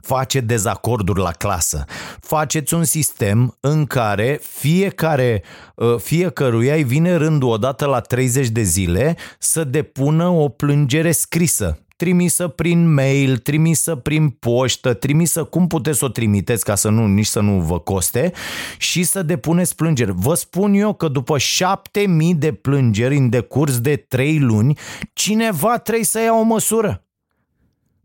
face 0.00 0.40
dezacorduri 0.40 1.20
la 1.20 1.30
clasă. 1.30 1.84
Faceți 2.20 2.74
un 2.74 2.84
sistem 2.84 3.56
în 3.60 3.84
care 3.84 4.40
fiecare, 4.42 5.42
uh, 5.74 5.96
fiecăruia 5.98 6.74
îi 6.74 6.84
vine 6.84 7.14
rândul 7.14 7.48
odată 7.48 7.86
la 7.86 8.00
30 8.00 8.48
de 8.48 8.62
zile 8.62 9.16
să 9.38 9.64
depună 9.64 10.28
o 10.28 10.48
plângere 10.48 11.12
scrisă 11.12 11.78
trimisă 11.98 12.48
prin 12.48 12.94
mail, 12.94 13.36
trimisă 13.36 13.94
prin 13.94 14.28
poștă, 14.28 14.94
trimisă 14.94 15.44
cum 15.44 15.66
puteți 15.66 15.98
să 15.98 16.04
o 16.04 16.08
trimiteți 16.08 16.64
ca 16.64 16.74
să 16.74 16.88
nu, 16.88 17.06
nici 17.06 17.26
să 17.26 17.40
nu 17.40 17.60
vă 17.60 17.78
coste 17.78 18.32
și 18.76 19.02
să 19.02 19.22
depuneți 19.22 19.74
plângeri. 19.74 20.12
Vă 20.14 20.34
spun 20.34 20.74
eu 20.74 20.94
că 20.94 21.08
după 21.08 21.38
7000 21.38 22.34
de 22.34 22.52
plângeri 22.52 23.16
în 23.16 23.28
decurs 23.28 23.80
de 23.80 23.96
3 23.96 24.38
luni, 24.38 24.78
cineva 25.12 25.78
trebuie 25.78 26.04
să 26.04 26.20
ia 26.20 26.32
o 26.32 26.42
măsură. 26.42 27.07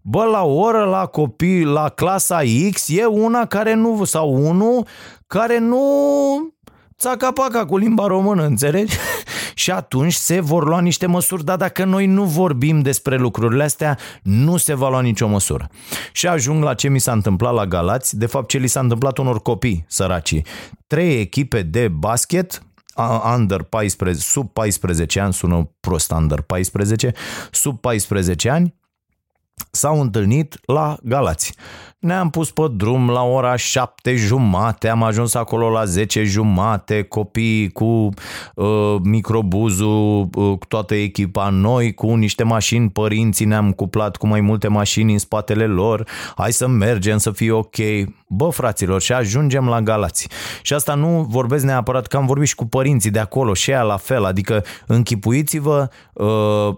Bă, 0.05 0.23
la 0.23 0.43
oră, 0.43 0.83
la 0.83 1.05
copii, 1.05 1.63
la 1.63 1.89
clasa 1.89 2.41
X, 2.71 2.89
e 2.89 3.05
una 3.05 3.45
care 3.45 3.73
nu, 3.73 4.03
sau 4.03 4.45
unul 4.47 4.87
care 5.27 5.59
nu 5.59 5.83
țaca-paca 6.97 7.65
cu 7.65 7.77
limba 7.77 8.07
română, 8.07 8.45
înțelegi? 8.45 8.95
și 9.53 9.71
atunci 9.71 10.13
se 10.13 10.39
vor 10.39 10.67
lua 10.67 10.79
niște 10.79 11.05
măsuri, 11.05 11.43
dar 11.43 11.57
dacă 11.57 11.83
noi 11.83 12.05
nu 12.05 12.23
vorbim 12.23 12.81
despre 12.81 13.17
lucrurile 13.17 13.63
astea, 13.63 13.97
nu 14.21 14.57
se 14.57 14.73
va 14.73 14.89
lua 14.89 15.01
nicio 15.01 15.27
măsură. 15.27 15.69
Și 16.11 16.27
ajung 16.27 16.63
la 16.63 16.73
ce 16.73 16.89
mi 16.89 16.99
s-a 16.99 17.11
întâmplat 17.11 17.53
la 17.53 17.65
Galați, 17.65 18.17
de 18.17 18.25
fapt 18.25 18.47
ce 18.47 18.57
li 18.57 18.67
s-a 18.67 18.79
întâmplat 18.79 19.17
unor 19.17 19.41
copii 19.41 19.85
săraci. 19.87 20.41
Trei 20.87 21.19
echipe 21.19 21.61
de 21.61 21.87
basket, 21.87 22.63
under 23.35 23.61
14, 23.61 24.23
sub 24.23 24.49
14 24.53 25.19
ani, 25.19 25.33
sună 25.33 25.69
prost 25.79 26.11
under 26.11 26.41
14, 26.41 27.11
sub 27.51 27.79
14 27.79 28.49
ani, 28.49 28.75
s-au 29.72 30.01
întâlnit 30.01 30.59
la 30.66 30.97
Galați. 31.03 31.55
Ne-am 32.03 32.29
pus 32.29 32.51
pe 32.51 32.61
drum 32.75 33.09
la 33.09 33.21
ora 33.21 33.55
șapte 33.55 34.15
jumate, 34.15 34.89
am 34.89 35.03
ajuns 35.03 35.33
acolo 35.33 35.69
la 35.69 35.85
10 35.85 36.23
jumate, 36.23 37.01
copiii 37.01 37.71
cu 37.71 38.09
uh, 38.55 38.95
microbuzul, 39.03 40.29
uh, 40.35 40.57
toată 40.67 40.95
echipa, 40.95 41.49
noi 41.49 41.93
cu 41.93 42.15
niște 42.15 42.43
mașini, 42.43 42.89
părinții 42.89 43.45
ne-am 43.45 43.71
cuplat 43.71 44.15
cu 44.15 44.27
mai 44.27 44.41
multe 44.41 44.67
mașini 44.67 45.11
în 45.11 45.17
spatele 45.17 45.65
lor, 45.65 46.07
hai 46.35 46.51
să 46.51 46.67
mergem, 46.67 47.17
să 47.17 47.31
fie 47.31 47.51
ok. 47.51 47.75
Bă, 48.27 48.49
fraților, 48.49 49.01
și 49.01 49.13
ajungem 49.13 49.67
la 49.67 49.81
Galați. 49.81 50.27
Și 50.61 50.73
asta 50.73 50.93
nu 50.93 51.25
vorbesc 51.29 51.65
neapărat 51.65 52.07
că 52.07 52.17
am 52.17 52.25
vorbit 52.25 52.47
și 52.47 52.55
cu 52.55 52.65
părinții 52.65 53.11
de 53.11 53.19
acolo 53.19 53.53
și 53.53 53.71
ea 53.71 53.81
la 53.81 53.97
fel, 53.97 54.25
adică 54.25 54.63
închipuiți-vă 54.87 55.89
uh, 56.13 56.27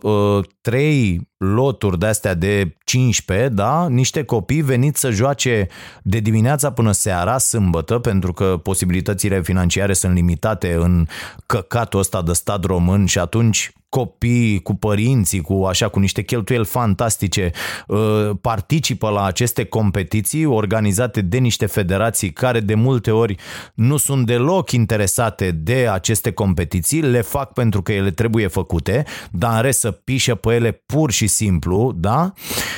uh, 0.01 0.43
trei 0.61 1.27
loturi 1.37 1.99
de 1.99 2.05
astea 2.05 2.33
de 2.33 2.75
15, 2.85 3.49
da? 3.49 3.87
Niște 3.87 4.23
copii 4.23 4.61
veniți 4.61 4.99
să 4.99 5.09
joace 5.09 5.67
de 6.03 6.19
dimineața 6.19 6.71
până 6.71 6.91
seara, 6.91 7.37
sâmbătă, 7.37 7.99
pentru 7.99 8.33
că 8.33 8.59
posibilitățile 8.63 9.41
financiare 9.41 9.93
sunt 9.93 10.13
limitate 10.13 10.73
în 10.73 11.07
căcatul 11.45 11.99
ăsta 11.99 12.21
de 12.21 12.33
stat 12.33 12.63
român 12.63 13.05
și 13.05 13.19
atunci 13.19 13.73
copii, 13.95 14.61
cu 14.61 14.73
părinții, 14.73 15.41
cu 15.41 15.65
așa 15.69 15.87
cu 15.87 15.99
niște 15.99 16.21
cheltuieli 16.23 16.65
fantastice, 16.65 17.51
uh, 17.87 18.29
participă 18.41 19.09
la 19.09 19.25
aceste 19.25 19.65
competiții 19.65 20.45
organizate 20.45 21.21
de 21.21 21.37
niște 21.37 21.65
federații 21.65 22.33
care 22.33 22.59
de 22.59 22.73
multe 22.73 23.11
ori 23.11 23.35
nu 23.73 23.97
sunt 23.97 24.25
deloc 24.25 24.71
interesate 24.71 25.51
de 25.51 25.87
aceste 25.91 26.31
competiții, 26.31 27.01
le 27.01 27.21
fac 27.21 27.53
pentru 27.53 27.81
că 27.81 27.93
ele 27.93 28.11
trebuie 28.11 28.47
făcute, 28.47 29.05
dar 29.31 29.55
în 29.55 29.61
rest 29.61 29.79
să 29.79 29.91
pișă 29.91 30.35
pe 30.35 30.53
ele 30.53 30.71
pur 30.85 31.11
și 31.11 31.27
simplu, 31.27 31.93
da? 31.95 32.33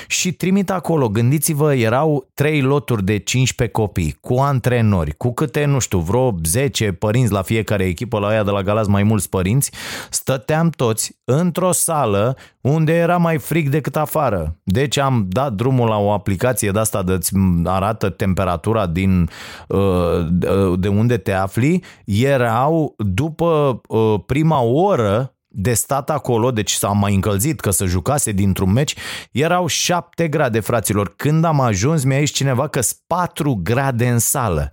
Și 0.08 0.32
trimit 0.32 0.70
acolo, 0.70 1.10
gândiți-vă, 1.10 1.74
erau 1.74 2.28
trei 2.34 2.62
loturi 2.62 3.04
de 3.04 3.18
15 3.18 3.78
copii, 3.78 4.18
cu 4.22 4.34
antrenori, 4.34 5.18
cu 5.18 5.34
câte, 5.34 5.66
nu 5.66 5.80
știu, 5.80 6.00
vreo 6.00 6.36
10 6.44 6.92
părinți 6.92 7.32
la 7.32 7.42
fiecare 7.42 7.86
echipă, 7.86 8.20
la 8.20 8.28
aia 8.28 8.44
de 8.44 8.52
la 8.52 8.62
Galați 8.62 8.90
mai 8.90 9.04
mulți 9.04 9.30
părinți, 9.30 9.72
stăteam 10.10 10.70
toți 10.70 11.07
într-o 11.24 11.72
sală 11.72 12.38
unde 12.62 12.94
era 12.94 13.18
mai 13.18 13.38
frig 13.38 13.70
decât 13.70 13.96
afară. 13.96 14.56
Deci 14.64 14.98
am 14.98 15.26
dat 15.30 15.54
drumul 15.54 15.88
la 15.88 15.98
o 15.98 16.12
aplicație 16.12 16.72
de 16.72 16.80
asta 16.80 17.04
de 17.04 17.12
îți 17.12 17.32
arată 17.64 18.10
temperatura 18.10 18.86
din 18.86 19.30
uh, 19.68 20.78
de 20.80 20.88
unde 20.88 21.18
te 21.18 21.32
afli. 21.32 21.84
Erau 22.06 22.96
după 22.98 23.82
uh, 23.88 24.16
prima 24.26 24.62
oră 24.62 25.32
de 25.60 25.74
stat 25.74 26.10
acolo, 26.10 26.52
deci 26.52 26.72
s-a 26.72 26.88
mai 26.88 27.14
încălzit 27.14 27.60
că 27.60 27.70
să 27.70 27.86
jucase 27.86 28.32
dintr-un 28.32 28.72
meci, 28.72 28.96
erau 29.32 29.68
7 29.68 30.28
grade, 30.28 30.60
fraților. 30.60 31.14
Când 31.16 31.44
am 31.44 31.60
ajuns, 31.60 32.04
mi-a 32.04 32.20
zis 32.20 32.32
cineva 32.32 32.68
că 32.68 32.82
sunt 32.82 33.00
4 33.08 33.60
grade 33.64 34.08
în 34.08 34.20
sală 34.20 34.72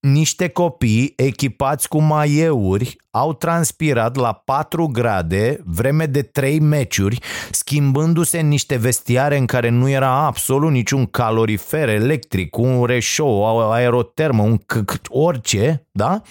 niște 0.00 0.48
copii 0.48 1.12
echipați 1.16 1.88
cu 1.88 2.00
maieuri 2.00 2.96
au 3.10 3.32
transpirat 3.34 4.16
la 4.16 4.32
4 4.32 4.86
grade 4.86 5.60
vreme 5.64 6.06
de 6.06 6.22
3 6.22 6.60
meciuri, 6.60 7.18
schimbându-se 7.50 8.38
în 8.38 8.48
niște 8.48 8.76
vestiare 8.76 9.36
în 9.36 9.46
care 9.46 9.68
nu 9.68 9.88
era 9.88 10.10
absolut 10.26 10.70
niciun 10.70 11.06
calorifer 11.06 11.88
electric, 11.88 12.56
un 12.56 12.84
reșou, 12.84 13.40
o 13.40 13.70
aerotermă, 13.70 14.42
un 14.42 14.58
c- 14.58 15.08
orice, 15.08 15.86
da? 15.92 16.22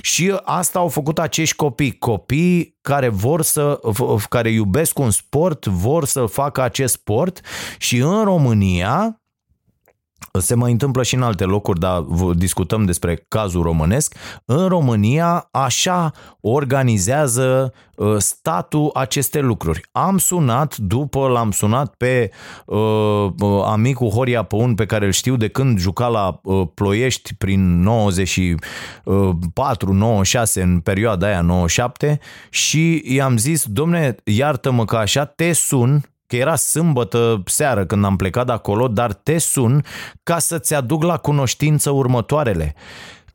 Și 0.00 0.34
asta 0.44 0.78
au 0.78 0.88
făcut 0.88 1.18
acești 1.18 1.56
copii, 1.56 1.98
copii 1.98 2.78
care 2.80 3.08
vor 3.08 3.42
să, 3.42 3.80
care 4.28 4.50
iubesc 4.50 4.98
un 4.98 5.10
sport, 5.10 5.66
vor 5.66 6.04
să 6.04 6.26
facă 6.26 6.62
acest 6.62 6.92
sport 6.92 7.40
și 7.78 7.96
în 7.96 8.24
România 8.24 9.21
se 10.32 10.54
mai 10.54 10.70
întâmplă 10.70 11.02
și 11.02 11.14
în 11.14 11.22
alte 11.22 11.44
locuri, 11.44 11.80
dar 11.80 12.00
discutăm 12.34 12.84
despre 12.84 13.24
cazul 13.28 13.62
românesc. 13.62 14.14
În 14.44 14.68
România 14.68 15.48
așa 15.50 16.12
organizează 16.40 17.72
uh, 17.94 18.14
statul 18.18 18.90
aceste 18.94 19.40
lucruri. 19.40 19.80
Am 19.92 20.18
sunat, 20.18 20.76
după 20.76 21.28
l-am 21.28 21.50
sunat 21.50 21.94
pe 21.94 22.30
uh, 22.66 23.26
uh 23.38 23.62
amicul 23.66 24.10
Horia 24.10 24.42
Păun, 24.42 24.74
pe 24.74 24.86
care 24.86 25.04
îl 25.04 25.12
știu 25.12 25.36
de 25.36 25.48
când 25.48 25.78
juca 25.78 26.06
la 26.06 26.40
uh, 26.42 26.68
Ploiești 26.74 27.34
prin 27.34 27.82
94, 27.82 29.92
96, 29.92 30.60
uh, 30.60 30.66
în 30.66 30.80
perioada 30.80 31.26
aia 31.26 31.40
97 31.40 32.18
și 32.50 33.02
i-am 33.04 33.36
zis, 33.36 33.64
domne, 33.66 34.14
iartă-mă 34.24 34.84
că 34.84 34.96
așa 34.96 35.24
te 35.24 35.52
sun 35.52 36.02
că 36.32 36.38
era 36.38 36.56
sâmbătă 36.56 37.42
seară 37.46 37.84
când 37.86 38.04
am 38.04 38.16
plecat 38.16 38.46
de 38.46 38.52
acolo, 38.52 38.88
dar 38.88 39.12
te 39.12 39.38
sun 39.38 39.84
ca 40.22 40.38
să-ți 40.38 40.74
aduc 40.74 41.02
la 41.02 41.16
cunoștință 41.16 41.90
următoarele 41.90 42.74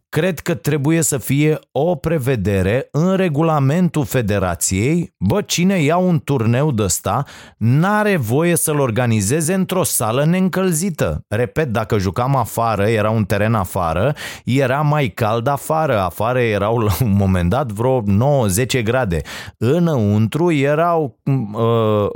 cred 0.09 0.39
că 0.39 0.53
trebuie 0.53 1.01
să 1.01 1.17
fie 1.17 1.59
o 1.71 1.95
prevedere 1.95 2.87
în 2.91 3.15
regulamentul 3.15 4.05
federației, 4.05 5.13
bă, 5.17 5.41
cine 5.41 5.81
ia 5.81 5.97
un 5.97 6.19
turneu 6.19 6.71
de 6.71 6.83
ăsta 6.83 7.25
n-are 7.57 8.17
voie 8.17 8.55
să-l 8.55 8.79
organizeze 8.79 9.53
într-o 9.53 9.83
sală 9.83 10.25
neîncălzită. 10.25 11.25
Repet, 11.27 11.67
dacă 11.67 11.97
jucam 11.97 12.35
afară, 12.35 12.87
era 12.87 13.09
un 13.09 13.25
teren 13.25 13.53
afară, 13.53 14.15
era 14.45 14.81
mai 14.81 15.07
cald 15.07 15.47
afară, 15.47 15.99
afară 15.99 16.39
erau 16.39 16.77
la 16.77 16.91
un 17.01 17.15
moment 17.15 17.49
dat 17.49 17.71
vreo 17.71 18.03
9-10 18.03 18.83
grade. 18.83 19.21
Înăuntru 19.57 20.51
erau 20.51 21.17
uh, 21.23 22.07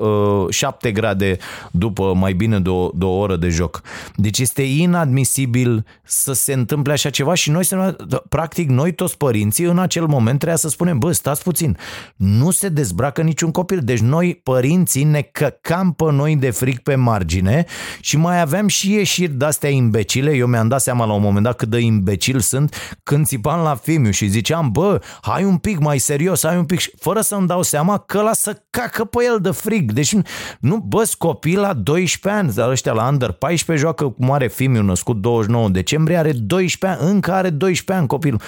uh, 0.46 0.50
7 0.50 0.92
grade 0.92 1.38
după 1.72 2.14
mai 2.16 2.34
bine 2.34 2.60
de 2.60 2.70
o, 2.70 2.89
de 2.94 3.06
o 3.06 3.18
oră 3.18 3.36
de 3.36 3.50
joc. 3.50 3.82
Deci 4.16 4.39
este 4.39 4.62
inadmisibil 4.62 5.86
să 6.04 6.34
se 6.34 6.54
întâmple 6.54 6.92
așa 6.92 7.10
ceva 7.10 7.34
și 7.34 7.52
noi 7.52 7.66
să 7.66 7.76
Da, 7.90 8.24
practic 8.30 8.70
noi 8.70 8.94
toți 8.94 9.18
părinții 9.18 9.66
în 9.66 9.80
acel 9.80 10.06
moment 10.06 10.38
trebuia 10.38 10.58
să 10.58 10.70
spunem, 10.70 10.98
bă, 10.98 11.12
stați 11.12 11.44
puțin, 11.44 11.78
nu 12.16 12.52
se 12.52 12.70
dezbracă 12.70 13.22
niciun 13.22 13.52
copil. 13.52 13.80
Deci 13.84 14.00
noi 14.00 14.36
părinții 14.44 15.04
ne 15.04 15.22
căcam 15.22 15.94
pe 15.94 16.12
noi 16.12 16.36
de 16.36 16.50
fric 16.50 16.80
pe 16.80 16.96
margine 16.96 17.66
și 18.00 18.18
mai 18.18 18.42
aveam 18.42 18.68
și 18.68 18.94
ieșiri 18.94 19.32
de-astea 19.32 19.70
imbecile. 19.70 20.36
Eu 20.36 20.48
mi-am 20.48 20.68
dat 20.68 20.82
seama 20.82 21.06
la 21.06 21.14
un 21.14 21.22
moment 21.22 21.44
dat 21.44 21.56
cât 21.56 21.70
de 21.70 21.80
imbecil 21.80 22.40
sunt 22.40 22.76
când 23.04 23.26
țipam 23.26 23.64
la 23.64 23.76
Fimiu 23.76 24.12
și 24.12 24.28
ziceam, 24.28 24.72
bă, 24.72 25.02
hai 25.22 25.44
un 25.44 25.58
pic 25.58 25.80
mai 25.80 25.98
serios, 25.98 26.46
hai 26.46 26.58
un 26.58 26.66
pic, 26.66 26.80
fără 27.00 27.22
să-mi 27.22 27.48
dau 27.48 27.62
seama 27.62 27.98
că 27.98 28.22
la 28.22 28.34
să 28.34 28.64
cacă 28.70 29.06
pe 29.06 29.18
el 29.32 29.40
de 29.42 29.52
frig. 29.52 29.92
Deci 29.92 30.16
nu, 30.60 30.78
bă, 30.78 31.10
copii 31.18 31.56
la 31.56 31.74
12 31.74 32.42
ani, 32.42 32.54
dar 32.54 32.70
ăștia 32.70 32.92
la 32.92 33.08
under 33.08 33.32
14 33.32 33.86
joacă 33.86 34.04
cu 34.04 34.26
mare 34.26 34.48
Fimiu 34.48 34.82
născut 34.82 35.22
29 35.22 35.70
decembrie, 35.70 36.18
are 36.18 36.32
12 36.32 37.02
ani, 37.02 37.12
încă 37.12 37.32
are 37.32 37.50
12 37.50 37.70
12 37.76 37.97
ani 37.97 38.07
copilul. 38.07 38.39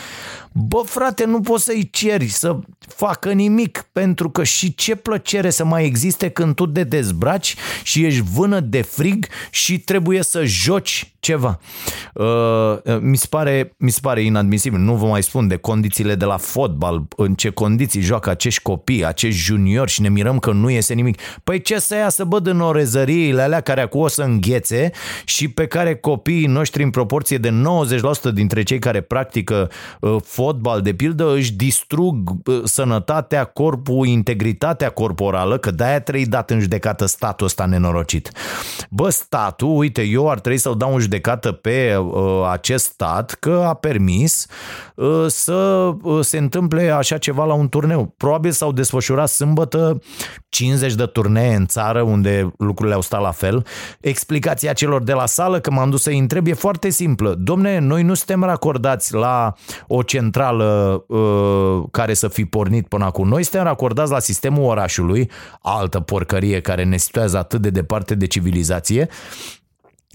Bă, 0.54 0.82
frate, 0.86 1.26
nu 1.26 1.40
poți 1.40 1.64
să-i 1.64 1.90
ceri 1.92 2.28
să 2.28 2.60
facă 2.80 3.32
nimic, 3.32 3.88
pentru 3.92 4.30
că 4.30 4.44
și 4.44 4.76
ce 4.76 4.96
plăcere 4.96 5.50
să 5.50 5.66
mai 5.66 5.86
existe 5.86 6.30
când 6.30 6.56
tu 6.56 6.68
te 6.68 6.84
dezbraci 6.84 7.56
și 7.84 8.06
ești 8.06 8.22
vână 8.34 8.60
de 8.60 8.82
frig 8.82 9.28
și 9.50 9.80
trebuie 9.80 10.24
să 10.24 10.46
joci 10.46 11.14
ceva. 11.24 11.60
Uh, 12.14 13.00
mi, 13.00 13.18
se 13.18 13.26
pare, 13.30 13.74
mi 13.78 13.90
se 13.90 14.00
pare 14.02 14.22
inadmisibil. 14.22 14.80
Nu 14.80 14.96
vă 14.96 15.06
mai 15.06 15.24
spun 15.24 15.48
de 15.48 15.56
condițiile 15.56 16.16
de 16.16 16.26
la 16.26 16.38
fotbal, 16.38 17.04
în 17.16 17.34
ce 17.34 17.50
condiții 17.50 18.02
joacă 18.02 18.30
acești 18.30 18.62
copii, 18.62 19.06
acești 19.06 19.42
juniori 19.42 19.92
și 19.92 20.02
ne 20.02 20.10
mirăm 20.10 20.40
că 20.40 20.52
nu 20.52 20.70
iese 20.70 20.94
nimic. 20.94 21.22
Păi 21.44 21.62
ce 21.62 21.80
să 21.80 21.96
ia 21.96 22.10
să 22.10 22.24
băd 22.24 22.48
în 22.48 22.62
orezăriile 22.62 23.42
alea 23.42 23.62
care 23.62 23.82
acum 23.82 24.02
o 24.02 24.08
să 24.08 24.22
înghețe 24.22 24.92
și 25.26 25.48
pe 25.48 25.68
care 25.68 25.96
copiii 25.96 26.46
noștri 26.46 26.84
în 26.84 26.90
proporție 26.90 27.38
de 27.38 27.54
90% 28.30 28.34
dintre 28.34 28.64
cei 28.64 28.80
care 28.80 29.02
practică 29.02 29.70
uh, 30.00 30.16
fotbal, 30.44 30.82
de 30.82 30.94
pildă, 30.94 31.34
își 31.34 31.54
distrug 31.54 32.30
uh, 32.30 32.62
sănătatea, 32.64 33.44
corpul, 33.44 34.08
integritatea 34.08 34.90
corporală, 34.90 35.58
că 35.58 35.72
de-aia 35.72 36.02
trebuie 36.02 36.26
dat 36.30 36.50
în 36.50 36.60
judecată 36.60 37.06
statul 37.06 37.46
ăsta 37.46 37.66
nenorocit. 37.66 38.32
Bă, 38.90 39.10
statul, 39.10 39.78
uite, 39.78 40.02
eu 40.02 40.30
ar 40.30 40.40
trebui 40.40 40.60
să-l 40.60 40.78
dau 40.78 40.94
în 40.94 41.00
judecată 41.00 41.12
judecată 41.14 41.52
pe 41.52 41.96
uh, 41.98 42.50
acest 42.52 42.86
stat 42.86 43.32
că 43.32 43.64
a 43.68 43.74
permis 43.74 44.46
uh, 44.96 45.26
să 45.28 45.92
uh, 46.02 46.20
se 46.26 46.38
întâmple 46.38 46.90
așa 46.90 47.18
ceva 47.18 47.46
la 47.46 47.54
un 47.54 47.70
turneu. 47.70 48.14
Probabil 48.18 48.52
s-au 48.52 48.72
desfășurat 48.72 49.30
sâmbătă 49.30 50.00
50 50.54 50.94
de 50.94 51.06
turnee 51.06 51.56
în 51.56 51.66
țară 51.66 52.02
unde 52.02 52.54
lucrurile 52.58 52.96
au 52.96 53.02
stat 53.02 53.22
la 53.22 53.32
fel. 53.32 53.66
Explicația 54.00 54.74
celor 54.74 55.04
de 55.04 55.14
la 55.14 55.26
sală, 55.26 55.60
că 55.60 55.72
m-am 55.72 55.90
dus 55.90 56.02
să-i 56.02 56.18
întreb, 56.18 56.48
e 56.48 56.54
foarte 56.54 56.90
simplă. 56.90 57.36
Domne, 57.38 57.80
noi 57.80 58.04
nu 58.04 58.14
suntem 58.14 58.44
racordați 58.44 59.14
la 59.14 59.54
o 59.88 60.02
centrală 60.02 61.04
uh, 61.08 61.84
care 61.92 62.14
să 62.14 62.28
fi 62.28 62.46
pornit 62.46 62.88
până 62.88 63.06
acum. 63.06 63.28
Noi 63.28 63.44
suntem 63.44 63.64
racordați 63.64 64.12
la 64.12 64.20
sistemul 64.20 64.64
orașului, 64.64 65.32
altă 65.62 66.00
porcărie 66.00 66.62
care 66.62 66.84
ne 66.84 66.98
situează 66.98 67.38
atât 67.38 67.62
de 67.62 67.70
departe 67.70 68.16
de 68.16 68.28
civilizație, 68.28 69.10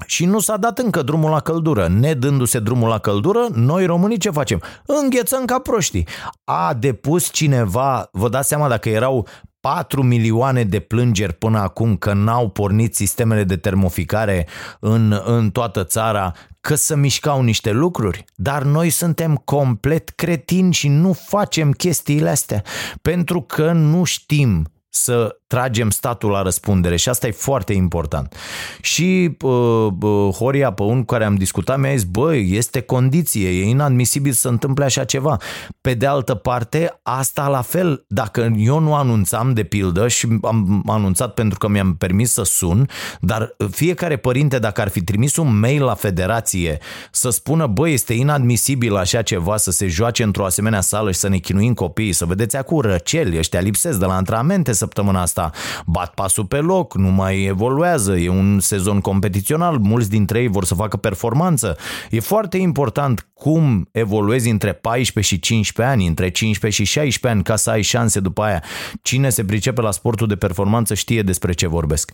și 0.07 0.25
nu 0.25 0.39
s-a 0.39 0.57
dat 0.57 0.79
încă 0.79 1.03
drumul 1.03 1.31
la 1.31 1.41
căldură. 1.41 1.89
Nedându-se 1.89 2.59
drumul 2.59 2.89
la 2.89 2.99
căldură, 2.99 3.47
noi 3.53 3.87
românii 3.87 4.19
ce 4.19 4.31
facem? 4.31 4.63
Înghețăm 4.87 5.45
ca 5.45 5.59
proștii. 5.59 6.07
A 6.45 6.75
depus 6.75 7.33
cineva, 7.33 8.09
vă 8.13 8.29
dați 8.29 8.49
seama 8.49 8.69
dacă 8.69 8.89
erau 8.89 9.27
4 9.61 10.03
milioane 10.03 10.65
de 10.65 10.81
plângeri 10.81 11.33
până 11.33 11.59
acum 11.59 11.97
că 11.97 12.13
n-au 12.13 12.49
pornit 12.49 12.95
sistemele 12.95 13.45
de 13.45 13.57
termoficare 13.57 14.47
în, 14.81 15.21
în 15.25 15.51
toată 15.51 15.85
țara, 15.85 16.33
că 16.61 16.75
să 16.75 16.97
mișcau 16.97 17.43
niște 17.43 17.71
lucruri, 17.71 18.25
dar 18.35 18.63
noi 18.63 18.91
suntem 18.91 19.37
complet 19.37 20.09
cretini 20.09 20.73
și 20.73 20.89
nu 20.89 21.13
facem 21.13 21.73
chestiile 21.73 22.29
astea 22.29 22.63
pentru 23.03 23.43
că 23.43 23.73
nu 23.73 24.05
știm 24.05 24.67
să 24.89 25.38
tragem 25.49 25.91
statul 25.91 26.31
la 26.31 26.43
răspundere 26.43 26.97
și 26.97 27.09
asta 27.09 27.27
e 27.27 27.31
foarte 27.31 27.73
important. 27.73 28.35
Și 28.81 29.37
uh, 29.41 29.87
uh, 30.01 30.35
Horia 30.35 30.73
pe 30.73 30.83
un 30.83 31.05
care 31.05 31.25
am 31.25 31.35
discutat 31.35 31.79
mi-a 31.79 31.95
zis, 31.95 32.05
băi, 32.05 32.49
este 32.53 32.81
condiție, 32.81 33.49
e 33.49 33.69
inadmisibil 33.69 34.33
să 34.33 34.49
întâmple 34.49 34.85
așa 34.85 35.05
ceva. 35.05 35.37
Pe 35.81 35.95
de 35.95 36.07
altă 36.07 36.35
parte, 36.35 36.99
asta 37.03 37.49
la 37.49 37.63
fel, 37.63 38.05
dacă 38.09 38.53
eu 38.57 38.79
nu 38.79 38.95
anunțam 38.95 39.53
de 39.53 39.63
pildă 39.63 40.09
și 40.09 40.39
am 40.43 40.83
anunțat 40.87 41.35
pentru 41.35 41.59
că 41.59 41.69
mi-am 41.69 41.97
permis 41.97 42.33
să 42.33 42.43
sun, 42.43 42.89
dar 43.21 43.57
fiecare 43.71 44.17
părinte 44.17 44.59
dacă 44.59 44.81
ar 44.81 44.89
fi 44.89 45.03
trimis 45.03 45.37
un 45.37 45.59
mail 45.59 45.83
la 45.85 45.95
federație 45.95 46.79
să 47.11 47.31
spună, 47.31 47.67
băi, 47.67 47.93
este 47.93 48.13
inadmisibil 48.13 48.97
așa 48.97 49.23
ceva 49.23 49.57
să 49.57 49.71
se 49.71 49.87
joace 49.87 50.23
într-o 50.23 50.45
asemenea 50.45 50.81
sală 50.81 51.11
și 51.11 51.19
să 51.19 51.29
ne 51.29 51.39
chinuim 51.39 51.75
copiii, 51.75 52.13
să 52.13 52.25
vedeți 52.25 52.57
acum 52.57 52.81
răceli, 52.81 53.39
ăștia 53.39 53.61
lipsesc 53.61 53.99
de 53.99 54.05
la 54.05 54.15
antrenamente 54.15 54.73
săptămâna 54.73 55.21
asta, 55.21 55.38
asta. 55.39 55.59
Bat 55.87 56.15
pasul 56.15 56.45
pe 56.45 56.57
loc, 56.57 56.97
nu 56.97 57.09
mai 57.09 57.45
evoluează, 57.45 58.17
e 58.17 58.29
un 58.29 58.61
sezon 58.61 59.01
competițional, 59.01 59.79
mulți 59.79 60.11
dintre 60.11 60.41
ei 60.41 60.49
vor 60.49 60.65
să 60.65 60.75
facă 60.75 60.97
performanță. 60.97 61.77
E 62.11 62.21
foarte 62.21 62.57
important 62.57 63.29
cum 63.35 63.89
evoluezi 63.93 64.51
între 64.51 64.73
14 64.73 65.35
și 65.35 65.41
15 65.41 65.95
ani, 65.95 66.07
între 66.07 66.31
15 66.31 66.83
și 66.83 66.91
16 66.91 67.39
ani 67.39 67.43
ca 67.43 67.57
să 67.57 67.71
ai 67.71 67.83
șanse 67.83 68.21
după 68.21 68.43
aia. 68.43 68.63
Cine 69.03 69.29
se 69.29 69.45
pricepe 69.45 69.81
la 69.81 69.91
sportul 69.91 70.27
de 70.27 70.37
performanță 70.37 70.95
știe 70.95 71.23
despre 71.23 71.53
ce 71.53 71.69
vorbesc. 71.69 72.11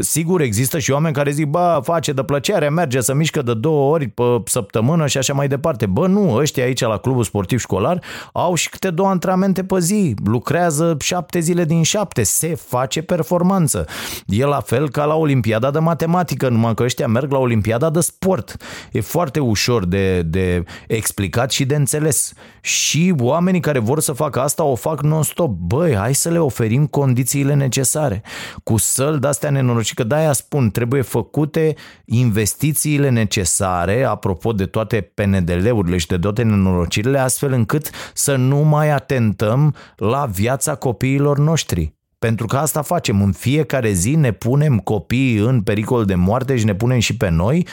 Sigur, 0.00 0.40
există 0.40 0.78
și 0.78 0.90
oameni 0.90 1.14
care 1.14 1.30
zic, 1.30 1.46
bă, 1.46 1.80
face 1.82 2.12
de 2.12 2.22
plăcere, 2.22 2.68
merge 2.68 3.00
să 3.00 3.14
mișcă 3.14 3.42
de 3.42 3.54
două 3.54 3.92
ori 3.92 4.08
pe 4.08 4.22
săptămână 4.44 5.06
și 5.06 5.18
așa 5.18 5.32
mai 5.32 5.48
departe. 5.48 5.86
Bă, 5.86 6.06
nu, 6.06 6.34
ăștia 6.34 6.64
aici 6.64 6.80
la 6.80 6.96
clubul 6.96 7.24
sportiv 7.24 7.58
școlar 7.60 8.00
au 8.32 8.54
și 8.54 8.68
câte 8.68 8.90
două 8.90 9.08
antrenamente 9.08 9.64
pe 9.64 9.78
zi, 9.78 10.14
lucrează 10.24 10.96
șapte 11.00 11.40
zile 11.40 11.64
din 11.64 11.82
șapte, 11.82 12.22
se 12.22 12.54
face 12.68 13.02
performanță. 13.02 13.86
E 14.26 14.44
la 14.44 14.60
fel 14.60 14.90
ca 14.90 15.04
la 15.04 15.14
Olimpiada 15.14 15.70
de 15.70 15.78
matematică, 15.78 16.48
numai 16.48 16.74
că 16.74 16.82
ăștia 16.82 17.06
merg 17.06 17.30
la 17.30 17.38
Olimpiada 17.38 17.90
de 17.90 18.00
sport. 18.00 18.56
E 18.92 19.00
foarte 19.00 19.40
ușor 19.40 19.84
de, 19.86 20.22
de 20.22 20.64
explicat 20.86 21.50
și 21.50 21.64
de 21.64 21.74
înțeles. 21.74 22.32
Și 22.60 23.14
oamenii 23.18 23.60
care 23.60 23.78
vor 23.78 24.00
să 24.00 24.12
facă 24.12 24.40
asta 24.40 24.64
o 24.64 24.74
fac 24.74 25.02
non-stop. 25.02 25.50
Băi, 25.50 25.94
hai 25.94 26.14
să 26.14 26.28
le 26.28 26.38
oferim 26.38 26.86
condițiile 26.86 27.54
necesare. 27.54 28.22
Cu 28.64 28.76
săl 28.76 29.18
de-astea 29.18 29.50
nenorocite, 29.50 30.02
că 30.02 30.08
de-aia 30.08 30.32
spun, 30.32 30.70
trebuie 30.70 31.02
făcute 31.02 31.74
investițiile 32.04 33.10
necesare, 33.10 34.04
apropo 34.04 34.52
de 34.52 34.66
toate 34.66 35.12
PNDL-urile 35.14 35.96
și 35.96 36.06
de 36.06 36.18
toate 36.18 36.42
nenorocirile, 36.42 37.18
astfel 37.18 37.52
încât 37.52 37.90
să 38.14 38.36
nu 38.36 38.56
mai 38.56 38.90
atentăm 38.90 39.74
la 39.96 40.26
viața 40.26 40.74
copiilor 40.74 41.38
noștri. 41.38 41.95
Pentru 42.18 42.46
că 42.46 42.56
asta 42.56 42.82
facem. 42.82 43.22
În 43.22 43.32
fiecare 43.32 43.92
zi 43.92 44.14
ne 44.14 44.32
punem 44.32 44.78
copiii 44.78 45.36
în 45.36 45.62
pericol 45.62 46.04
de 46.04 46.14
moarte 46.14 46.56
și 46.56 46.64
ne 46.64 46.74
punem 46.74 46.98
și 46.98 47.16
pe 47.16 47.28
noi 47.28 47.66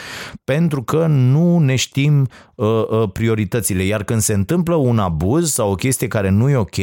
pentru 0.44 0.82
că 0.82 1.06
nu 1.06 1.58
ne 1.58 1.76
știm 1.76 2.28
uh, 2.54 2.66
uh, 2.66 3.10
prioritățile. 3.12 3.82
Iar 3.82 4.04
când 4.04 4.20
se 4.20 4.32
întâmplă 4.32 4.74
un 4.74 4.98
abuz 4.98 5.52
sau 5.52 5.70
o 5.70 5.74
chestie 5.74 6.08
care 6.08 6.28
nu 6.28 6.48
e 6.48 6.56
ok, 6.56 6.76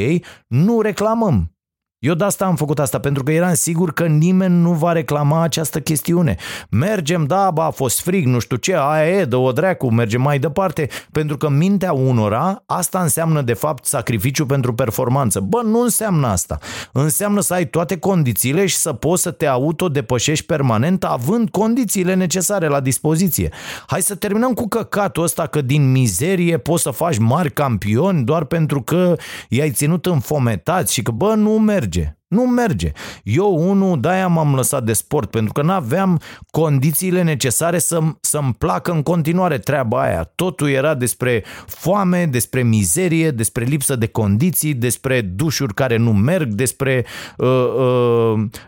nu 0.47 0.81
reclamăm. 0.81 1.55
Eu 2.03 2.13
de 2.13 2.23
asta 2.23 2.45
am 2.45 2.55
făcut 2.55 2.79
asta, 2.79 2.99
pentru 2.99 3.23
că 3.23 3.31
eram 3.31 3.53
sigur 3.53 3.93
că 3.93 4.05
nimeni 4.05 4.55
nu 4.55 4.71
va 4.71 4.91
reclama 4.91 5.41
această 5.41 5.79
chestiune. 5.79 6.35
Mergem, 6.69 7.25
da, 7.25 7.51
ba, 7.51 7.65
a 7.65 7.69
fost 7.69 8.01
frig, 8.01 8.25
nu 8.25 8.39
știu 8.39 8.55
ce, 8.55 8.75
aia 8.75 9.19
e, 9.19 9.25
dă 9.25 9.35
o 9.35 9.51
dracu, 9.51 9.91
mergem 9.91 10.21
mai 10.21 10.39
departe, 10.39 10.87
pentru 11.11 11.37
că 11.37 11.49
mintea 11.49 11.91
unora, 11.93 12.63
asta 12.65 13.01
înseamnă 13.01 13.41
de 13.41 13.53
fapt 13.53 13.85
sacrificiu 13.85 14.45
pentru 14.45 14.73
performanță. 14.73 15.39
Bă, 15.39 15.61
nu 15.63 15.81
înseamnă 15.81 16.27
asta. 16.27 16.57
Înseamnă 16.91 17.41
să 17.41 17.53
ai 17.53 17.65
toate 17.65 17.97
condițiile 17.97 18.65
și 18.65 18.75
să 18.75 18.93
poți 18.93 19.21
să 19.21 19.31
te 19.31 19.45
autodepășești 19.45 20.45
permanent 20.45 21.03
având 21.03 21.49
condițiile 21.49 22.13
necesare 22.13 22.67
la 22.67 22.79
dispoziție. 22.79 23.49
Hai 23.87 24.01
să 24.01 24.15
terminăm 24.15 24.53
cu 24.53 24.67
căcatul 24.67 25.23
ăsta 25.23 25.47
că 25.47 25.61
din 25.61 25.91
mizerie 25.91 26.57
poți 26.57 26.83
să 26.83 26.89
faci 26.89 27.17
mari 27.17 27.51
campioni 27.51 28.23
doar 28.23 28.43
pentru 28.43 28.81
că 28.81 29.15
i-ai 29.49 29.71
ținut 29.71 30.05
înfometați 30.05 30.93
și 30.93 31.01
că, 31.01 31.11
bă, 31.11 31.33
nu 31.35 31.51
merge 31.51 31.89
merge. 31.91 32.15
Nu 32.31 32.41
merge. 32.41 32.91
Eu, 33.23 33.69
unul, 33.69 33.99
de-aia 33.99 34.27
m-am 34.27 34.55
lăsat 34.55 34.83
de 34.83 34.93
sport, 34.93 35.29
pentru 35.29 35.53
că 35.53 35.61
n-aveam 35.61 36.19
condițiile 36.51 37.21
necesare 37.21 37.79
să, 37.79 37.99
să-mi 38.21 38.55
placă 38.57 38.91
în 38.91 39.03
continuare 39.03 39.57
treaba 39.57 40.01
aia. 40.01 40.31
Totul 40.35 40.69
era 40.69 40.93
despre 40.93 41.43
foame, 41.65 42.25
despre 42.25 42.63
mizerie, 42.63 43.31
despre 43.31 43.63
lipsă 43.63 43.95
de 43.95 44.07
condiții, 44.07 44.73
despre 44.73 45.21
dușuri 45.21 45.73
care 45.73 45.97
nu 45.97 46.13
merg, 46.13 46.47
despre 46.47 47.05
uh, 47.37 47.47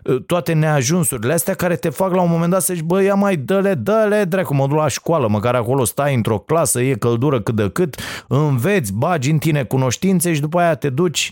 uh, 0.04 0.22
toate 0.26 0.54
neajunsurile 0.54 1.34
astea 1.34 1.54
care 1.54 1.76
te 1.76 1.90
fac 1.90 2.14
la 2.14 2.22
un 2.22 2.30
moment 2.30 2.52
dat 2.52 2.62
să 2.62 2.74
zici, 2.74 2.84
bă, 2.84 3.04
ia 3.04 3.16
mai 3.16 3.36
dă-le, 3.36 3.74
dă-le, 3.74 4.24
dracu, 4.24 4.56
mă 4.56 4.68
duc 4.68 4.78
la 4.78 4.88
școală, 4.88 5.28
măcar 5.28 5.56
acolo 5.56 5.84
stai 5.84 6.16
într-o 6.16 6.38
clasă, 6.38 6.82
e 6.82 6.94
căldură 6.94 7.42
cât 7.42 7.56
de 7.56 7.70
cât, 7.70 7.96
înveți, 8.28 8.94
bagi 8.94 9.32
în 9.32 9.38
tine 9.38 9.64
cunoștințe 9.64 10.34
și 10.34 10.42
după 10.42 10.60
aia 10.60 10.76
te 10.76 10.90
duci, 10.90 11.32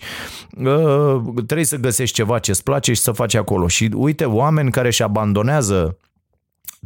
uh, 0.58 1.22
trebuie 1.46 1.66
să 1.66 1.76
găsești 1.76 2.20
ceva 2.22 2.40
ce-ți 2.40 2.64
place 2.64 2.94
și 2.94 3.02
să 3.02 3.12
faci 3.12 3.34
acolo. 3.34 3.68
Și 3.68 3.90
uite, 3.96 4.26
oameni 4.26 4.72
care 4.72 4.88
își 4.88 5.04
abandonează 5.04 5.98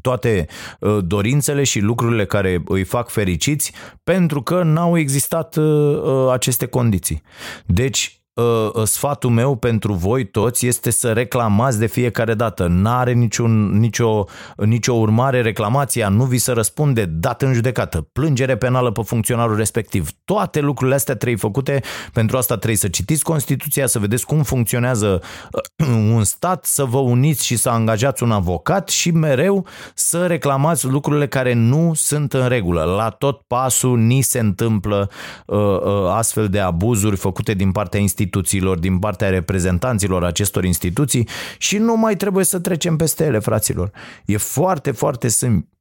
toate 0.02 0.48
uh, 0.80 0.98
dorințele 1.02 1.64
și 1.64 1.80
lucrurile 1.80 2.26
care 2.26 2.64
îi 2.66 2.84
fac 2.84 3.10
fericiți 3.10 3.72
pentru 4.04 4.42
că 4.42 4.64
n-au 4.64 4.98
existat 4.98 5.56
uh, 5.56 6.02
uh, 6.02 6.32
aceste 6.32 6.66
condiții. 6.66 7.22
Deci 7.66 8.20
uh, 8.36 8.84
sfatul 8.84 9.30
meu 9.30 9.56
pentru 9.56 9.94
voi 9.94 10.26
toți 10.26 10.68
este 10.68 10.90
să 10.90 11.12
reclamați 11.12 11.80
de 11.80 11.86
fiecare 11.86 12.34
dată. 12.34 12.68
N-are 12.68 13.14
niciun, 13.14 13.78
nicio, 13.80 14.26
nicio 14.58 14.94
urmare 14.94 15.42
reclamația, 15.42 16.10
nu 16.10 16.24
vi 16.24 16.38
se 16.38 16.52
răspunde, 16.52 17.06
dat 17.06 17.42
în 17.42 17.54
judecată, 17.54 18.02
plângere 18.02 18.58
penală 18.58 18.92
pe 18.92 19.02
funcționarul 19.02 19.56
respectiv. 19.56 20.10
Toate 20.26 20.60
lucrurile 20.60 20.96
astea 20.96 21.16
trebuie 21.16 21.40
făcute, 21.40 21.82
pentru 22.14 22.38
asta 22.38 22.56
trebuie 22.56 22.78
să 22.78 22.88
citiți 22.88 23.24
Constituția, 23.24 23.88
să 23.88 24.00
vedeți 24.00 24.26
cum 24.26 24.44
funcționează 24.44 25.22
uh, 25.52 25.88
un 26.16 26.24
stat, 26.24 26.66
să 26.66 26.84
vă 26.84 26.98
uniți 26.98 27.46
și 27.46 27.56
să 27.56 27.70
angajați 27.70 28.24
un 28.24 28.32
avocat 28.32 28.90
și 28.90 29.12
mereu 29.12 29.66
să 29.94 30.26
reclamați 30.26 30.86
lucrurile 30.86 31.28
care 31.28 31.54
nu 31.54 31.92
sunt 31.94 32.34
în 32.34 32.48
regulă. 32.48 32.84
La 32.84 33.10
tot 33.10 33.42
pasul 33.48 33.98
ni 33.98 34.22
se 34.22 34.40
întâmplă 34.40 35.10
uh, 35.46 35.58
uh, 35.58 36.10
astfel 36.10 36.48
de 36.48 36.60
abuzuri 36.60 37.16
făcute 37.16 37.54
din 37.54 37.72
partea 37.72 38.00
instituției 38.00 38.25
instituțiilor, 38.26 38.80
din 38.80 39.00
partea 39.00 39.30
reprezentanților 39.30 40.24
acestor 40.24 40.64
instituții 40.64 41.28
și 41.58 41.78
nu 41.78 41.96
mai 41.96 42.16
trebuie 42.16 42.46
să 42.46 42.60
trecem 42.60 42.96
peste 42.96 43.26
ele, 43.26 43.40
fraților. 43.40 43.92
E 44.26 44.38
foarte, 44.38 44.92
foarte, 44.92 45.28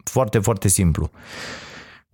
foarte, 0.05 0.39
foarte 0.39 0.69
simplu. 0.69 1.11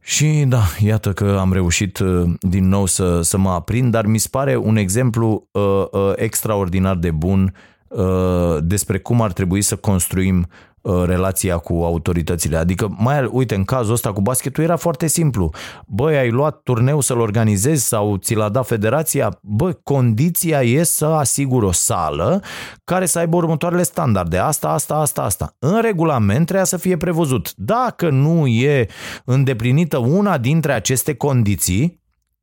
Și 0.02 0.44
da, 0.48 0.62
iată 0.78 1.12
că 1.12 1.36
am 1.40 1.52
reușit 1.52 1.98
uh, 1.98 2.30
din 2.40 2.68
nou 2.68 2.86
să, 2.86 3.20
să 3.22 3.38
mă 3.38 3.50
aprind, 3.50 3.90
dar 3.90 4.06
mi 4.06 4.18
se 4.18 4.28
pare 4.30 4.56
un 4.56 4.76
exemplu 4.76 5.48
uh, 5.50 5.84
uh, 5.90 6.12
extraordinar 6.16 6.96
de 6.96 7.10
bun 7.10 7.54
uh, 7.88 8.56
despre 8.60 8.98
cum 8.98 9.22
ar 9.22 9.32
trebui 9.32 9.62
să 9.62 9.76
construim 9.76 10.38
uh, 10.38 10.69
relația 10.82 11.58
cu 11.58 11.72
autoritățile. 11.72 12.56
Adică, 12.56 12.94
mai 12.98 13.28
uite, 13.32 13.54
în 13.54 13.64
cazul 13.64 13.92
ăsta 13.92 14.12
cu 14.12 14.20
basketul 14.20 14.64
era 14.64 14.76
foarte 14.76 15.06
simplu. 15.06 15.50
Băi, 15.86 16.16
ai 16.16 16.30
luat 16.30 16.60
turneu 16.62 17.00
să-l 17.00 17.20
organizezi 17.20 17.86
sau 17.86 18.16
ți 18.16 18.34
l-a 18.34 18.48
dat 18.48 18.66
federația? 18.66 19.38
Bă, 19.42 19.72
condiția 19.72 20.62
e 20.62 20.82
să 20.82 21.06
asiguri 21.06 21.66
o 21.66 21.72
sală 21.72 22.42
care 22.84 23.06
să 23.06 23.18
aibă 23.18 23.36
următoarele 23.36 23.82
standarde. 23.82 24.38
Asta, 24.38 24.68
asta, 24.68 24.94
asta, 24.94 25.22
asta. 25.22 25.54
În 25.58 25.80
regulament 25.80 26.44
trebuia 26.44 26.64
să 26.64 26.76
fie 26.76 26.96
prevăzut. 26.96 27.52
Dacă 27.56 28.10
nu 28.10 28.46
e 28.46 28.88
îndeplinită 29.24 29.98
una 29.98 30.38
dintre 30.38 30.72
aceste 30.72 31.14
condiții, 31.14 32.00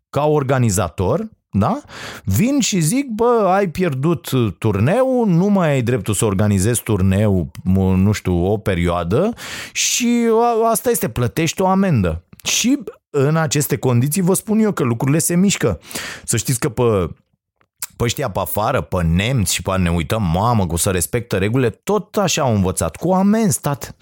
ca 0.10 0.26
organizator, 0.26 1.30
da? 1.50 1.82
Vin 2.24 2.60
și 2.60 2.80
zic, 2.80 3.08
bă, 3.10 3.52
ai 3.56 3.70
pierdut 3.70 4.30
turneu, 4.58 5.26
nu 5.26 5.48
mai 5.48 5.70
ai 5.70 5.82
dreptul 5.82 6.14
să 6.14 6.26
organizezi 6.26 6.84
turneu, 6.84 7.52
nu 7.96 8.12
știu, 8.12 8.46
o 8.46 8.58
perioadă 8.58 9.34
și 9.72 10.28
asta 10.72 10.90
este, 10.90 11.10
plătești 11.10 11.62
o 11.62 11.68
amendă. 11.68 12.24
Și 12.44 12.80
în 13.10 13.36
aceste 13.36 13.78
condiții 13.78 14.22
vă 14.22 14.34
spun 14.34 14.60
eu 14.60 14.72
că 14.72 14.84
lucrurile 14.84 15.20
se 15.20 15.36
mișcă. 15.36 15.80
Să 16.24 16.38
știți 16.38 16.60
că 16.60 16.70
pe 16.70 17.10
pe 17.98 18.04
ăștia 18.04 18.30
pe 18.30 18.40
afară, 18.40 18.82
pe 18.82 19.04
nemți 19.04 19.54
și 19.54 19.62
pe 19.62 19.78
ne 19.78 19.90
uităm, 19.90 20.24
mamă, 20.34 20.68
cu 20.68 20.76
să 20.76 20.90
respectă 20.90 21.38
regulile, 21.38 21.70
tot 21.70 22.16
așa 22.16 22.42
au 22.42 22.56
învățat, 22.56 22.96
cu 22.96 23.12
amenzi, 23.12 23.56
stat. 23.56 23.96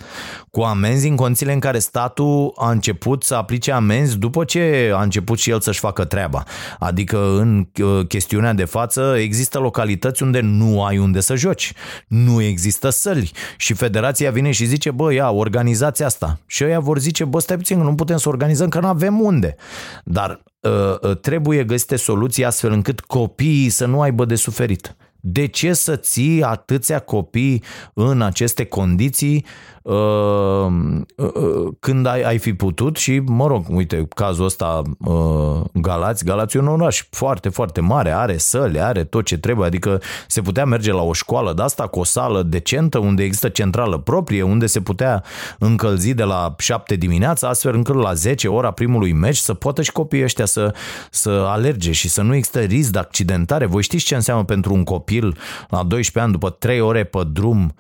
Cu 0.51 0.61
amenzi 0.61 1.07
în 1.07 1.15
condițiile 1.15 1.53
în 1.53 1.59
care 1.59 1.79
statul 1.79 2.53
a 2.55 2.71
început 2.71 3.23
să 3.23 3.35
aplice 3.35 3.71
amenzi 3.71 4.17
după 4.17 4.43
ce 4.43 4.91
a 4.95 5.01
început 5.01 5.39
și 5.39 5.49
el 5.49 5.59
să-și 5.59 5.79
facă 5.79 6.05
treaba. 6.05 6.43
Adică 6.79 7.17
în 7.17 7.67
uh, 7.81 8.07
chestiunea 8.07 8.53
de 8.53 8.65
față 8.65 9.15
există 9.17 9.59
localități 9.59 10.23
unde 10.23 10.39
nu 10.39 10.83
ai 10.83 10.97
unde 10.97 11.19
să 11.19 11.35
joci, 11.35 11.73
nu 12.07 12.41
există 12.41 12.89
săli 12.89 13.31
și 13.57 13.73
federația 13.73 14.31
vine 14.31 14.51
și 14.51 14.65
zice, 14.65 14.91
bă, 14.91 15.13
ia, 15.13 15.29
organizați 15.29 16.03
asta. 16.03 16.39
Și 16.45 16.63
ăia 16.63 16.79
vor 16.79 16.99
zice, 16.99 17.23
bă, 17.23 17.39
stai 17.39 17.57
puțin, 17.57 17.81
nu 17.81 17.95
putem 17.95 18.17
să 18.17 18.29
organizăm 18.29 18.69
că 18.69 18.79
nu 18.79 18.87
avem 18.87 19.19
unde. 19.19 19.55
Dar 20.03 20.43
Uh, 20.54 20.54
uh, 20.54 20.54
trebuie 21.21 21.63
găsite 21.63 21.95
soluții 21.95 22.45
astfel 22.45 22.71
încât 22.71 22.99
copiii 22.99 23.69
să 23.69 23.85
nu 23.85 24.01
aibă 24.01 24.25
de 24.25 24.35
suferit. 24.35 24.95
De 25.19 25.45
ce 25.45 25.73
să 25.73 25.95
ții 25.95 26.43
atâția 26.43 26.99
copii 26.99 27.63
în 27.93 28.21
aceste 28.21 28.65
condiții 28.65 29.45
Uh, 29.85 30.65
uh, 31.15 31.31
uh, 31.33 31.73
când 31.79 32.05
ai, 32.05 32.21
ai 32.21 32.37
fi 32.37 32.53
putut 32.53 32.97
și, 32.97 33.21
mă 33.25 33.47
rog, 33.47 33.65
uite, 33.69 34.07
cazul 34.15 34.45
ăsta 34.45 34.81
Galați, 35.73 36.25
Galați 36.25 36.57
e 36.57 36.59
un 36.59 36.67
oraș 36.67 37.03
foarte, 37.09 37.49
foarte 37.49 37.81
mare, 37.81 38.11
are 38.11 38.37
săli, 38.37 38.79
are 38.79 39.03
tot 39.03 39.25
ce 39.25 39.37
trebuie, 39.37 39.67
adică 39.67 40.01
se 40.27 40.41
putea 40.41 40.65
merge 40.65 40.91
la 40.91 41.01
o 41.01 41.13
școală 41.13 41.53
de 41.53 41.61
asta 41.61 41.87
cu 41.87 41.99
o 41.99 42.03
sală 42.03 42.43
decentă 42.43 42.97
unde 42.97 43.23
există 43.23 43.49
centrală 43.49 43.97
proprie, 43.97 44.41
unde 44.41 44.65
se 44.65 44.81
putea 44.81 45.23
încălzi 45.59 46.13
de 46.13 46.23
la 46.23 46.55
7 46.57 46.95
dimineața, 46.95 47.47
astfel 47.47 47.73
încât 47.73 47.95
la 47.95 48.13
10 48.13 48.47
ora 48.47 48.71
primului 48.71 49.11
meci 49.11 49.37
să 49.37 49.53
poată 49.53 49.81
și 49.81 49.91
copiii 49.91 50.23
ăștia 50.23 50.45
să, 50.45 50.73
să 51.11 51.45
alerge 51.47 51.91
și 51.91 52.09
să 52.09 52.21
nu 52.21 52.35
există 52.35 52.59
risc 52.59 52.91
de 52.91 52.99
accidentare. 52.99 53.65
Voi 53.65 53.81
știți 53.81 54.05
ce 54.05 54.15
înseamnă 54.15 54.43
pentru 54.43 54.73
un 54.73 54.83
copil 54.83 55.37
la 55.69 55.83
12 55.83 56.19
ani, 56.19 56.31
după 56.31 56.49
3 56.49 56.79
ore 56.79 57.03
pe 57.03 57.19
drum 57.31 57.73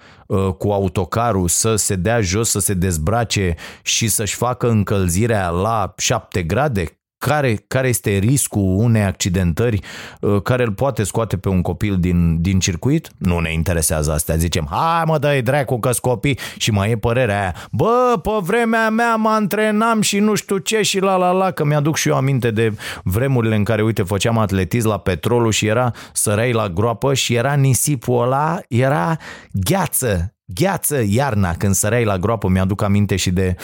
cu 0.57 0.71
autocarul, 0.71 1.47
să 1.47 1.75
se 1.75 1.94
se 1.95 2.01
dea 2.01 2.21
jos, 2.21 2.49
să 2.49 2.59
se 2.59 2.73
dezbrace 2.73 3.55
și 3.81 4.07
să-și 4.07 4.35
facă 4.35 4.69
încălzirea 4.69 5.49
la 5.49 5.93
7 5.97 6.43
grade? 6.43 6.99
care, 7.17 7.63
care 7.67 7.87
este 7.87 8.17
riscul 8.17 8.75
unei 8.77 9.03
accidentări 9.03 9.79
uh, 10.21 10.41
care 10.41 10.63
îl 10.63 10.71
poate 10.71 11.03
scoate 11.03 11.37
pe 11.37 11.49
un 11.49 11.61
copil 11.61 11.97
din, 11.99 12.41
din 12.41 12.59
circuit? 12.59 13.09
Nu 13.17 13.39
ne 13.39 13.53
interesează 13.53 14.11
astea. 14.11 14.35
Zicem, 14.35 14.67
hai 14.69 15.03
mă, 15.05 15.17
dă-i 15.17 15.41
dracu 15.41 15.79
că 15.79 15.89
copii 16.01 16.39
și 16.57 16.71
mai 16.71 16.91
e 16.91 16.97
părerea 16.97 17.39
aia. 17.39 17.55
Bă, 17.71 18.19
pe 18.21 18.29
vremea 18.41 18.89
mea 18.89 19.15
mă 19.15 19.29
antrenam 19.29 20.01
și 20.01 20.19
nu 20.19 20.35
știu 20.35 20.57
ce 20.57 20.81
și 20.81 20.99
la 20.99 21.15
la 21.15 21.31
la, 21.31 21.51
că 21.51 21.65
mi-aduc 21.65 21.95
și 21.95 22.09
eu 22.09 22.15
aminte 22.15 22.51
de 22.51 22.73
vremurile 23.03 23.55
în 23.55 23.63
care, 23.63 23.83
uite, 23.83 24.03
făceam 24.03 24.37
atletism 24.37 24.87
la 24.87 24.97
petrolul 24.97 25.51
și 25.51 25.65
era 25.65 25.91
sărai 26.13 26.51
la 26.51 26.69
groapă 26.69 27.13
și 27.13 27.33
era 27.33 27.53
nisipul 27.53 28.23
ăla, 28.23 28.59
era 28.67 29.17
gheață, 29.51 30.34
gheață 30.45 31.03
iarna 31.07 31.53
când 31.53 31.73
săreai 31.73 32.03
la 32.03 32.17
groapă, 32.17 32.47
mi-aduc 32.47 32.81
aminte 32.81 33.15
și 33.15 33.31
de 33.31 33.55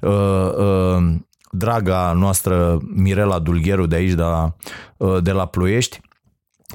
uh, 0.00 0.10
uh, 0.56 1.14
draga 1.50 2.12
noastră 2.12 2.78
Mirela 2.94 3.38
Dulgheru 3.38 3.86
de 3.86 3.96
aici, 3.96 4.12
de 4.12 4.22
la, 4.22 4.56
uh, 4.96 5.22
de 5.22 5.32
la 5.32 5.46
Ploiești. 5.46 6.00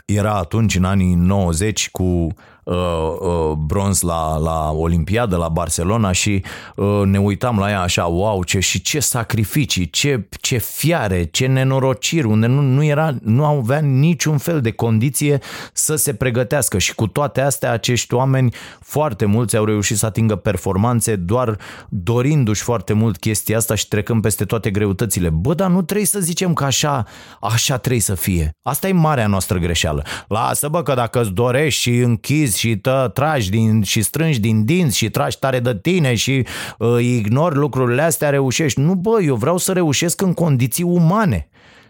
Era 0.05 0.33
atunci, 0.33 0.75
în 0.75 0.83
anii 0.83 1.13
90, 1.13 1.89
cu 1.91 2.27
uh, 2.65 2.75
uh, 3.19 3.51
bronz 3.57 4.01
la, 4.01 4.37
la 4.37 4.71
Olimpiadă, 4.71 5.35
la 5.35 5.49
Barcelona 5.49 6.11
și 6.11 6.43
uh, 6.75 7.01
ne 7.03 7.19
uitam 7.19 7.59
la 7.59 7.69
ea 7.69 7.81
așa, 7.81 8.05
wow, 8.05 8.43
ce, 8.43 8.59
și 8.59 8.81
ce 8.81 8.99
sacrificii, 8.99 9.89
ce, 9.89 10.27
ce 10.41 10.57
fiare, 10.57 11.23
ce 11.23 11.45
nenorociri, 11.45 12.27
unde 12.27 12.47
nu, 12.47 12.61
nu, 12.61 12.83
era, 12.83 13.15
nu 13.21 13.45
avea 13.45 13.79
niciun 13.79 14.37
fel 14.37 14.61
de 14.61 14.71
condiție 14.71 15.39
să 15.73 15.95
se 15.95 16.13
pregătească 16.13 16.77
și 16.77 16.95
cu 16.95 17.07
toate 17.07 17.41
astea 17.41 17.71
acești 17.71 18.13
oameni 18.13 18.53
foarte 18.79 19.25
mulți 19.25 19.57
au 19.57 19.65
reușit 19.65 19.97
să 19.97 20.05
atingă 20.05 20.35
performanțe 20.35 21.15
doar 21.15 21.57
dorindu-și 21.89 22.61
foarte 22.61 22.93
mult 22.93 23.17
chestia 23.17 23.57
asta 23.57 23.75
și 23.75 23.87
trecând 23.87 24.21
peste 24.21 24.45
toate 24.45 24.71
greutățile. 24.71 25.29
Bă, 25.29 25.53
dar 25.53 25.69
nu 25.69 25.81
trebuie 25.81 26.05
să 26.07 26.19
zicem 26.19 26.53
că 26.53 26.63
așa, 26.63 27.05
așa 27.41 27.77
trebuie 27.77 28.01
să 28.01 28.15
fie. 28.15 28.51
Asta 28.61 28.87
e 28.87 28.91
marea 28.91 29.27
noastră 29.27 29.57
greșeală. 29.57 30.03
Lasă 30.27 30.67
bă 30.67 30.83
că 30.83 30.93
dacă 30.93 31.21
îți 31.21 31.31
dorești 31.31 31.81
și 31.81 31.97
închizi 31.97 32.54
și 32.57 32.77
tă, 32.77 33.11
tragi 33.13 33.49
din, 33.49 33.81
și 33.81 34.01
strângi 34.01 34.39
din 34.39 34.65
dinți 34.65 34.97
și 34.97 35.09
tragi 35.09 35.39
tare 35.39 35.59
de 35.59 35.77
tine 35.77 36.15
și 36.15 36.45
uh, 36.77 37.01
ignori 37.01 37.55
lucrurile 37.55 38.01
astea, 38.01 38.29
reușești. 38.29 38.79
Nu, 38.79 38.95
bă, 38.95 39.21
eu 39.21 39.35
vreau 39.35 39.57
să 39.57 39.71
reușesc 39.71 40.21
în 40.21 40.33
condiții 40.33 40.83
umane. 40.83 41.47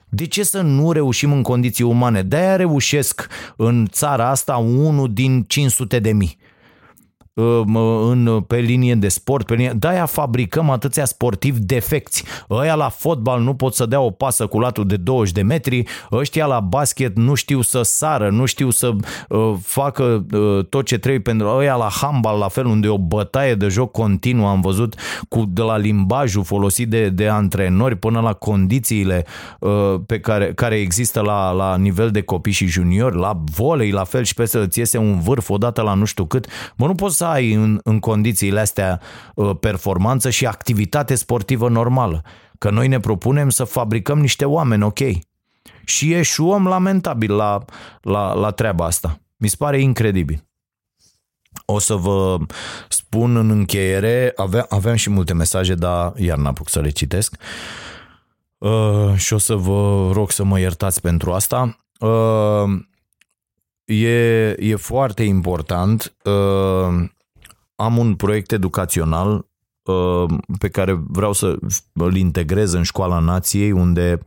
De 0.09 0.25
ce 0.25 0.43
să 0.43 0.61
nu 0.61 0.91
reușim 0.91 1.31
în 1.31 1.41
condiții 1.41 1.83
umane? 1.83 2.21
De-aia 2.21 2.55
reușesc 2.55 3.27
în 3.55 3.87
țara 3.91 4.29
asta 4.29 4.55
unul 4.55 5.13
din 5.13 5.43
500 5.47 5.99
de 5.99 6.11
mii 6.11 6.37
în, 7.35 8.43
pe 8.47 8.57
linie 8.57 8.95
de 8.95 9.07
sport, 9.07 9.45
pe 9.45 9.53
linie... 9.53 9.73
de-aia 9.75 10.05
fabricăm 10.05 10.69
atâția 10.69 11.05
sportivi 11.05 11.59
defecți. 11.59 12.23
Ăia 12.49 12.75
la 12.75 12.89
fotbal 12.89 13.41
nu 13.41 13.53
pot 13.53 13.73
să 13.73 13.85
dea 13.85 13.99
o 13.99 14.09
pasă 14.09 14.47
cu 14.47 14.59
latul 14.59 14.85
de 14.85 14.97
20 14.97 15.33
de 15.33 15.41
metri, 15.41 15.83
ăștia 16.11 16.45
la 16.45 16.59
basket 16.59 17.17
nu 17.17 17.33
știu 17.33 17.61
să 17.61 17.81
sară, 17.81 18.29
nu 18.29 18.45
știu 18.45 18.69
să 18.69 18.93
uh, 19.29 19.53
facă 19.61 20.25
uh, 20.31 20.65
tot 20.65 20.85
ce 20.85 20.97
trebuie 20.97 21.21
pentru 21.21 21.47
ăia 21.47 21.75
la 21.75 21.89
handbal, 22.01 22.37
la 22.37 22.47
fel, 22.47 22.65
unde 22.65 22.87
e 22.87 22.89
o 22.89 22.97
bătaie 22.97 23.55
de 23.55 23.67
joc 23.67 23.91
continuă, 23.91 24.49
am 24.49 24.61
văzut 24.61 24.95
cu, 25.29 25.45
de 25.47 25.61
la 25.61 25.77
limbajul 25.77 26.43
folosit 26.43 26.89
de, 26.89 27.09
de 27.09 27.27
antrenori 27.27 27.95
până 27.95 28.19
la 28.19 28.33
condițiile 28.33 29.25
uh, 29.59 29.95
pe 30.05 30.19
care, 30.19 30.53
care 30.53 30.75
există 30.75 31.21
la, 31.21 31.51
la 31.51 31.77
nivel 31.77 32.11
de 32.11 32.21
copii 32.21 32.51
și 32.51 32.65
juniori, 32.65 33.17
la 33.17 33.41
volei, 33.55 33.91
la 33.91 34.03
fel 34.03 34.23
și 34.23 34.33
peste 34.33 34.57
îți 34.57 34.79
iese 34.79 34.97
un 34.97 35.19
vârf 35.19 35.49
odată 35.49 35.81
la 35.81 35.93
nu 35.93 36.05
știu 36.05 36.25
cât. 36.25 36.47
Mă, 36.75 36.85
nu 36.85 36.95
poți 36.95 37.17
să 37.17 37.24
ai 37.25 37.53
în, 37.53 37.79
în 37.83 37.99
condițiile 37.99 38.59
astea 38.59 39.01
uh, 39.35 39.51
performanță 39.59 40.29
și 40.29 40.45
activitate 40.45 41.15
sportivă 41.15 41.69
normală. 41.69 42.21
Că 42.57 42.69
noi 42.69 42.87
ne 42.87 42.99
propunem 42.99 43.49
să 43.49 43.63
fabricăm 43.63 44.19
niște 44.19 44.45
oameni, 44.45 44.83
ok. 44.83 44.99
Și 45.85 46.13
eșuăm 46.13 46.67
lamentabil 46.67 47.35
la, 47.35 47.65
la, 48.01 48.33
la 48.33 48.51
treaba 48.51 48.85
asta. 48.85 49.19
Mi 49.37 49.47
se 49.47 49.55
pare 49.57 49.81
incredibil. 49.81 50.43
O 51.65 51.79
să 51.79 51.95
vă 51.95 52.37
spun 52.89 53.35
în 53.35 53.49
încheiere, 53.49 54.31
aveam, 54.35 54.65
aveam 54.69 54.95
și 54.95 55.09
multe 55.09 55.33
mesaje, 55.33 55.75
dar 55.75 56.13
iar 56.17 56.37
n-apuc 56.37 56.69
să 56.69 56.79
le 56.79 56.89
citesc. 56.89 57.35
Uh, 58.57 59.13
și 59.15 59.33
o 59.33 59.37
să 59.37 59.55
vă 59.55 60.09
rog 60.13 60.31
să 60.31 60.43
mă 60.43 60.59
iertați 60.59 61.01
pentru 61.01 61.33
asta. 61.33 61.77
Uh, 61.99 62.81
e, 63.85 64.49
e 64.59 64.75
foarte 64.75 65.23
important. 65.23 66.15
Uh, 66.23 67.09
am 67.75 67.97
un 67.97 68.15
proiect 68.15 68.51
educațional 68.51 69.45
uh, 69.83 70.25
pe 70.59 70.69
care 70.69 71.03
vreau 71.07 71.33
să 71.33 71.57
îl 71.93 72.15
integrez 72.15 72.73
în 72.73 72.83
școala 72.83 73.19
nației, 73.19 73.71
unde, 73.71 74.19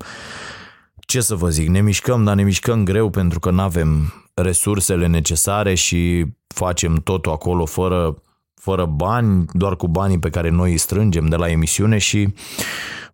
ce 1.00 1.20
să 1.20 1.34
vă 1.34 1.48
zic, 1.48 1.68
ne 1.68 1.80
mișcăm, 1.80 2.24
dar 2.24 2.34
ne 2.34 2.42
mișcăm 2.42 2.84
greu 2.84 3.10
pentru 3.10 3.38
că 3.38 3.50
nu 3.50 3.60
avem 3.60 4.12
resursele 4.34 5.06
necesare 5.06 5.74
și 5.74 6.26
facem 6.46 6.94
totul 6.94 7.32
acolo 7.32 7.64
fără, 7.64 8.22
fără 8.54 8.84
bani, 8.84 9.44
doar 9.52 9.76
cu 9.76 9.88
banii 9.88 10.18
pe 10.18 10.30
care 10.30 10.50
noi 10.50 10.70
îi 10.70 10.78
strângem 10.78 11.26
de 11.26 11.36
la 11.36 11.50
emisiune 11.50 11.98
și 11.98 12.34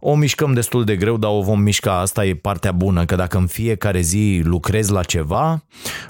o 0.07 0.15
mișcăm 0.15 0.53
destul 0.53 0.85
de 0.85 0.97
greu, 0.97 1.17
dar 1.17 1.31
o 1.31 1.41
vom 1.41 1.61
mișca. 1.61 1.99
Asta 1.99 2.25
e 2.25 2.35
partea 2.35 2.73
bună, 2.73 3.05
că 3.05 3.15
dacă 3.15 3.37
în 3.39 3.47
fiecare 3.47 4.01
zi 4.01 4.41
lucrezi 4.45 4.93
la 4.93 5.03
ceva, 5.03 5.65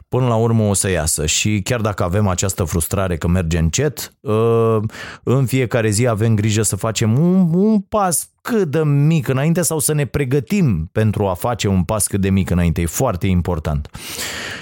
până 0.09 0.27
la 0.27 0.35
urmă 0.35 0.63
o 0.63 0.73
să 0.73 0.91
iasă. 0.91 1.27
Și 1.27 1.61
chiar 1.65 1.81
dacă 1.81 2.03
avem 2.03 2.29
această 2.29 2.65
frustrare 2.65 3.17
că 3.17 3.29
merge 3.29 3.59
încet, 3.59 4.15
uh, 4.21 4.79
în 5.23 5.47
fiecare 5.47 5.91
zi 5.91 6.07
avem 6.07 6.35
grijă 6.35 6.63
să 6.63 6.77
facem 6.77 7.19
un, 7.19 7.55
un 7.55 7.81
pas 7.81 8.34
cât 8.45 8.71
de 8.71 8.83
mic 8.83 9.29
înainte 9.29 9.63
sau 9.63 9.79
să 9.79 9.93
ne 9.93 10.05
pregătim 10.05 10.89
pentru 10.93 11.27
a 11.27 11.35
face 11.35 11.69
un 11.69 11.83
pas 11.83 12.07
cât 12.07 12.21
de 12.21 12.31
mic 12.31 12.51
înainte. 12.51 12.81
E 12.81 12.87
foarte 12.87 13.27
important. 13.27 13.91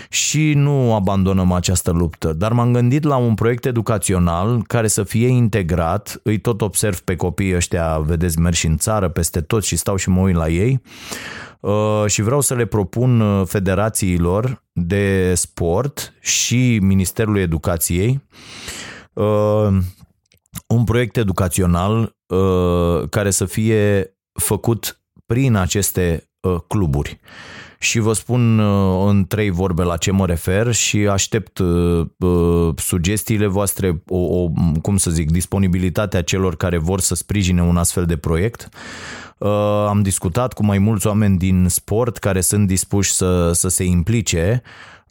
Și 0.08 0.52
nu 0.54 0.94
abandonăm 0.94 1.52
această 1.52 1.90
luptă. 1.90 2.32
Dar 2.32 2.52
m-am 2.52 2.72
gândit 2.72 3.04
la 3.04 3.16
un 3.16 3.34
proiect 3.34 3.64
educațional 3.64 4.62
care 4.66 4.86
să 4.86 5.02
fie 5.02 5.26
integrat. 5.26 6.20
Îi 6.22 6.38
tot 6.38 6.60
observ 6.60 7.00
pe 7.00 7.16
copiii 7.16 7.54
ăștia, 7.54 7.98
vedeți, 7.98 8.38
merg 8.38 8.54
și 8.54 8.66
în 8.66 8.76
țară 8.76 9.08
peste 9.08 9.40
tot 9.40 9.64
și 9.64 9.76
stau 9.76 9.96
și 9.96 10.08
mă 10.08 10.20
uit 10.20 10.34
la 10.34 10.48
ei. 10.48 10.82
Uh, 11.60 12.04
și 12.06 12.22
vreau 12.22 12.40
să 12.40 12.54
le 12.54 12.64
propun 12.64 13.20
uh, 13.20 13.46
federațiilor 13.46 14.62
de 14.72 15.34
sport 15.34 16.12
și 16.20 16.78
Ministerului 16.82 17.40
Educației 17.40 18.22
uh, 19.12 19.68
un 20.66 20.84
proiect 20.84 21.16
educațional 21.16 22.00
uh, 22.00 22.10
care 23.08 23.30
să 23.30 23.44
fie 23.44 24.14
făcut 24.32 25.00
prin 25.26 25.54
aceste 25.54 26.30
uh, 26.40 26.56
cluburi. 26.66 27.20
Și 27.78 27.98
vă 27.98 28.12
spun 28.12 28.58
uh, 28.58 29.04
în 29.08 29.24
trei 29.26 29.50
vorbe 29.50 29.82
la 29.82 29.96
ce 29.96 30.10
mă 30.10 30.26
refer 30.26 30.72
și 30.72 30.98
aștept 30.98 31.58
uh, 31.58 32.06
uh, 32.18 32.74
sugestiile 32.76 33.46
voastre, 33.46 34.02
o, 34.08 34.18
o, 34.18 34.48
cum 34.82 34.96
să 34.96 35.10
zic, 35.10 35.30
disponibilitatea 35.30 36.22
celor 36.22 36.56
care 36.56 36.78
vor 36.78 37.00
să 37.00 37.14
sprijine 37.14 37.62
un 37.62 37.76
astfel 37.76 38.04
de 38.04 38.16
proiect. 38.16 38.68
Uh, 39.38 39.84
am 39.88 40.02
discutat 40.02 40.52
cu 40.52 40.64
mai 40.64 40.78
mulți 40.78 41.06
oameni 41.06 41.38
din 41.38 41.66
sport 41.68 42.18
care 42.18 42.40
sunt 42.40 42.66
dispuși 42.66 43.12
să, 43.12 43.52
să 43.52 43.68
se 43.68 43.84
implice 43.84 44.62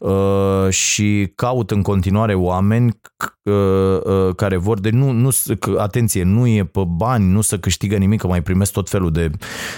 uh, 0.02 0.68
și 0.70 1.32
caut 1.34 1.70
în 1.70 1.82
continuare 1.82 2.34
oameni 2.34 3.00
uh, 3.42 3.54
uh, 4.04 4.34
care 4.34 4.56
vor 4.56 4.80
de 4.80 4.90
nu, 4.90 5.10
nu 5.10 5.28
atenție, 5.78 6.22
nu 6.22 6.46
e 6.46 6.64
pe 6.64 6.82
bani, 6.86 7.32
nu 7.32 7.40
să 7.40 7.58
câștigă 7.58 7.96
nimic, 7.96 8.20
că 8.20 8.26
mai 8.26 8.42
primesc 8.42 8.72
tot 8.72 8.88
felul 8.88 9.10
de 9.10 9.30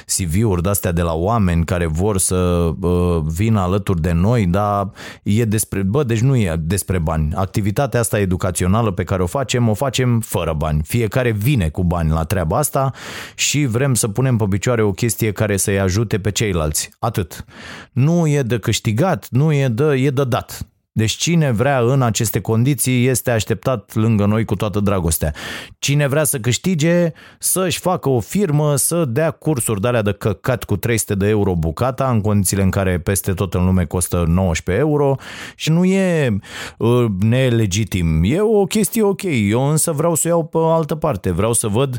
CV-uri 0.07 0.62
de-astea 0.62 0.93
de 0.93 1.03
la 1.03 1.12
oameni 1.12 1.64
care 1.64 1.87
vor 1.87 2.18
să 2.18 2.35
uh, 2.81 3.22
vină 3.27 3.61
alături 3.61 4.01
de 4.01 4.12
noi, 4.12 4.47
dar 4.47 4.91
e 5.22 5.45
despre, 5.45 5.83
bă, 5.83 6.03
deci 6.03 6.20
nu 6.20 6.37
e 6.37 6.57
despre 6.59 6.99
bani. 6.99 7.33
Activitatea 7.35 8.01
asta 8.01 8.18
educațională 8.18 8.91
pe 8.91 9.05
care 9.05 9.22
o 9.22 9.27
facem, 9.27 9.68
o 9.68 9.75
facem 9.75 10.20
fără 10.20 10.53
bani. 10.53 10.81
Fiecare 10.85 11.31
vine 11.31 11.68
cu 11.68 11.85
bani 11.85 12.11
la 12.11 12.25
treaba 12.25 12.59
asta 12.59 12.93
și 13.35 13.66
vrem 13.66 13.95
să 13.95 14.09
punem 14.09 14.37
pe 14.37 14.45
picioare 14.49 14.83
o 14.83 14.91
chestie 14.91 15.33
care 15.33 15.57
să-i 15.57 15.81
ajute 15.81 16.18
pe 16.18 16.31
ceilalți. 16.31 16.91
Atât. 16.99 17.45
Nu 17.93 18.27
e 18.27 18.43
de 18.43 18.59
câștigat, 18.59 19.29
nu 19.31 19.53
e 19.53 19.68
de, 19.68 19.85
e 19.85 20.11
de 20.15 20.25
dat. 20.25 20.67
Deci 20.97 21.12
cine 21.12 21.51
vrea 21.51 21.81
în 21.81 22.03
aceste 22.03 22.41
condiții 22.41 23.07
este 23.07 23.31
așteptat 23.31 23.95
lângă 23.95 24.27
noi 24.27 24.45
cu 24.45 24.55
toată 24.55 24.81
dragostea. 24.81 25.35
Cine 25.79 26.07
vrea 26.07 26.25
să 26.25 26.39
câștige, 26.39 27.12
să-și 27.39 27.79
facă 27.79 28.09
o 28.09 28.21
firmă, 28.21 28.77
să 28.77 29.05
dea 29.05 29.31
cursuri 29.31 29.81
de 29.81 29.89
alea 29.89 30.03
de 30.03 30.12
căcat 30.12 30.65
cu 30.65 30.77
300 30.77 31.15
de 31.15 31.29
euro 31.29 31.55
bucata, 31.55 32.11
în 32.11 32.21
condițiile 32.21 32.62
în 32.62 32.71
care 32.71 32.99
peste 32.99 33.33
tot 33.33 33.55
în 33.55 33.65
lume 33.65 33.85
costă 33.85 34.25
19 34.29 34.85
euro 34.85 35.17
și 35.55 35.71
nu 35.71 35.85
e 35.85 36.37
uh, 36.79 37.05
nelegitim. 37.21 38.23
E 38.25 38.41
o 38.41 38.65
chestie 38.65 39.03
ok. 39.03 39.23
Eu 39.23 39.71
însă 39.71 39.93
vreau 39.93 40.15
să 40.15 40.27
o 40.27 40.31
iau 40.31 40.45
pe 40.45 40.59
altă 40.61 40.95
parte. 40.95 41.31
Vreau 41.31 41.53
să 41.53 41.69
văd 41.69 41.99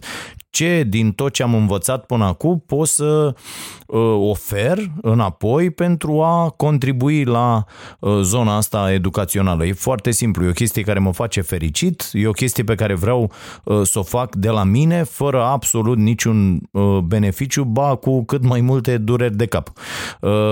ce 0.56 0.84
din 0.88 1.12
tot 1.12 1.34
ce 1.34 1.44
am 1.44 1.54
învățat 1.54 2.06
până 2.06 2.26
acum 2.26 2.64
pot 2.66 2.88
să 2.88 3.36
uh, 3.88 4.00
ofer 4.30 4.78
înapoi 5.02 5.70
pentru 5.70 6.22
a 6.22 6.50
contribui 6.50 7.24
la 7.24 7.66
uh, 8.00 8.20
zona 8.22 8.56
asta 8.56 8.92
educațională. 8.92 9.66
E 9.66 9.74
foarte 9.74 10.12
simplu, 10.12 10.46
e 10.46 10.50
o 10.50 10.52
chestie 10.52 10.82
care 10.82 11.00
mă 11.00 11.14
face 11.14 11.42
fericit, 11.42 12.10
e 12.12 12.28
o 12.28 12.32
chestie 12.32 12.64
pe 12.64 12.76
care 12.76 12.94
vreau 12.94 13.32
uh, 13.64 13.82
să 13.84 14.00
o 14.00 14.04
fac 14.04 14.36
de 14.36 14.50
la 14.50 14.64
mine, 14.64 15.04
fără 15.04 15.44
absolut 15.44 15.98
niciun 15.98 16.62
beneficiu, 17.04 17.64
ba 17.64 17.96
cu 17.96 18.24
cât 18.26 18.44
mai 18.44 18.62
multe 18.62 18.98
dureri 18.98 19.36
de 19.36 19.46
cap. 19.46 19.72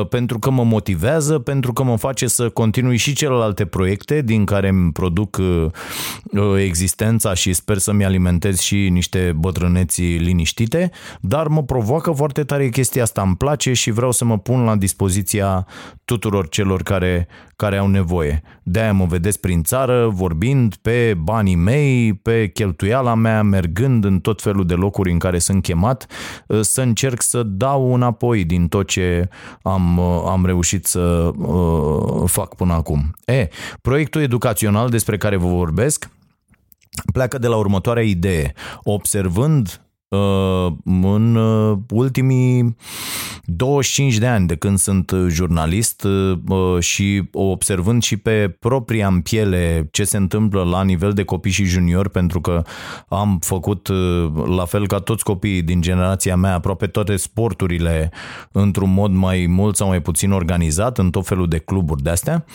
Pentru 0.09 0.39
că 0.39 0.49
mă 0.49 0.63
motivează, 0.63 1.39
pentru 1.39 1.73
că 1.73 1.83
mă 1.83 1.95
face 1.95 2.27
să 2.27 2.49
continui 2.49 2.97
și 2.97 3.13
celelalte 3.13 3.65
proiecte 3.65 4.21
din 4.21 4.45
care 4.45 4.67
îmi 4.67 4.91
produc 4.91 5.41
existența 6.57 7.33
și 7.33 7.53
sper 7.53 7.77
să-mi 7.77 8.05
alimentez 8.05 8.59
și 8.59 8.89
niște 8.89 9.33
bătrâneți 9.35 9.92
vieții 9.95 10.25
liniștite, 10.25 10.91
dar 11.21 11.47
mă 11.47 11.63
provoacă 11.63 12.11
foarte 12.11 12.43
tare 12.43 12.69
chestia 12.69 13.03
asta, 13.03 13.21
îmi 13.21 13.35
place 13.35 13.73
și 13.73 13.91
vreau 13.91 14.11
să 14.11 14.25
mă 14.25 14.37
pun 14.37 14.63
la 14.63 14.75
dispoziția 14.75 15.67
tuturor 16.05 16.49
celor 16.49 16.83
care, 16.83 17.27
care 17.55 17.77
au 17.77 17.87
nevoie. 17.87 18.41
De-aia 18.63 18.93
mă 18.93 19.05
vedeți 19.05 19.39
prin 19.39 19.63
țară, 19.63 20.07
vorbind 20.13 20.75
pe 20.75 21.13
banii 21.17 21.55
mei, 21.55 22.13
pe 22.13 22.47
cheltuiala 22.47 23.13
mea, 23.13 23.43
mergând 23.43 24.05
în 24.05 24.19
tot 24.19 24.41
felul 24.41 24.65
de 24.65 24.73
locuri 24.73 25.11
în 25.11 25.17
care 25.17 25.39
sunt 25.39 25.63
chemat, 25.63 26.05
să 26.61 26.81
încerc 26.81 27.21
să 27.21 27.43
dau 27.43 27.93
înapoi 27.93 28.43
din 28.43 28.67
tot 28.67 28.87
ce 28.87 29.29
am, 29.61 29.99
am 29.99 30.45
reușit 30.45 30.85
să 30.85 31.31
uh, 31.37 32.23
fac 32.25 32.55
până 32.55 32.73
acum. 32.73 33.15
E, 33.25 33.47
proiectul 33.81 34.21
educațional 34.21 34.89
despre 34.89 35.17
care 35.17 35.35
vă 35.35 35.47
vorbesc 35.47 36.09
pleacă 37.13 37.37
de 37.37 37.47
la 37.47 37.55
următoarea 37.55 38.03
idee. 38.03 38.53
Observând 38.83 39.67
Uh, 39.67 39.82
în 40.83 41.35
uh, 41.35 41.77
ultimii 41.89 42.75
25 43.45 44.17
de 44.17 44.27
ani 44.27 44.47
de 44.47 44.55
când 44.55 44.77
sunt 44.77 45.11
jurnalist 45.27 46.03
uh, 46.03 46.79
și 46.79 47.23
observând 47.31 48.03
și 48.03 48.17
pe 48.17 48.55
propria 48.59 49.07
în 49.07 49.21
piele 49.21 49.87
ce 49.91 50.03
se 50.03 50.17
întâmplă 50.17 50.63
la 50.63 50.83
nivel 50.83 51.13
de 51.13 51.23
copii 51.23 51.51
și 51.51 51.63
juniori, 51.63 52.09
pentru 52.09 52.41
că 52.41 52.63
am 53.07 53.39
făcut 53.41 53.89
la 54.45 54.65
fel 54.65 54.87
ca 54.87 54.99
toți 54.99 55.23
copiii 55.23 55.61
din 55.61 55.81
generația 55.81 56.35
mea 56.35 56.53
aproape 56.53 56.87
toate 56.87 57.15
sporturile 57.15 58.11
într-un 58.51 58.93
mod 58.93 59.11
mai 59.11 59.45
mult 59.49 59.75
sau 59.75 59.87
mai 59.87 60.01
puțin 60.01 60.31
organizat 60.31 60.97
în 60.97 61.09
tot 61.09 61.25
felul 61.25 61.47
de 61.47 61.57
cluburi 61.57 62.03
de 62.03 62.09
astea. 62.09 62.45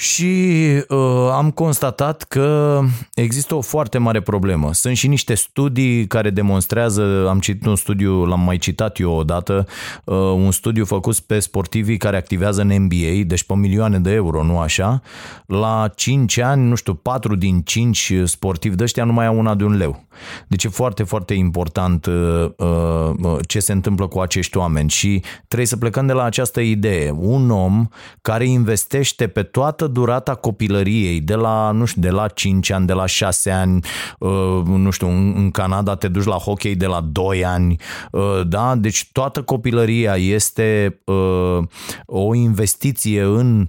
Și 0.00 0.54
uh, 0.88 1.30
am 1.32 1.50
constatat 1.50 2.22
că 2.22 2.80
există 3.14 3.54
o 3.54 3.60
foarte 3.60 3.98
mare 3.98 4.20
problemă. 4.20 4.72
Sunt 4.72 4.96
și 4.96 5.06
niște 5.08 5.34
studii 5.34 6.06
care 6.06 6.30
demonstrează, 6.30 7.26
am 7.28 7.40
citit 7.40 7.66
un 7.66 7.76
studiu, 7.76 8.24
l-am 8.24 8.40
mai 8.40 8.58
citat 8.58 8.98
eu 8.98 9.12
odată, 9.12 9.66
uh, 10.04 10.16
un 10.16 10.50
studiu 10.50 10.84
făcut 10.84 11.18
pe 11.18 11.38
sportivii 11.38 11.96
care 11.96 12.16
activează 12.16 12.60
în 12.60 12.82
NBA, 12.82 13.22
deci 13.26 13.42
pe 13.42 13.54
milioane 13.54 13.98
de 13.98 14.10
euro, 14.10 14.44
nu 14.44 14.58
așa. 14.58 15.02
La 15.46 15.90
5 15.94 16.38
ani, 16.38 16.68
nu 16.68 16.74
știu, 16.74 16.94
4 16.94 17.34
din 17.34 17.60
5 17.60 18.12
sportivi 18.24 18.76
de 18.76 18.82
ăștia 18.82 19.04
nu 19.04 19.12
mai 19.12 19.26
au 19.26 19.38
una 19.38 19.54
de 19.54 19.64
un 19.64 19.76
leu. 19.76 20.04
Deci 20.48 20.64
e 20.64 20.68
foarte, 20.68 21.02
foarte 21.02 21.34
important 21.34 22.06
uh, 22.06 22.50
uh, 22.56 23.38
ce 23.46 23.60
se 23.60 23.72
întâmplă 23.72 24.06
cu 24.06 24.18
acești 24.18 24.56
oameni 24.56 24.90
și 24.90 25.22
trebuie 25.46 25.68
să 25.68 25.76
plecăm 25.76 26.06
de 26.06 26.12
la 26.12 26.22
această 26.22 26.60
idee. 26.60 27.10
Un 27.10 27.50
om 27.50 27.88
care 28.22 28.44
investește 28.44 29.26
pe 29.26 29.42
toată 29.42 29.88
durata 29.92 30.34
copilăriei, 30.34 31.20
de 31.20 31.34
la, 31.34 31.70
nu 31.70 31.84
știu, 31.84 32.00
de 32.00 32.10
la 32.10 32.28
5 32.28 32.70
ani, 32.70 32.86
de 32.86 32.92
la 32.92 33.06
6 33.06 33.50
ani, 33.50 33.84
uh, 34.18 34.62
nu 34.66 34.90
știu, 34.90 35.08
în 35.08 35.50
Canada 35.50 35.94
te 35.94 36.08
duci 36.08 36.24
la 36.24 36.36
hockey 36.36 36.74
de 36.74 36.86
la 36.86 37.00
2 37.00 37.44
ani, 37.44 37.76
uh, 38.12 38.40
da? 38.46 38.74
Deci 38.74 39.08
toată 39.12 39.42
copilăria 39.42 40.16
este 40.16 41.00
uh, 41.04 41.58
o 42.06 42.34
investiție 42.34 43.22
în 43.22 43.68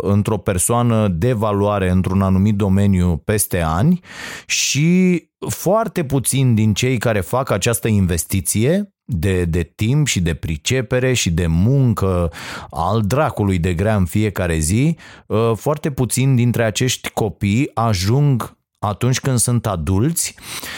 într-o 0.00 0.36
persoană 0.36 1.08
de 1.08 1.32
valoare 1.32 1.90
într-un 1.90 2.22
anumit 2.22 2.54
domeniu 2.54 3.22
peste 3.24 3.60
ani 3.60 4.00
și 4.46 5.22
foarte 5.48 6.04
puțin 6.04 6.54
din 6.54 6.74
cei 6.74 6.98
care 6.98 7.20
fac 7.20 7.50
această 7.50 7.88
investiție 7.88 8.92
de, 9.10 9.44
de 9.44 9.62
timp 9.62 10.06
și 10.06 10.20
de 10.20 10.34
pricepere 10.34 11.12
și 11.12 11.30
de 11.30 11.46
muncă 11.46 12.32
al 12.70 13.00
dracului 13.00 13.58
de 13.58 13.74
grea 13.74 13.96
în 13.96 14.04
fiecare 14.04 14.58
zi, 14.58 14.96
uh, 15.26 15.52
foarte 15.56 15.90
puțin 15.90 16.34
dintre 16.34 16.64
acești 16.64 17.10
copii 17.10 17.70
ajung 17.74 18.56
atunci 18.78 19.20
când 19.20 19.38
sunt 19.38 19.66
adulți 19.66 20.34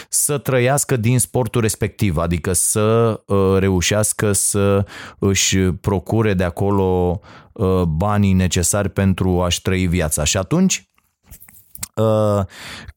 să 0.09 0.37
trăiască 0.37 0.97
din 0.97 1.19
sportul 1.19 1.61
respectiv, 1.61 2.17
adică 2.17 2.53
să 2.53 3.19
uh, 3.25 3.57
reușească 3.59 4.31
să 4.31 4.85
își 5.19 5.57
procure 5.57 6.33
de 6.33 6.43
acolo 6.43 7.19
uh, 7.51 7.81
banii 7.81 8.33
necesari 8.33 8.89
pentru 8.89 9.41
a-și 9.41 9.61
trăi 9.61 9.87
viața. 9.87 10.23
Și 10.23 10.37
atunci 10.37 10.85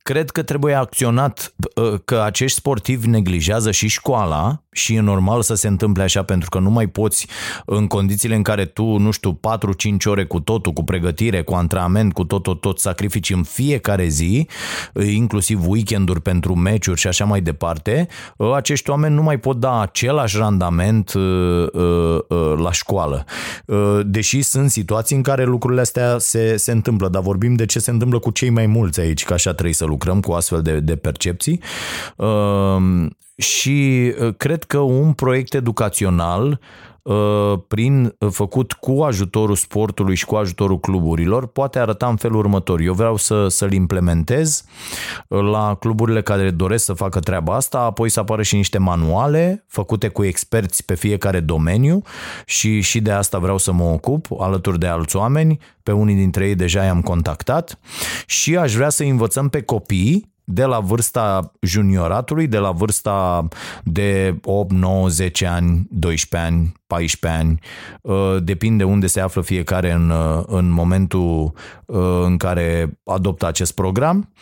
cred 0.03 0.31
că 0.31 0.43
trebuie 0.43 0.75
acționat 0.75 1.55
uh, 1.75 1.95
că 2.05 2.21
acești 2.21 2.59
sportivi 2.59 3.09
neglijează 3.09 3.71
și 3.71 3.89
școala 3.89 4.64
și 4.75 4.95
e 4.95 5.01
normal 5.01 5.43
să 5.43 5.55
se 5.55 5.69
întâmple 5.69 6.03
așa 6.03 6.23
pentru 6.23 6.49
că 6.49 6.59
nu 6.59 6.71
mai 6.71 6.87
poți 6.87 7.27
în 7.65 7.87
condițiile 7.87 8.35
în 8.35 8.43
care 8.43 8.65
tu, 8.65 8.97
nu 8.97 9.11
știu, 9.11 9.33
4-5 9.33 9.39
ore 10.05 10.25
cu 10.25 10.41
totul, 10.41 10.73
cu 10.73 10.85
pregătire, 10.85 11.43
cu 11.43 11.55
antrenament, 11.55 12.13
cu 12.13 12.25
tot, 12.25 12.43
tot, 12.43 12.61
tot 12.61 12.79
sacrifici 12.79 13.31
în 13.31 13.43
fiecare 13.43 14.07
zi, 14.07 14.49
uh, 14.95 15.07
inclusiv 15.07 15.69
weekenduri 15.69 16.21
pentru 16.21 16.55
meciuri 16.55 17.01
și 17.01 17.07
așa 17.07 17.25
mai 17.25 17.41
departe, 17.41 18.09
uh, 18.37 18.53
acești 18.55 18.91
oameni 18.91 19.15
nu 19.15 19.23
mai 19.23 19.39
pot 19.39 19.61
da 19.61 19.81
același 19.81 20.37
randament 20.37 21.13
la 22.57 22.73
școală. 22.73 23.25
Deși 24.05 24.43
sunt 24.43 24.71
situații 24.71 25.17
în 25.17 25.23
care 25.23 25.45
lucrurile 25.45 25.81
astea 25.81 26.19
se, 26.19 26.57
se 26.57 26.73
întâmplă, 26.73 27.09
dar 27.09 27.23
vorbim 27.23 27.55
de 27.55 27.67
ce 27.67 27.79
se 27.79 27.91
întâmplă 27.91 28.19
cu 28.19 28.31
cei 28.31 28.51
mai 28.51 28.67
mulți 28.67 29.01
aici, 29.01 29.25
că 29.25 29.33
așa 29.33 29.53
trebuie 29.53 29.75
să 29.75 29.85
lucrăm 29.85 30.21
cu 30.21 30.33
astfel 30.33 30.63
de, 30.63 30.81
de 30.81 30.97
percepții. 30.97 31.61
Uh, 33.37 33.45
și 33.45 34.13
uh, 34.21 34.35
cred 34.37 34.65
că 34.65 34.79
un 34.79 35.13
proiect 35.13 35.55
educațional 35.55 36.61
uh, 37.03 37.53
prin 37.69 38.15
uh, 38.19 38.29
făcut 38.31 38.73
cu 38.73 39.03
ajutorul 39.03 39.55
sportului 39.55 40.15
și 40.15 40.25
cu 40.25 40.35
ajutorul 40.35 40.81
cluburilor 40.81 41.47
poate 41.47 41.79
arăta 41.79 42.07
în 42.07 42.17
felul 42.17 42.39
următor. 42.39 42.81
Eu 42.81 42.93
vreau 42.93 43.17
să, 43.17 43.49
să-l 43.49 43.73
implementez 43.73 44.65
la 45.29 45.77
cluburile 45.81 46.23
care 46.23 46.51
doresc 46.51 46.85
să 46.85 46.93
facă 46.93 47.21
treaba 47.21 47.55
asta, 47.55 47.79
apoi 47.79 48.09
să 48.09 48.21
apară 48.21 48.43
și 48.43 48.57
niște 48.57 48.79
manuale 48.79 49.65
făcute 49.69 50.09
cu 50.09 50.25
experți 50.25 50.85
pe 50.85 50.95
fiecare 50.95 51.41
domeniu 51.41 52.03
și, 52.47 52.81
și 52.81 53.01
de 53.01 53.11
asta 53.11 53.39
vreau 53.39 53.59
să 53.59 53.73
mă 53.73 53.85
ocup 53.85 54.27
alături 54.39 54.79
de 54.79 54.87
alți 54.87 55.17
oameni, 55.17 55.59
pe 55.83 55.93
unii 55.93 56.15
dintre 56.15 56.47
ei 56.47 56.55
deja 56.55 56.83
i-am 56.83 57.01
contactat 57.01 57.79
și 58.27 58.57
aș 58.57 58.75
vrea 58.75 58.89
să 58.89 59.03
învățăm 59.03 59.49
pe 59.49 59.63
copii 59.63 60.34
de 60.45 60.65
la 60.65 60.81
vârsta 60.81 61.53
junioratului, 61.61 62.47
de 62.47 62.59
la 62.59 62.71
vârsta 62.71 63.49
de 63.85 64.39
8, 64.43 64.73
9, 64.73 65.09
10 65.09 65.47
ani, 65.47 65.87
12 65.91 66.51
ani, 66.51 66.73
14 66.87 67.41
ani, 67.41 67.59
uh, 68.03 68.37
depinde 68.43 68.85
unde 68.85 69.07
se 69.07 69.21
află 69.21 69.43
fiecare 69.43 69.93
în, 69.93 70.11
uh, 70.11 70.43
în 70.47 70.69
momentul 70.69 71.53
uh, 71.87 72.23
în 72.25 72.37
care 72.37 72.99
adoptă 73.05 73.47
acest 73.47 73.73
program, 73.73 74.33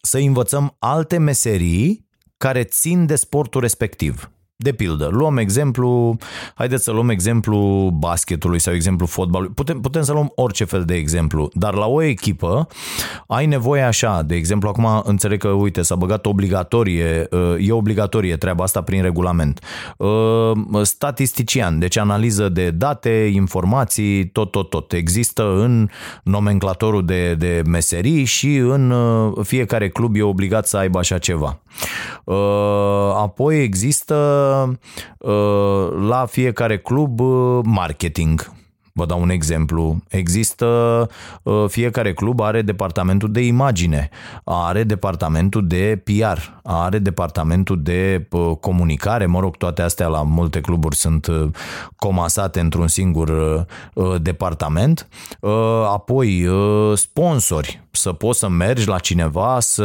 să 0.00 0.18
învățăm 0.18 0.76
alte 0.78 1.18
meserii 1.18 2.06
care 2.36 2.64
țin 2.64 3.06
de 3.06 3.16
sportul 3.16 3.60
respectiv. 3.60 4.30
De 4.58 4.72
pildă, 4.72 5.08
luăm 5.12 5.36
exemplu, 5.36 6.16
haideți 6.54 6.84
să 6.84 6.90
luăm 6.90 7.08
exemplu 7.08 7.90
basketului 7.98 8.58
sau 8.58 8.74
exemplu 8.74 9.06
fotbalului. 9.06 9.54
Putem, 9.54 9.80
putem 9.80 10.02
să 10.02 10.12
luăm 10.12 10.32
orice 10.34 10.64
fel 10.64 10.84
de 10.84 10.94
exemplu, 10.94 11.50
dar 11.52 11.74
la 11.74 11.86
o 11.86 12.02
echipă 12.02 12.66
ai 13.26 13.46
nevoie 13.46 13.82
așa, 13.82 14.22
de 14.22 14.34
exemplu, 14.34 14.68
acum 14.68 15.02
înțeleg 15.04 15.40
că, 15.40 15.48
uite, 15.48 15.82
s-a 15.82 15.94
băgat 15.94 16.26
obligatorie, 16.26 17.28
e 17.58 17.72
obligatorie 17.72 18.36
treaba 18.36 18.64
asta 18.64 18.82
prin 18.82 19.02
regulament. 19.02 19.60
Statistician, 20.82 21.78
deci 21.78 21.96
analiză 21.96 22.48
de 22.48 22.70
date, 22.70 23.30
informații, 23.32 24.28
tot, 24.28 24.50
tot, 24.50 24.70
tot. 24.70 24.92
Există 24.92 25.42
în 25.42 25.88
nomenclatorul 26.22 27.04
de, 27.04 27.34
de 27.34 27.62
meserii 27.66 28.24
și 28.24 28.56
în 28.56 28.94
fiecare 29.42 29.88
club 29.88 30.16
e 30.16 30.22
obligat 30.22 30.66
să 30.66 30.76
aibă 30.76 30.98
așa 30.98 31.18
ceva. 31.18 31.60
Apoi 33.16 33.62
există 33.62 34.14
Uh, 35.18 36.08
la 36.08 36.26
fiecare 36.26 36.78
club 36.78 37.20
uh, 37.20 37.60
marketing. 37.64 38.54
Vă 38.92 39.06
dau 39.06 39.20
un 39.20 39.30
exemplu. 39.30 40.02
Există, 40.08 40.66
uh, 41.42 41.64
fiecare 41.68 42.12
club 42.12 42.40
are 42.40 42.62
departamentul 42.62 43.32
de 43.32 43.40
imagine, 43.40 44.08
are 44.44 44.84
departamentul 44.84 45.66
de 45.66 46.02
PR, 46.04 46.38
are 46.66 46.98
departamentul 46.98 47.82
de 47.82 48.28
comunicare, 48.60 49.26
mă 49.26 49.40
rog, 49.40 49.56
toate 49.56 49.82
astea 49.82 50.06
la 50.06 50.22
multe 50.22 50.60
cluburi 50.60 50.96
sunt 50.96 51.26
comasate 51.96 52.60
într-un 52.60 52.88
singur 52.88 53.30
departament. 54.20 55.08
Apoi, 55.84 56.48
sponsori, 56.94 57.86
să 57.96 58.12
poți 58.12 58.38
să 58.38 58.48
mergi 58.48 58.88
la 58.88 58.98
cineva 58.98 59.56
să 59.60 59.84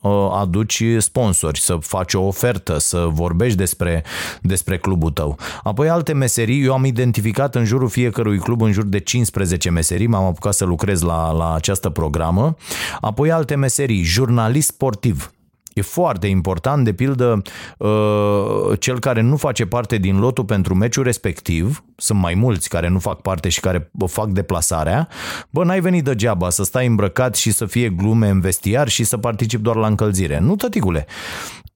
uh, 0.00 0.28
aduci 0.32 0.84
sponsori, 0.98 1.60
să 1.60 1.76
faci 1.80 2.14
o 2.14 2.22
ofertă, 2.22 2.78
să 2.78 3.06
vorbești 3.10 3.56
despre, 3.56 4.04
despre 4.40 4.78
clubul 4.78 5.10
tău. 5.10 5.38
Apoi 5.62 5.88
alte 5.88 6.12
meserii, 6.12 6.64
eu 6.64 6.72
am 6.72 6.84
identificat 6.84 7.54
în 7.54 7.64
jurul 7.64 7.88
fiecărui 7.88 8.38
club 8.38 8.62
în 8.62 8.72
jur 8.72 8.84
de 8.84 8.98
15 8.98 9.70
meserii, 9.70 10.06
m-am 10.06 10.24
apucat 10.24 10.54
să 10.54 10.64
lucrez 10.64 11.00
la, 11.00 11.30
la 11.30 11.54
această 11.54 11.90
programă. 11.90 12.56
Apoi 13.00 13.30
alte 13.30 13.54
meserii, 13.54 14.02
jurnalist 14.02 14.68
sportiv, 14.68 15.30
E 15.76 15.82
foarte 15.82 16.26
important, 16.26 16.84
de 16.84 16.92
pildă, 16.92 17.42
uh, 17.78 18.78
cel 18.78 18.98
care 18.98 19.20
nu 19.20 19.36
face 19.36 19.66
parte 19.66 19.96
din 19.96 20.18
lotul 20.18 20.44
pentru 20.44 20.74
meciul 20.74 21.04
respectiv, 21.04 21.84
sunt 21.96 22.18
mai 22.18 22.34
mulți 22.34 22.68
care 22.68 22.88
nu 22.88 22.98
fac 22.98 23.20
parte 23.20 23.48
și 23.48 23.60
care 23.60 23.90
fac 24.06 24.28
deplasarea, 24.28 25.08
bă, 25.50 25.64
n-ai 25.64 25.80
venit 25.80 26.04
degeaba 26.04 26.50
să 26.50 26.64
stai 26.64 26.86
îmbrăcat 26.86 27.34
și 27.34 27.50
să 27.50 27.66
fie 27.66 27.88
glume 27.88 28.28
în 28.28 28.40
vestiar 28.40 28.88
și 28.88 29.04
să 29.04 29.16
participi 29.16 29.62
doar 29.62 29.76
la 29.76 29.86
încălzire. 29.86 30.38
Nu, 30.38 30.56
tăticule. 30.56 31.06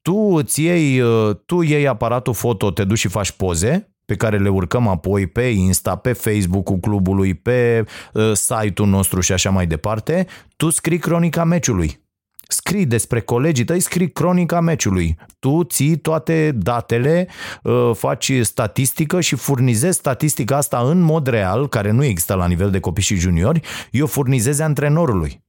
Tu 0.03 0.15
îți 0.15 0.63
iei, 0.63 1.01
uh, 1.01 1.37
tu 1.47 1.63
iei 1.63 1.89
aparatul 1.89 2.35
foto, 2.35 2.71
te 2.71 2.85
duci 2.85 2.99
și 2.99 3.09
faci 3.09 3.31
poze, 3.31 3.95
pe 4.05 4.15
care 4.15 4.39
le 4.39 4.49
urcăm 4.49 4.89
apoi 4.89 5.27
pe 5.27 5.43
Insta, 5.43 5.97
pe 5.97 6.13
Facebook-ul 6.13 6.79
clubului, 6.79 7.35
pe 7.35 7.85
uh, 8.13 8.33
site-ul 8.33 8.89
nostru 8.89 9.21
și 9.21 9.33
așa 9.33 9.51
mai 9.51 9.67
departe, 9.67 10.27
tu 10.57 10.71
scrii 10.71 10.99
cronica 10.99 11.45
meciului 11.45 12.09
scrii 12.53 12.87
despre 12.87 13.21
colegii 13.21 13.65
tăi, 13.65 13.81
scrii 13.81 14.11
cronica 14.11 14.61
meciului. 14.61 15.17
Tu 15.39 15.65
ții 15.65 15.97
toate 15.97 16.53
datele, 16.57 17.29
uh, 17.63 17.91
faci 17.95 18.33
statistică 18.43 19.21
și 19.21 19.37
furnizezi 19.37 19.99
statistica 19.99 20.57
asta 20.57 20.79
în 20.79 21.01
mod 21.01 21.27
real, 21.27 21.69
care 21.69 21.91
nu 21.91 22.05
există 22.05 22.35
la 22.35 22.47
nivel 22.47 22.71
de 22.71 22.81
copii 22.81 23.03
și 23.03 23.15
juniori, 23.15 23.61
eu 23.91 24.07
furnizezi 24.07 24.63
antrenorului. 24.63 25.45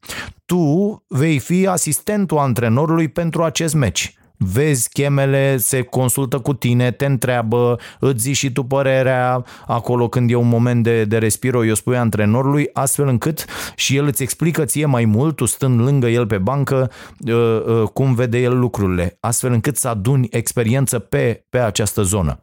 Tu 0.45 1.04
vei 1.08 1.39
fi 1.39 1.68
asistentul 1.68 2.38
antrenorului 2.38 3.08
pentru 3.08 3.43
acest 3.43 3.74
meci 3.74 4.16
vezi 4.43 4.89
chemele, 4.89 5.57
se 5.57 5.81
consultă 5.81 6.39
cu 6.39 6.53
tine, 6.53 6.91
te 6.91 7.05
întreabă, 7.05 7.79
îți 7.99 8.21
zici 8.21 8.35
și 8.35 8.51
tu 8.51 8.63
părerea 8.63 9.43
acolo 9.67 10.07
când 10.07 10.31
e 10.31 10.35
un 10.35 10.47
moment 10.47 10.83
de, 10.83 11.03
de 11.03 11.17
respiro, 11.17 11.65
eu 11.65 11.73
spui 11.73 11.97
antrenorului, 11.97 12.69
astfel 12.73 13.07
încât 13.07 13.45
și 13.75 13.95
el 13.95 14.05
îți 14.05 14.23
explică 14.23 14.65
ție 14.65 14.85
mai 14.85 15.05
mult, 15.05 15.35
tu 15.35 15.45
stând 15.45 15.79
lângă 15.79 16.07
el 16.07 16.27
pe 16.27 16.37
bancă, 16.37 16.91
uh, 17.19 17.33
uh, 17.33 17.83
cum 17.93 18.13
vede 18.13 18.37
el 18.37 18.59
lucrurile, 18.59 19.17
astfel 19.19 19.51
încât 19.51 19.77
să 19.77 19.87
aduni 19.87 20.27
experiență 20.31 20.99
pe, 20.99 21.45
pe 21.49 21.59
această 21.59 22.01
zonă. 22.01 22.39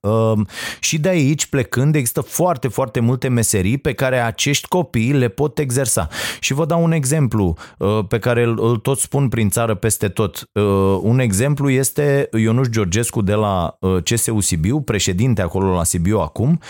Um, 0.00 0.46
și 0.80 0.98
de 0.98 1.08
aici, 1.08 1.46
plecând, 1.46 1.94
există 1.94 2.20
foarte, 2.20 2.68
foarte 2.68 3.00
multe 3.00 3.28
meserii 3.28 3.78
pe 3.78 3.92
care 3.92 4.18
acești 4.18 4.68
copii 4.68 5.12
le 5.12 5.28
pot 5.28 5.58
exersa. 5.58 6.08
Și 6.40 6.52
vă 6.52 6.64
dau 6.64 6.82
un 6.82 6.92
exemplu 6.92 7.56
uh, 7.78 7.98
pe 8.08 8.18
care 8.18 8.42
îl, 8.42 8.58
îl 8.62 8.76
tot 8.76 8.98
spun 8.98 9.28
prin 9.28 9.50
țară 9.50 9.74
peste 9.74 10.08
tot. 10.08 10.48
Uh, 10.52 10.98
un 11.02 11.18
exemplu 11.18 11.70
este 11.70 12.28
Ionuș 12.32 12.68
Georgescu 12.68 13.22
de 13.22 13.34
la 13.34 13.76
uh, 13.80 14.02
CSU 14.02 14.40
Sibiu, 14.40 14.80
președinte 14.80 15.42
acolo 15.42 15.74
la 15.74 15.84
Sibiu 15.84 16.18
acum, 16.18 16.60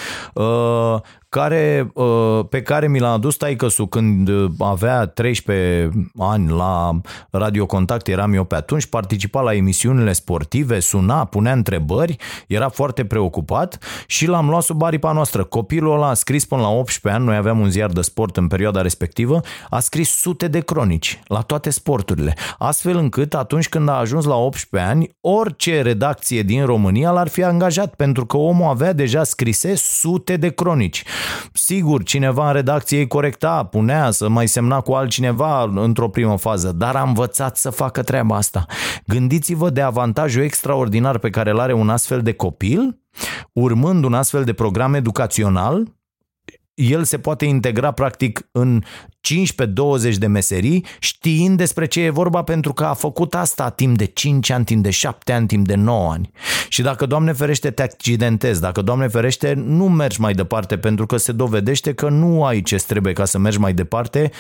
care, 1.31 1.91
uh, 1.95 2.41
pe 2.49 2.63
care 2.63 2.89
mi 2.89 2.99
l-a 2.99 3.13
adus 3.13 3.37
taicăsul 3.37 3.89
când 3.89 4.29
uh, 4.29 4.51
avea 4.59 5.07
13 5.07 5.91
ani 6.19 6.51
la 6.51 7.01
Radio 7.31 7.67
Contact, 7.67 8.09
eram 8.09 8.33
eu 8.33 8.45
pe 8.45 8.55
atunci, 8.55 8.87
participa 8.87 9.41
la 9.41 9.55
emisiunile 9.55 10.13
sportive, 10.13 10.81
suna, 10.81 11.25
punea 11.25 11.53
întrebări, 11.53 12.17
era 12.47 12.69
foarte 12.69 13.05
preocupat 13.05 13.79
și 14.07 14.27
l-am 14.27 14.49
luat 14.49 14.63
sub 14.63 14.83
aripa 14.83 15.13
noastră. 15.13 15.45
Copilul 15.45 15.95
ăla 15.95 16.09
a 16.09 16.15
scris 16.15 16.45
până 16.45 16.61
la 16.61 16.69
18 16.69 17.21
ani, 17.21 17.25
noi 17.29 17.37
aveam 17.37 17.61
un 17.61 17.71
ziar 17.71 17.91
de 17.91 18.01
sport 18.01 18.37
în 18.37 18.47
perioada 18.47 18.81
respectivă, 18.81 19.41
a 19.69 19.81
scris 19.81 20.11
sute 20.11 20.49
de 20.49 20.61
cronici 20.61 21.21
la 21.27 21.41
toate 21.41 21.71
sporturile, 21.71 22.35
astfel 22.59 22.97
încât 22.97 23.35
atunci 23.35 23.69
când 23.69 23.89
a 23.89 23.99
ajuns 23.99 24.25
la 24.25 24.37
18 24.37 24.91
ani, 24.91 25.17
orice 25.21 25.83
redacție 25.83 26.43
din 26.43 26.65
România 26.65 27.11
l-ar 27.11 27.29
fi 27.29 27.45
angajat, 27.45 27.95
pentru 27.95 28.27
că 28.27 28.37
omul 28.37 28.69
avea 28.69 28.93
deja 28.93 29.25
scrise 29.25 29.75
sute 29.75 30.37
de 30.37 30.49
cronici. 30.49 31.05
Sigur, 31.53 32.03
cineva 32.03 32.47
în 32.47 32.53
redacție 32.53 32.99
îi 32.99 33.07
corecta, 33.07 33.65
punea 33.65 34.11
să 34.11 34.29
mai 34.29 34.47
semna 34.47 34.81
cu 34.81 34.93
altcineva 34.93 35.63
într-o 35.75 36.09
primă 36.09 36.37
fază, 36.37 36.73
dar 36.73 36.97
a 36.97 37.03
învățat 37.03 37.57
să 37.57 37.71
facă 37.71 38.03
treaba 38.03 38.37
asta. 38.37 38.67
Gândiți-vă 39.07 39.71
de 39.71 39.81
avantajul 39.81 40.43
extraordinar 40.43 41.19
pe 41.19 41.31
care 41.31 41.51
îl 41.51 41.61
are 41.61 41.73
un 41.73 41.89
astfel 41.89 42.23
de 42.23 42.33
copil, 42.33 43.01
urmând 43.53 44.05
un 44.05 44.15
astfel 44.15 44.45
de 44.45 44.53
program 44.53 44.95
educațional, 44.95 45.99
el 46.75 47.05
se 47.05 47.19
poate 47.19 47.45
integra 47.45 47.91
practic 47.91 48.49
în 48.53 48.83
15-20 49.21 50.15
de 50.19 50.27
meserii 50.27 50.87
știind 50.99 51.57
despre 51.57 51.87
ce 51.87 52.01
e 52.01 52.11
vorba 52.11 52.43
pentru 52.43 52.73
că 52.73 52.85
a 52.85 52.95
făcut 52.95 53.35
asta 53.35 53.71
timp 53.71 53.97
de 53.97 54.05
5 54.05 54.51
ani, 54.51 54.65
timp 54.65 54.83
de 54.83 54.91
7 54.91 55.33
ani, 55.33 55.47
timp 55.47 55.67
de 55.67 55.75
9 55.75 56.13
ani. 56.13 56.31
Și 56.69 56.83
dacă, 56.83 57.07
Doamne 57.07 57.33
ferește, 57.33 57.71
te 57.71 57.83
accidentezi, 57.83 58.61
dacă, 58.61 58.83
Doamne 58.83 59.09
ferește, 59.09 59.53
nu 59.57 59.89
mergi 59.89 60.21
mai 60.21 60.33
departe 60.33 60.79
pentru 60.79 61.07
că 61.07 61.17
se 61.17 61.33
dovedește 61.33 61.95
că 61.95 62.09
nu 62.09 62.45
ai 62.45 62.63
ce 62.63 62.77
trebuie 62.77 63.13
ca 63.13 63.25
să 63.25 63.39
mergi 63.39 63.59
mai 63.59 63.73
departe, 63.73 64.31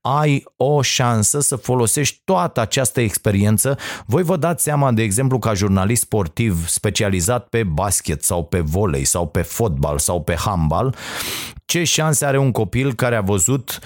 ai 0.00 0.44
o 0.56 0.82
șansă 0.82 1.40
să 1.40 1.56
folosești 1.56 2.20
toată 2.24 2.60
această 2.60 3.00
experiență. 3.00 3.78
Voi 4.06 4.22
vă 4.22 4.36
dați 4.36 4.62
seama, 4.62 4.92
de 4.92 5.02
exemplu, 5.02 5.38
ca 5.38 5.54
jurnalist 5.54 6.02
sportiv 6.02 6.68
specializat 6.68 7.48
pe 7.48 7.62
basket 7.62 8.22
sau 8.22 8.44
pe 8.44 8.60
volei 8.60 9.04
sau 9.04 9.26
pe 9.26 9.42
fotbal 9.42 9.98
sau 9.98 10.22
pe 10.22 10.36
handbal, 10.36 10.94
ce 11.70 11.84
șanse 11.84 12.24
are 12.24 12.38
un 12.38 12.50
copil 12.50 12.94
care 12.94 13.16
a 13.16 13.20
văzut 13.20 13.78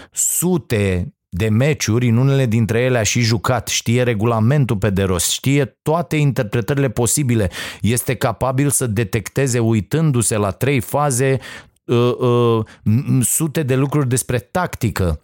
sute 0.44 1.14
de 1.28 1.48
meciuri, 1.48 2.08
în 2.08 2.16
unele 2.16 2.46
dintre 2.46 2.80
ele 2.80 2.98
a 2.98 3.02
și 3.02 3.20
jucat, 3.20 3.68
știe 3.68 4.02
regulamentul 4.02 4.76
pe 4.76 4.90
de 4.90 5.02
rost, 5.02 5.30
știe 5.30 5.78
toate 5.82 6.16
interpretările 6.16 6.88
posibile, 6.88 7.50
este 7.80 8.14
capabil 8.14 8.70
să 8.70 8.86
detecteze 8.86 9.58
uitându-se 9.58 10.36
la 10.36 10.50
trei 10.50 10.80
faze 10.80 11.38
uh, 11.84 12.14
uh, 12.18 12.64
sute 13.20 13.62
de 13.62 13.74
lucruri 13.74 14.08
despre 14.08 14.38
tactică, 14.38 15.20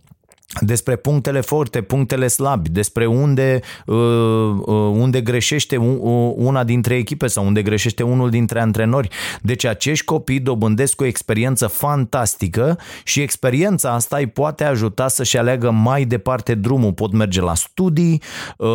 despre 0.58 0.96
punctele 0.96 1.40
forte, 1.40 1.80
punctele 1.80 2.26
slabi, 2.26 2.70
despre 2.70 3.06
unde, 3.06 3.60
uh, 3.86 3.96
uh, 3.96 4.74
unde 4.74 5.20
greșește 5.20 5.76
una 6.36 6.64
dintre 6.64 6.94
echipe 6.94 7.26
sau 7.26 7.46
unde 7.46 7.62
greșește 7.62 8.02
unul 8.02 8.30
dintre 8.30 8.60
antrenori. 8.60 9.08
Deci 9.42 9.64
acești 9.64 10.04
copii 10.04 10.40
dobândesc 10.40 11.00
o 11.00 11.04
experiență 11.04 11.66
fantastică 11.66 12.78
și 13.04 13.20
experiența 13.20 13.92
asta 13.92 14.16
îi 14.16 14.26
poate 14.26 14.64
ajuta 14.64 15.08
să-și 15.08 15.38
aleagă 15.38 15.70
mai 15.70 16.04
departe 16.04 16.54
drumul. 16.54 16.92
Pot 16.92 17.12
merge 17.12 17.40
la 17.40 17.54
studii 17.54 18.22
uh, 18.56 18.68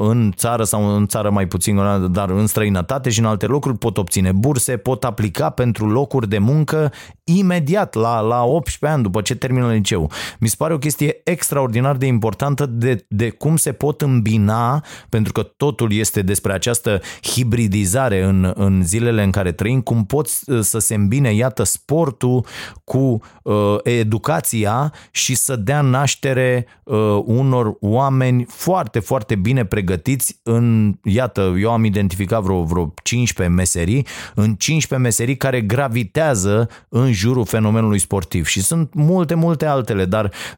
în 0.00 0.32
țară 0.36 0.64
sau 0.64 0.96
în 0.96 1.06
țară 1.06 1.30
mai 1.30 1.46
puțin, 1.46 1.80
dar 2.10 2.30
în 2.30 2.46
străinătate 2.46 3.10
și 3.10 3.18
în 3.18 3.24
alte 3.24 3.46
locuri, 3.46 3.78
pot 3.78 3.98
obține 3.98 4.32
burse, 4.32 4.76
pot 4.76 5.04
aplica 5.04 5.50
pentru 5.50 5.90
locuri 5.90 6.28
de 6.28 6.38
muncă 6.38 6.92
imediat 7.24 7.94
la, 7.94 8.20
la 8.20 8.44
18 8.44 8.86
ani 8.86 9.02
după 9.02 9.20
ce 9.20 9.34
termină 9.34 9.72
liceu. 9.72 10.10
Mi 10.38 10.48
se 10.48 10.54
pare 10.62 10.74
o 10.74 10.78
chestie 10.78 11.20
extraordinar 11.24 11.96
de 11.96 12.06
importantă 12.06 12.66
de, 12.66 13.04
de 13.08 13.30
cum 13.30 13.56
se 13.56 13.72
pot 13.72 14.00
îmbina, 14.00 14.84
pentru 15.08 15.32
că 15.32 15.42
totul 15.42 15.92
este 15.92 16.22
despre 16.22 16.52
această 16.52 17.00
hibridizare 17.22 18.22
în, 18.22 18.52
în 18.54 18.84
zilele 18.84 19.22
în 19.22 19.30
care 19.30 19.52
trăim, 19.52 19.80
cum 19.80 20.04
pot 20.04 20.28
uh, 20.46 20.60
să 20.60 20.78
se 20.78 20.94
îmbine, 20.94 21.32
iată, 21.34 21.62
sportul 21.62 22.46
cu 22.84 23.20
uh, 23.42 23.76
educația 23.82 24.92
și 25.10 25.34
să 25.34 25.56
dea 25.56 25.80
naștere 25.80 26.66
uh, 26.82 27.22
unor 27.24 27.76
oameni 27.80 28.44
foarte, 28.48 28.98
foarte 28.98 29.34
bine 29.34 29.64
pregătiți 29.64 30.40
în, 30.42 30.94
iată, 31.04 31.54
eu 31.58 31.70
am 31.70 31.84
identificat 31.84 32.42
vreo, 32.42 32.62
vreo 32.62 32.94
15 33.02 33.56
meserii, 33.56 34.06
în 34.34 34.54
15 34.54 35.08
meserii 35.08 35.36
care 35.36 35.60
gravitează 35.60 36.68
în 36.88 37.12
jurul 37.12 37.44
fenomenului 37.44 37.98
sportiv. 37.98 38.46
Și 38.46 38.62
sunt 38.62 38.94
multe, 38.94 39.34
multe 39.34 39.66
altele, 39.66 40.04
dar 40.04 40.24
uh, 40.24 40.30
uh, 40.30 40.51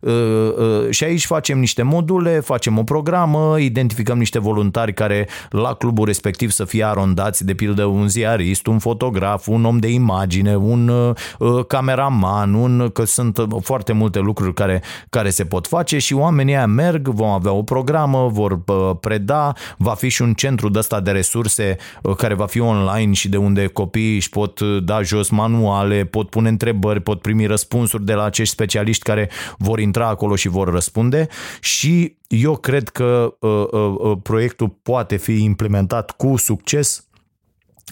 și 0.90 1.04
aici 1.04 1.26
facem 1.26 1.58
niște 1.58 1.82
module, 1.82 2.40
facem 2.40 2.78
o 2.78 2.82
programă, 2.82 3.58
identificăm 3.58 4.18
niște 4.18 4.38
voluntari 4.38 4.94
care 4.94 5.28
la 5.50 5.74
clubul 5.74 6.06
respectiv 6.06 6.50
să 6.50 6.64
fie 6.64 6.84
arondați, 6.84 7.44
de 7.44 7.54
pildă 7.54 7.84
un 7.84 8.08
ziarist, 8.08 8.66
un 8.66 8.78
fotograf, 8.78 9.46
un 9.46 9.64
om 9.64 9.78
de 9.78 9.88
imagine, 9.88 10.56
un 10.56 10.88
uh, 10.88 11.14
uh 11.38 11.66
cameraman, 11.66 12.54
un, 12.54 12.90
că 12.92 13.04
sunt 13.04 13.46
foarte 13.60 13.92
multe 13.92 14.18
lucruri 14.18 14.54
care, 14.54 14.82
care 15.10 15.30
se 15.30 15.44
pot 15.44 15.66
face 15.66 15.98
și 15.98 16.14
oamenii 16.14 16.54
aia 16.54 16.66
merg, 16.66 17.08
vom 17.08 17.28
avea 17.28 17.52
o 17.52 17.62
programă, 17.62 18.28
vor 18.32 18.52
uh, 18.66 18.90
preda, 19.00 19.52
va 19.76 19.94
fi 19.94 20.08
și 20.08 20.22
un 20.22 20.34
centru 20.34 20.68
de 20.68 20.78
ăsta 20.78 21.00
de 21.00 21.10
resurse 21.10 21.76
uh, 22.02 22.14
care 22.16 22.34
va 22.34 22.46
fi 22.46 22.60
online 22.60 23.12
și 23.12 23.28
de 23.28 23.36
unde 23.36 23.66
copiii 23.66 24.14
își 24.14 24.28
pot 24.28 24.60
da 24.60 25.02
jos 25.02 25.28
manuale, 25.28 26.04
pot 26.04 26.30
pune 26.30 26.48
întrebări, 26.48 27.00
pot 27.00 27.20
primi 27.20 27.46
răspunsuri 27.46 28.04
de 28.04 28.12
la 28.12 28.24
acești 28.24 28.52
specialiști 28.52 29.02
care 29.02 29.30
vor 29.58 29.78
intra 29.84 30.08
acolo 30.08 30.36
și 30.36 30.48
vor 30.48 30.68
răspunde 30.68 31.28
și 31.60 32.16
eu 32.28 32.56
cred 32.56 32.88
că 32.88 33.34
uh, 33.40 33.66
uh, 33.70 33.94
uh 33.98 34.18
proiectul 34.22 34.68
poate 34.82 35.16
fi 35.16 35.42
implementat 35.42 36.10
cu 36.10 36.36
succes 36.36 37.06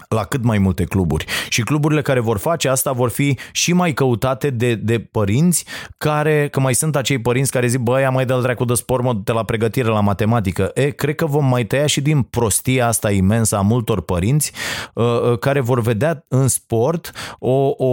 la 0.08 0.24
cât 0.24 0.44
mai 0.44 0.58
multe 0.58 0.84
cluburi. 0.84 1.24
Și 1.48 1.62
cluburile 1.62 2.02
care 2.02 2.20
vor 2.20 2.38
face 2.38 2.68
asta 2.68 2.92
vor 2.92 3.10
fi 3.10 3.38
și 3.52 3.72
mai 3.72 3.92
căutate 3.92 4.50
de, 4.50 4.74
de 4.74 4.98
părinți 4.98 5.64
care, 5.98 6.48
că 6.48 6.60
mai 6.60 6.74
sunt 6.74 6.96
acei 6.96 7.18
părinți 7.18 7.50
care 7.50 7.66
zic, 7.66 7.80
băi, 7.80 8.08
mai 8.10 8.26
dă 8.26 8.40
dracu 8.42 8.64
de 8.64 8.74
sport, 8.74 9.02
mă, 9.02 9.20
de 9.24 9.32
la 9.32 9.44
pregătire 9.44 9.88
la 9.88 10.00
matematică. 10.00 10.70
E, 10.74 10.90
cred 10.90 11.14
că 11.14 11.26
vom 11.26 11.44
mai 11.44 11.64
tăia 11.64 11.86
și 11.86 12.00
din 12.00 12.22
prostia 12.22 12.86
asta 12.86 13.10
imensă 13.10 13.56
a 13.56 13.60
multor 13.60 14.00
părinți 14.00 14.52
uh, 14.94 15.04
uh, 15.04 15.38
care 15.38 15.60
vor 15.60 15.80
vedea 15.80 16.24
în 16.28 16.48
sport 16.48 17.12
o, 17.38 17.74
o, 17.76 17.86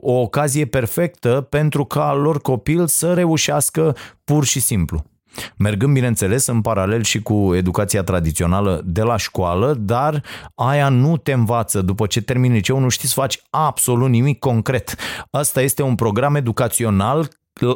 o 0.00 0.12
ocazie 0.12 0.66
perfectă 0.66 1.46
pentru 1.48 1.84
ca 1.84 2.14
lor 2.14 2.40
copil 2.40 2.86
să 2.86 3.14
reușească 3.14 3.96
pur 4.24 4.44
și 4.44 4.60
simplu. 4.60 5.04
Mergând, 5.56 5.94
bineînțeles, 5.94 6.46
în 6.46 6.60
paralel 6.60 7.02
și 7.02 7.22
cu 7.22 7.54
educația 7.54 8.02
tradițională 8.02 8.82
de 8.84 9.02
la 9.02 9.16
școală, 9.16 9.74
dar 9.74 10.22
aia 10.54 10.88
nu 10.88 11.16
te 11.16 11.32
învață. 11.32 11.82
După 11.82 12.06
ce 12.06 12.22
termini 12.22 12.54
liceu, 12.54 12.78
nu 12.78 12.88
știi 12.88 13.08
să 13.08 13.14
faci 13.14 13.42
absolut 13.50 14.08
nimic 14.08 14.38
concret. 14.38 14.94
Asta 15.30 15.60
este 15.60 15.82
un 15.82 15.94
program 15.94 16.34
educațional 16.34 17.28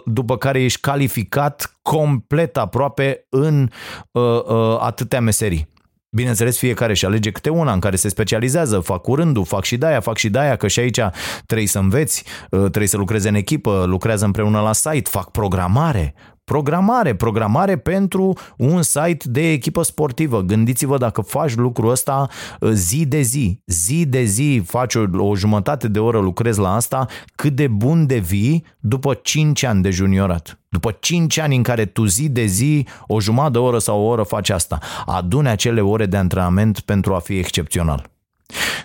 după 0.04 0.36
care 0.36 0.62
ești 0.62 0.80
calificat 0.80 1.78
complet 1.82 2.56
aproape 2.56 3.26
în 3.28 3.70
uh, 4.10 4.22
uh, 4.22 4.76
atâtea 4.80 5.20
meserii. 5.20 5.72
Bineînțeles, 6.10 6.58
fiecare 6.58 6.94
și 6.94 7.04
alege 7.04 7.30
câte 7.30 7.48
una 7.48 7.72
în 7.72 7.80
care 7.80 7.96
se 7.96 8.08
specializează, 8.08 8.80
fac 8.80 9.02
curândul, 9.02 9.44
fac 9.44 9.64
și 9.64 9.76
de 9.76 9.98
fac 10.00 10.16
și 10.16 10.30
de 10.30 10.54
că 10.58 10.68
și 10.68 10.80
aici 10.80 11.00
trebuie 11.46 11.68
să 11.68 11.78
înveți, 11.78 12.24
uh, 12.50 12.60
trebuie 12.60 12.86
să 12.86 12.96
lucreze 12.96 13.28
în 13.28 13.34
echipă, 13.34 13.84
lucrează 13.86 14.24
împreună 14.24 14.60
la 14.60 14.72
site, 14.72 15.10
fac 15.10 15.30
programare, 15.30 16.14
Programare, 16.44 17.14
programare 17.14 17.76
pentru 17.76 18.38
un 18.56 18.82
site 18.82 19.28
de 19.28 19.50
echipă 19.50 19.82
sportivă. 19.82 20.40
Gândiți-vă 20.40 20.98
dacă 20.98 21.20
faci 21.20 21.54
lucrul 21.54 21.90
ăsta 21.90 22.28
uh, 22.60 22.70
zi 22.70 23.06
de 23.06 23.20
zi, 23.20 23.60
zi 23.66 24.06
de 24.06 24.22
zi 24.22 24.62
faci 24.66 24.94
o, 24.94 25.04
o 25.16 25.36
jumătate 25.36 25.88
de 25.88 25.98
oră 25.98 26.18
lucrezi 26.18 26.60
la 26.60 26.74
asta, 26.74 27.06
cât 27.34 27.52
de 27.52 27.66
bun 27.66 28.06
devii 28.06 28.64
după 28.80 29.14
5 29.14 29.62
ani 29.62 29.82
de 29.82 29.90
juniorat. 29.90 30.58
După 30.68 30.96
5 31.00 31.38
ani 31.38 31.56
în 31.56 31.62
care 31.62 31.84
tu 31.84 32.04
zi 32.04 32.28
de 32.28 32.44
zi, 32.44 32.86
o 33.06 33.20
jumătate 33.20 33.52
de 33.52 33.58
oră 33.58 33.78
sau 33.78 34.00
o 34.00 34.06
oră 34.06 34.22
faci 34.22 34.50
asta, 34.50 34.78
adune 35.06 35.48
acele 35.50 35.80
ore 35.80 36.06
de 36.06 36.16
antrenament 36.16 36.80
pentru 36.80 37.14
a 37.14 37.18
fi 37.18 37.38
excepțional. 37.38 38.13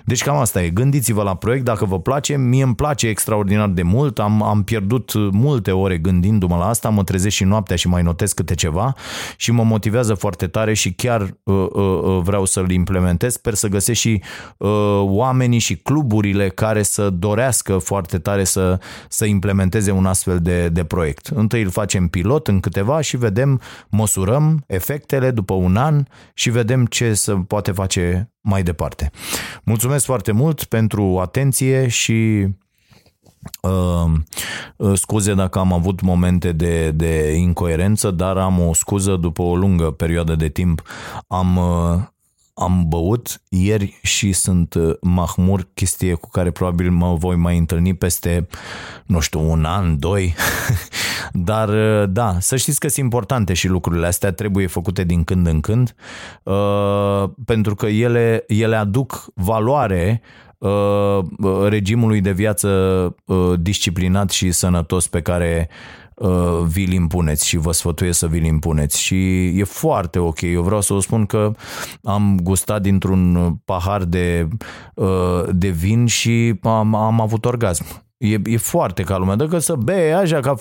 Deci 0.10 0.24
cam 0.24 0.38
asta 0.38 0.64
e. 0.64 0.70
Gândiți-vă 0.70 1.24
la 1.24 1.36
proiect 1.36 1.64
dacă 1.64 1.86
vă 1.86 2.00
place. 2.00 2.38
Mie 2.38 2.64
îmi 2.64 2.76
place 2.76 3.08
extraordinar 3.08 3.68
de 3.68 3.82
mult. 3.82 4.20
Am, 4.20 4.44
am 4.44 4.64
pierdut 4.64 5.14
multe 5.32 5.72
ore 5.72 5.98
gândindu-mă 5.98 6.58
la 6.58 6.68
asta. 6.68 6.90
Mă 6.90 7.04
trezesc 7.04 7.36
și 7.36 7.44
noaptea 7.44 7.76
și 7.76 7.88
mai 7.88 8.02
notez 8.02 8.34
câte 8.34 8.56
ceva 8.56 8.94
și 9.36 9.52
mă 9.52 9.64
motivează 9.64 10.14
foarte 10.14 10.48
tare 10.48 10.74
și 10.74 10.94
chiar 10.94 11.22
uh, 11.22 11.56
uh, 11.56 12.00
uh, 12.04 12.20
vreau 12.24 12.46
să-l 12.46 12.72
implementez. 12.72 13.34
Sper 13.34 13.54
să 13.54 13.68
găsesc 13.68 14.00
și 14.00 14.22
uh, 14.58 14.70
oamenii 15.02 15.60
și 15.60 15.76
cluburile 15.76 16.50
care 16.50 16.84
să 16.84 17.10
dorească 17.10 17.78
foarte 17.78 18.18
tare 18.18 18.44
să, 18.44 18.80
să 19.10 19.26
implementeze 19.26 19.92
un 19.92 20.06
astfel 20.06 20.40
de, 20.40 20.70
de 20.70 20.84
proiect. 20.84 21.28
Întâi 21.28 21.62
îl 21.62 21.70
facem 21.70 22.08
pilot 22.08 22.48
în 22.48 22.60
câteva 22.60 23.02
și 23.02 23.18
vedem, 23.18 23.62
măsurăm 23.90 24.64
efectele 24.68 25.32
după 25.32 25.54
un 25.54 25.76
an 25.76 26.04
și 26.34 26.50
vedem 26.50 26.86
ce 26.86 27.14
se 27.14 27.34
poate 27.48 27.72
face 27.72 28.34
mai 28.50 28.64
departe. 28.64 29.12
Mulțumesc 29.64 30.06
foarte 30.06 30.32
mult 30.32 30.64
pentru 30.64 31.20
atenție 31.20 31.88
și 31.88 32.48
Uh, 33.62 34.12
uh, 34.78 34.98
scuze 34.98 35.34
dacă 35.34 35.60
am 35.60 35.74
avut 35.74 36.02
momente 36.02 36.52
de, 36.52 36.92
de 36.92 37.32
incoerență, 37.32 38.12
dar 38.12 38.38
am 38.38 38.60
o 38.60 38.74
scuză 38.74 39.16
după 39.16 39.42
o 39.42 39.56
lungă 39.56 39.92
perioadă 39.92 40.36
de 40.36 40.50
timp. 40.50 40.82
Am, 41.28 41.58
uh, 41.58 42.02
am 42.54 42.86
băut 42.88 43.42
ieri 43.50 44.00
și 44.02 44.32
sunt 44.32 44.74
uh, 44.74 44.96
mahmur, 45.02 45.68
chestie 45.74 46.14
cu 46.14 46.30
care 46.30 46.52
probabil 46.52 46.92
mă 46.92 47.16
voi 47.16 47.36
mai 47.36 47.58
întâlni 47.58 47.96
peste, 47.96 48.48
nu 49.06 49.20
știu, 49.20 49.52
un 49.52 49.66
an, 49.66 50.00
doi. 50.00 50.36
Dar 51.34 51.70
uh, 51.70 52.10
da, 52.10 52.36
să 52.40 52.56
știți 52.56 52.80
că 52.80 52.88
sunt 52.88 53.04
importante 53.04 53.54
și 53.54 53.68
lucrurile 53.68 54.08
astea, 54.08 54.32
trebuie 54.32 54.68
făcute 54.68 55.04
din 55.04 55.24
când 55.24 55.48
în 55.48 55.60
când, 55.60 55.96
uh, 56.44 57.30
pentru 57.46 57.76
că 57.76 57.86
ele, 57.86 58.44
ele 58.48 58.76
aduc 58.76 59.26
valoare 59.34 60.22
regimului 61.68 62.22
de 62.22 62.32
viață 62.32 62.70
disciplinat 63.60 64.30
și 64.30 64.52
sănătos 64.52 65.08
pe 65.08 65.22
care 65.22 65.70
uh, 66.20 66.60
vi-l 66.68 66.92
impuneți 66.92 67.48
și 67.48 67.58
vă 67.58 67.72
sfătuiesc 67.72 68.20
să 68.20 68.28
vi-l 68.28 68.44
impuneți 68.44 69.02
și 69.02 69.46
e 69.46 69.64
foarte 69.64 70.20
ok. 70.20 70.42
Eu 70.42 70.62
vreau 70.62 70.82
să 70.82 70.94
vă 70.94 71.00
spun 71.00 71.26
că 71.26 71.52
am 72.04 72.40
gustat 72.44 72.82
dintr-un 72.82 73.54
pahar 73.66 74.04
de, 74.04 74.48
uh, 74.94 75.44
de 75.52 75.70
vin 75.70 76.06
și 76.06 76.60
am, 76.62 76.96
am 76.96 77.22
avut 77.22 77.46
orgasm. 77.46 77.86
E, 78.18 78.38
e 78.44 78.58
foarte 78.58 79.04
ca 79.04 79.18
lumea. 79.18 79.36
Dacă 79.36 79.60
să 79.60 79.76
bei 79.76 80.14
așa 80.14 80.40
ca 80.40 80.54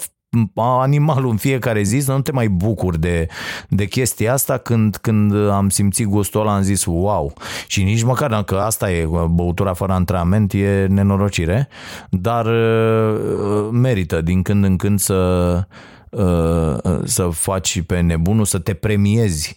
animalul 0.55 1.31
în 1.31 1.37
fiecare 1.37 1.83
zi, 1.83 1.99
să 1.99 2.13
nu 2.13 2.21
te 2.21 2.33
mai 2.33 2.49
bucuri 2.49 3.01
de, 3.01 3.27
de 3.69 3.85
chestia 3.85 4.33
asta 4.33 4.57
când, 4.57 4.97
când 4.97 5.49
am 5.51 5.69
simțit 5.69 6.07
gustul 6.07 6.41
ăla 6.41 6.55
am 6.55 6.63
zis 6.63 6.85
wow 6.85 7.33
și 7.67 7.83
nici 7.83 8.03
măcar 8.03 8.45
că 8.45 8.57
asta 8.57 8.91
e 8.91 9.09
băutura 9.31 9.73
fără 9.73 9.93
antrenament 9.93 10.53
e 10.53 10.87
nenorocire 10.89 11.69
dar 12.11 12.47
uh, 12.47 13.69
merită 13.73 14.21
din 14.21 14.43
când 14.43 14.65
în 14.65 14.77
când 14.77 14.99
să 14.99 15.63
uh, 16.11 16.99
să 17.05 17.29
faci 17.33 17.83
pe 17.83 18.01
nebunul, 18.01 18.45
să 18.45 18.59
te 18.59 18.75
premiezi 18.75 19.57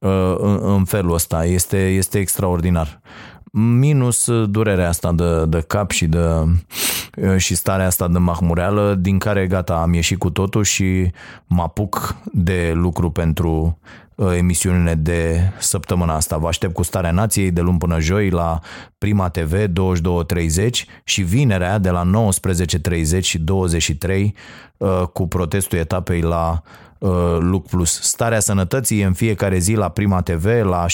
uh, 0.00 0.34
în 0.60 0.84
felul 0.84 1.14
ăsta. 1.14 1.44
Este, 1.44 1.88
este 1.88 2.18
extraordinar 2.18 3.00
minus 3.58 4.30
durerea 4.44 4.88
asta 4.88 5.12
de, 5.12 5.44
de 5.46 5.60
cap 5.60 5.90
și, 5.90 6.06
de, 6.06 6.20
și 7.36 7.54
starea 7.54 7.86
asta 7.86 8.08
de 8.08 8.18
mahmureală, 8.18 8.94
din 8.94 9.18
care 9.18 9.46
gata, 9.46 9.74
am 9.74 9.92
ieșit 9.92 10.18
cu 10.18 10.30
totul 10.30 10.62
și 10.62 11.10
mă 11.46 11.62
apuc 11.62 12.16
de 12.32 12.72
lucru 12.74 13.10
pentru 13.10 13.78
emisiunile 14.36 14.94
de 14.94 15.50
săptămâna 15.58 16.14
asta. 16.14 16.36
Vă 16.36 16.46
aștept 16.46 16.74
cu 16.74 16.82
Starea 16.82 17.10
Nației 17.10 17.50
de 17.50 17.60
luni 17.60 17.78
până 17.78 18.00
joi 18.00 18.30
la 18.30 18.58
Prima 18.98 19.28
TV 19.28 19.52
22.30 19.52 20.68
și 21.04 21.22
vinerea 21.22 21.78
de 21.78 21.90
la 21.90 22.10
19.30 23.14 23.20
și 23.20 23.38
23 23.38 24.34
cu 25.12 25.28
protestul 25.28 25.78
etapei 25.78 26.20
la 26.20 26.62
Uh, 26.98 27.36
Luc 27.38 27.68
Plus. 27.68 28.00
Starea 28.02 28.40
sănătății 28.40 29.00
e 29.00 29.04
în 29.04 29.12
fiecare 29.12 29.58
zi 29.58 29.74
la 29.74 29.88
Prima 29.88 30.22
TV 30.22 30.44
la 30.44 30.86
17.55 30.86 30.88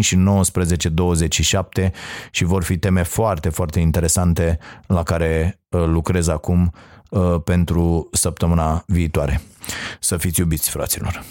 și 0.00 0.16
19.27 0.16 1.90
și 2.30 2.44
vor 2.44 2.62
fi 2.62 2.78
teme 2.78 3.02
foarte, 3.02 3.48
foarte 3.48 3.80
interesante 3.80 4.58
la 4.86 5.02
care 5.02 5.60
uh, 5.68 5.84
lucrez 5.84 6.28
acum 6.28 6.72
uh, 7.10 7.34
pentru 7.44 8.08
săptămâna 8.12 8.84
viitoare. 8.86 9.40
Să 10.00 10.16
fiți 10.16 10.40
iubiți, 10.40 10.70
fraților! 10.70 11.24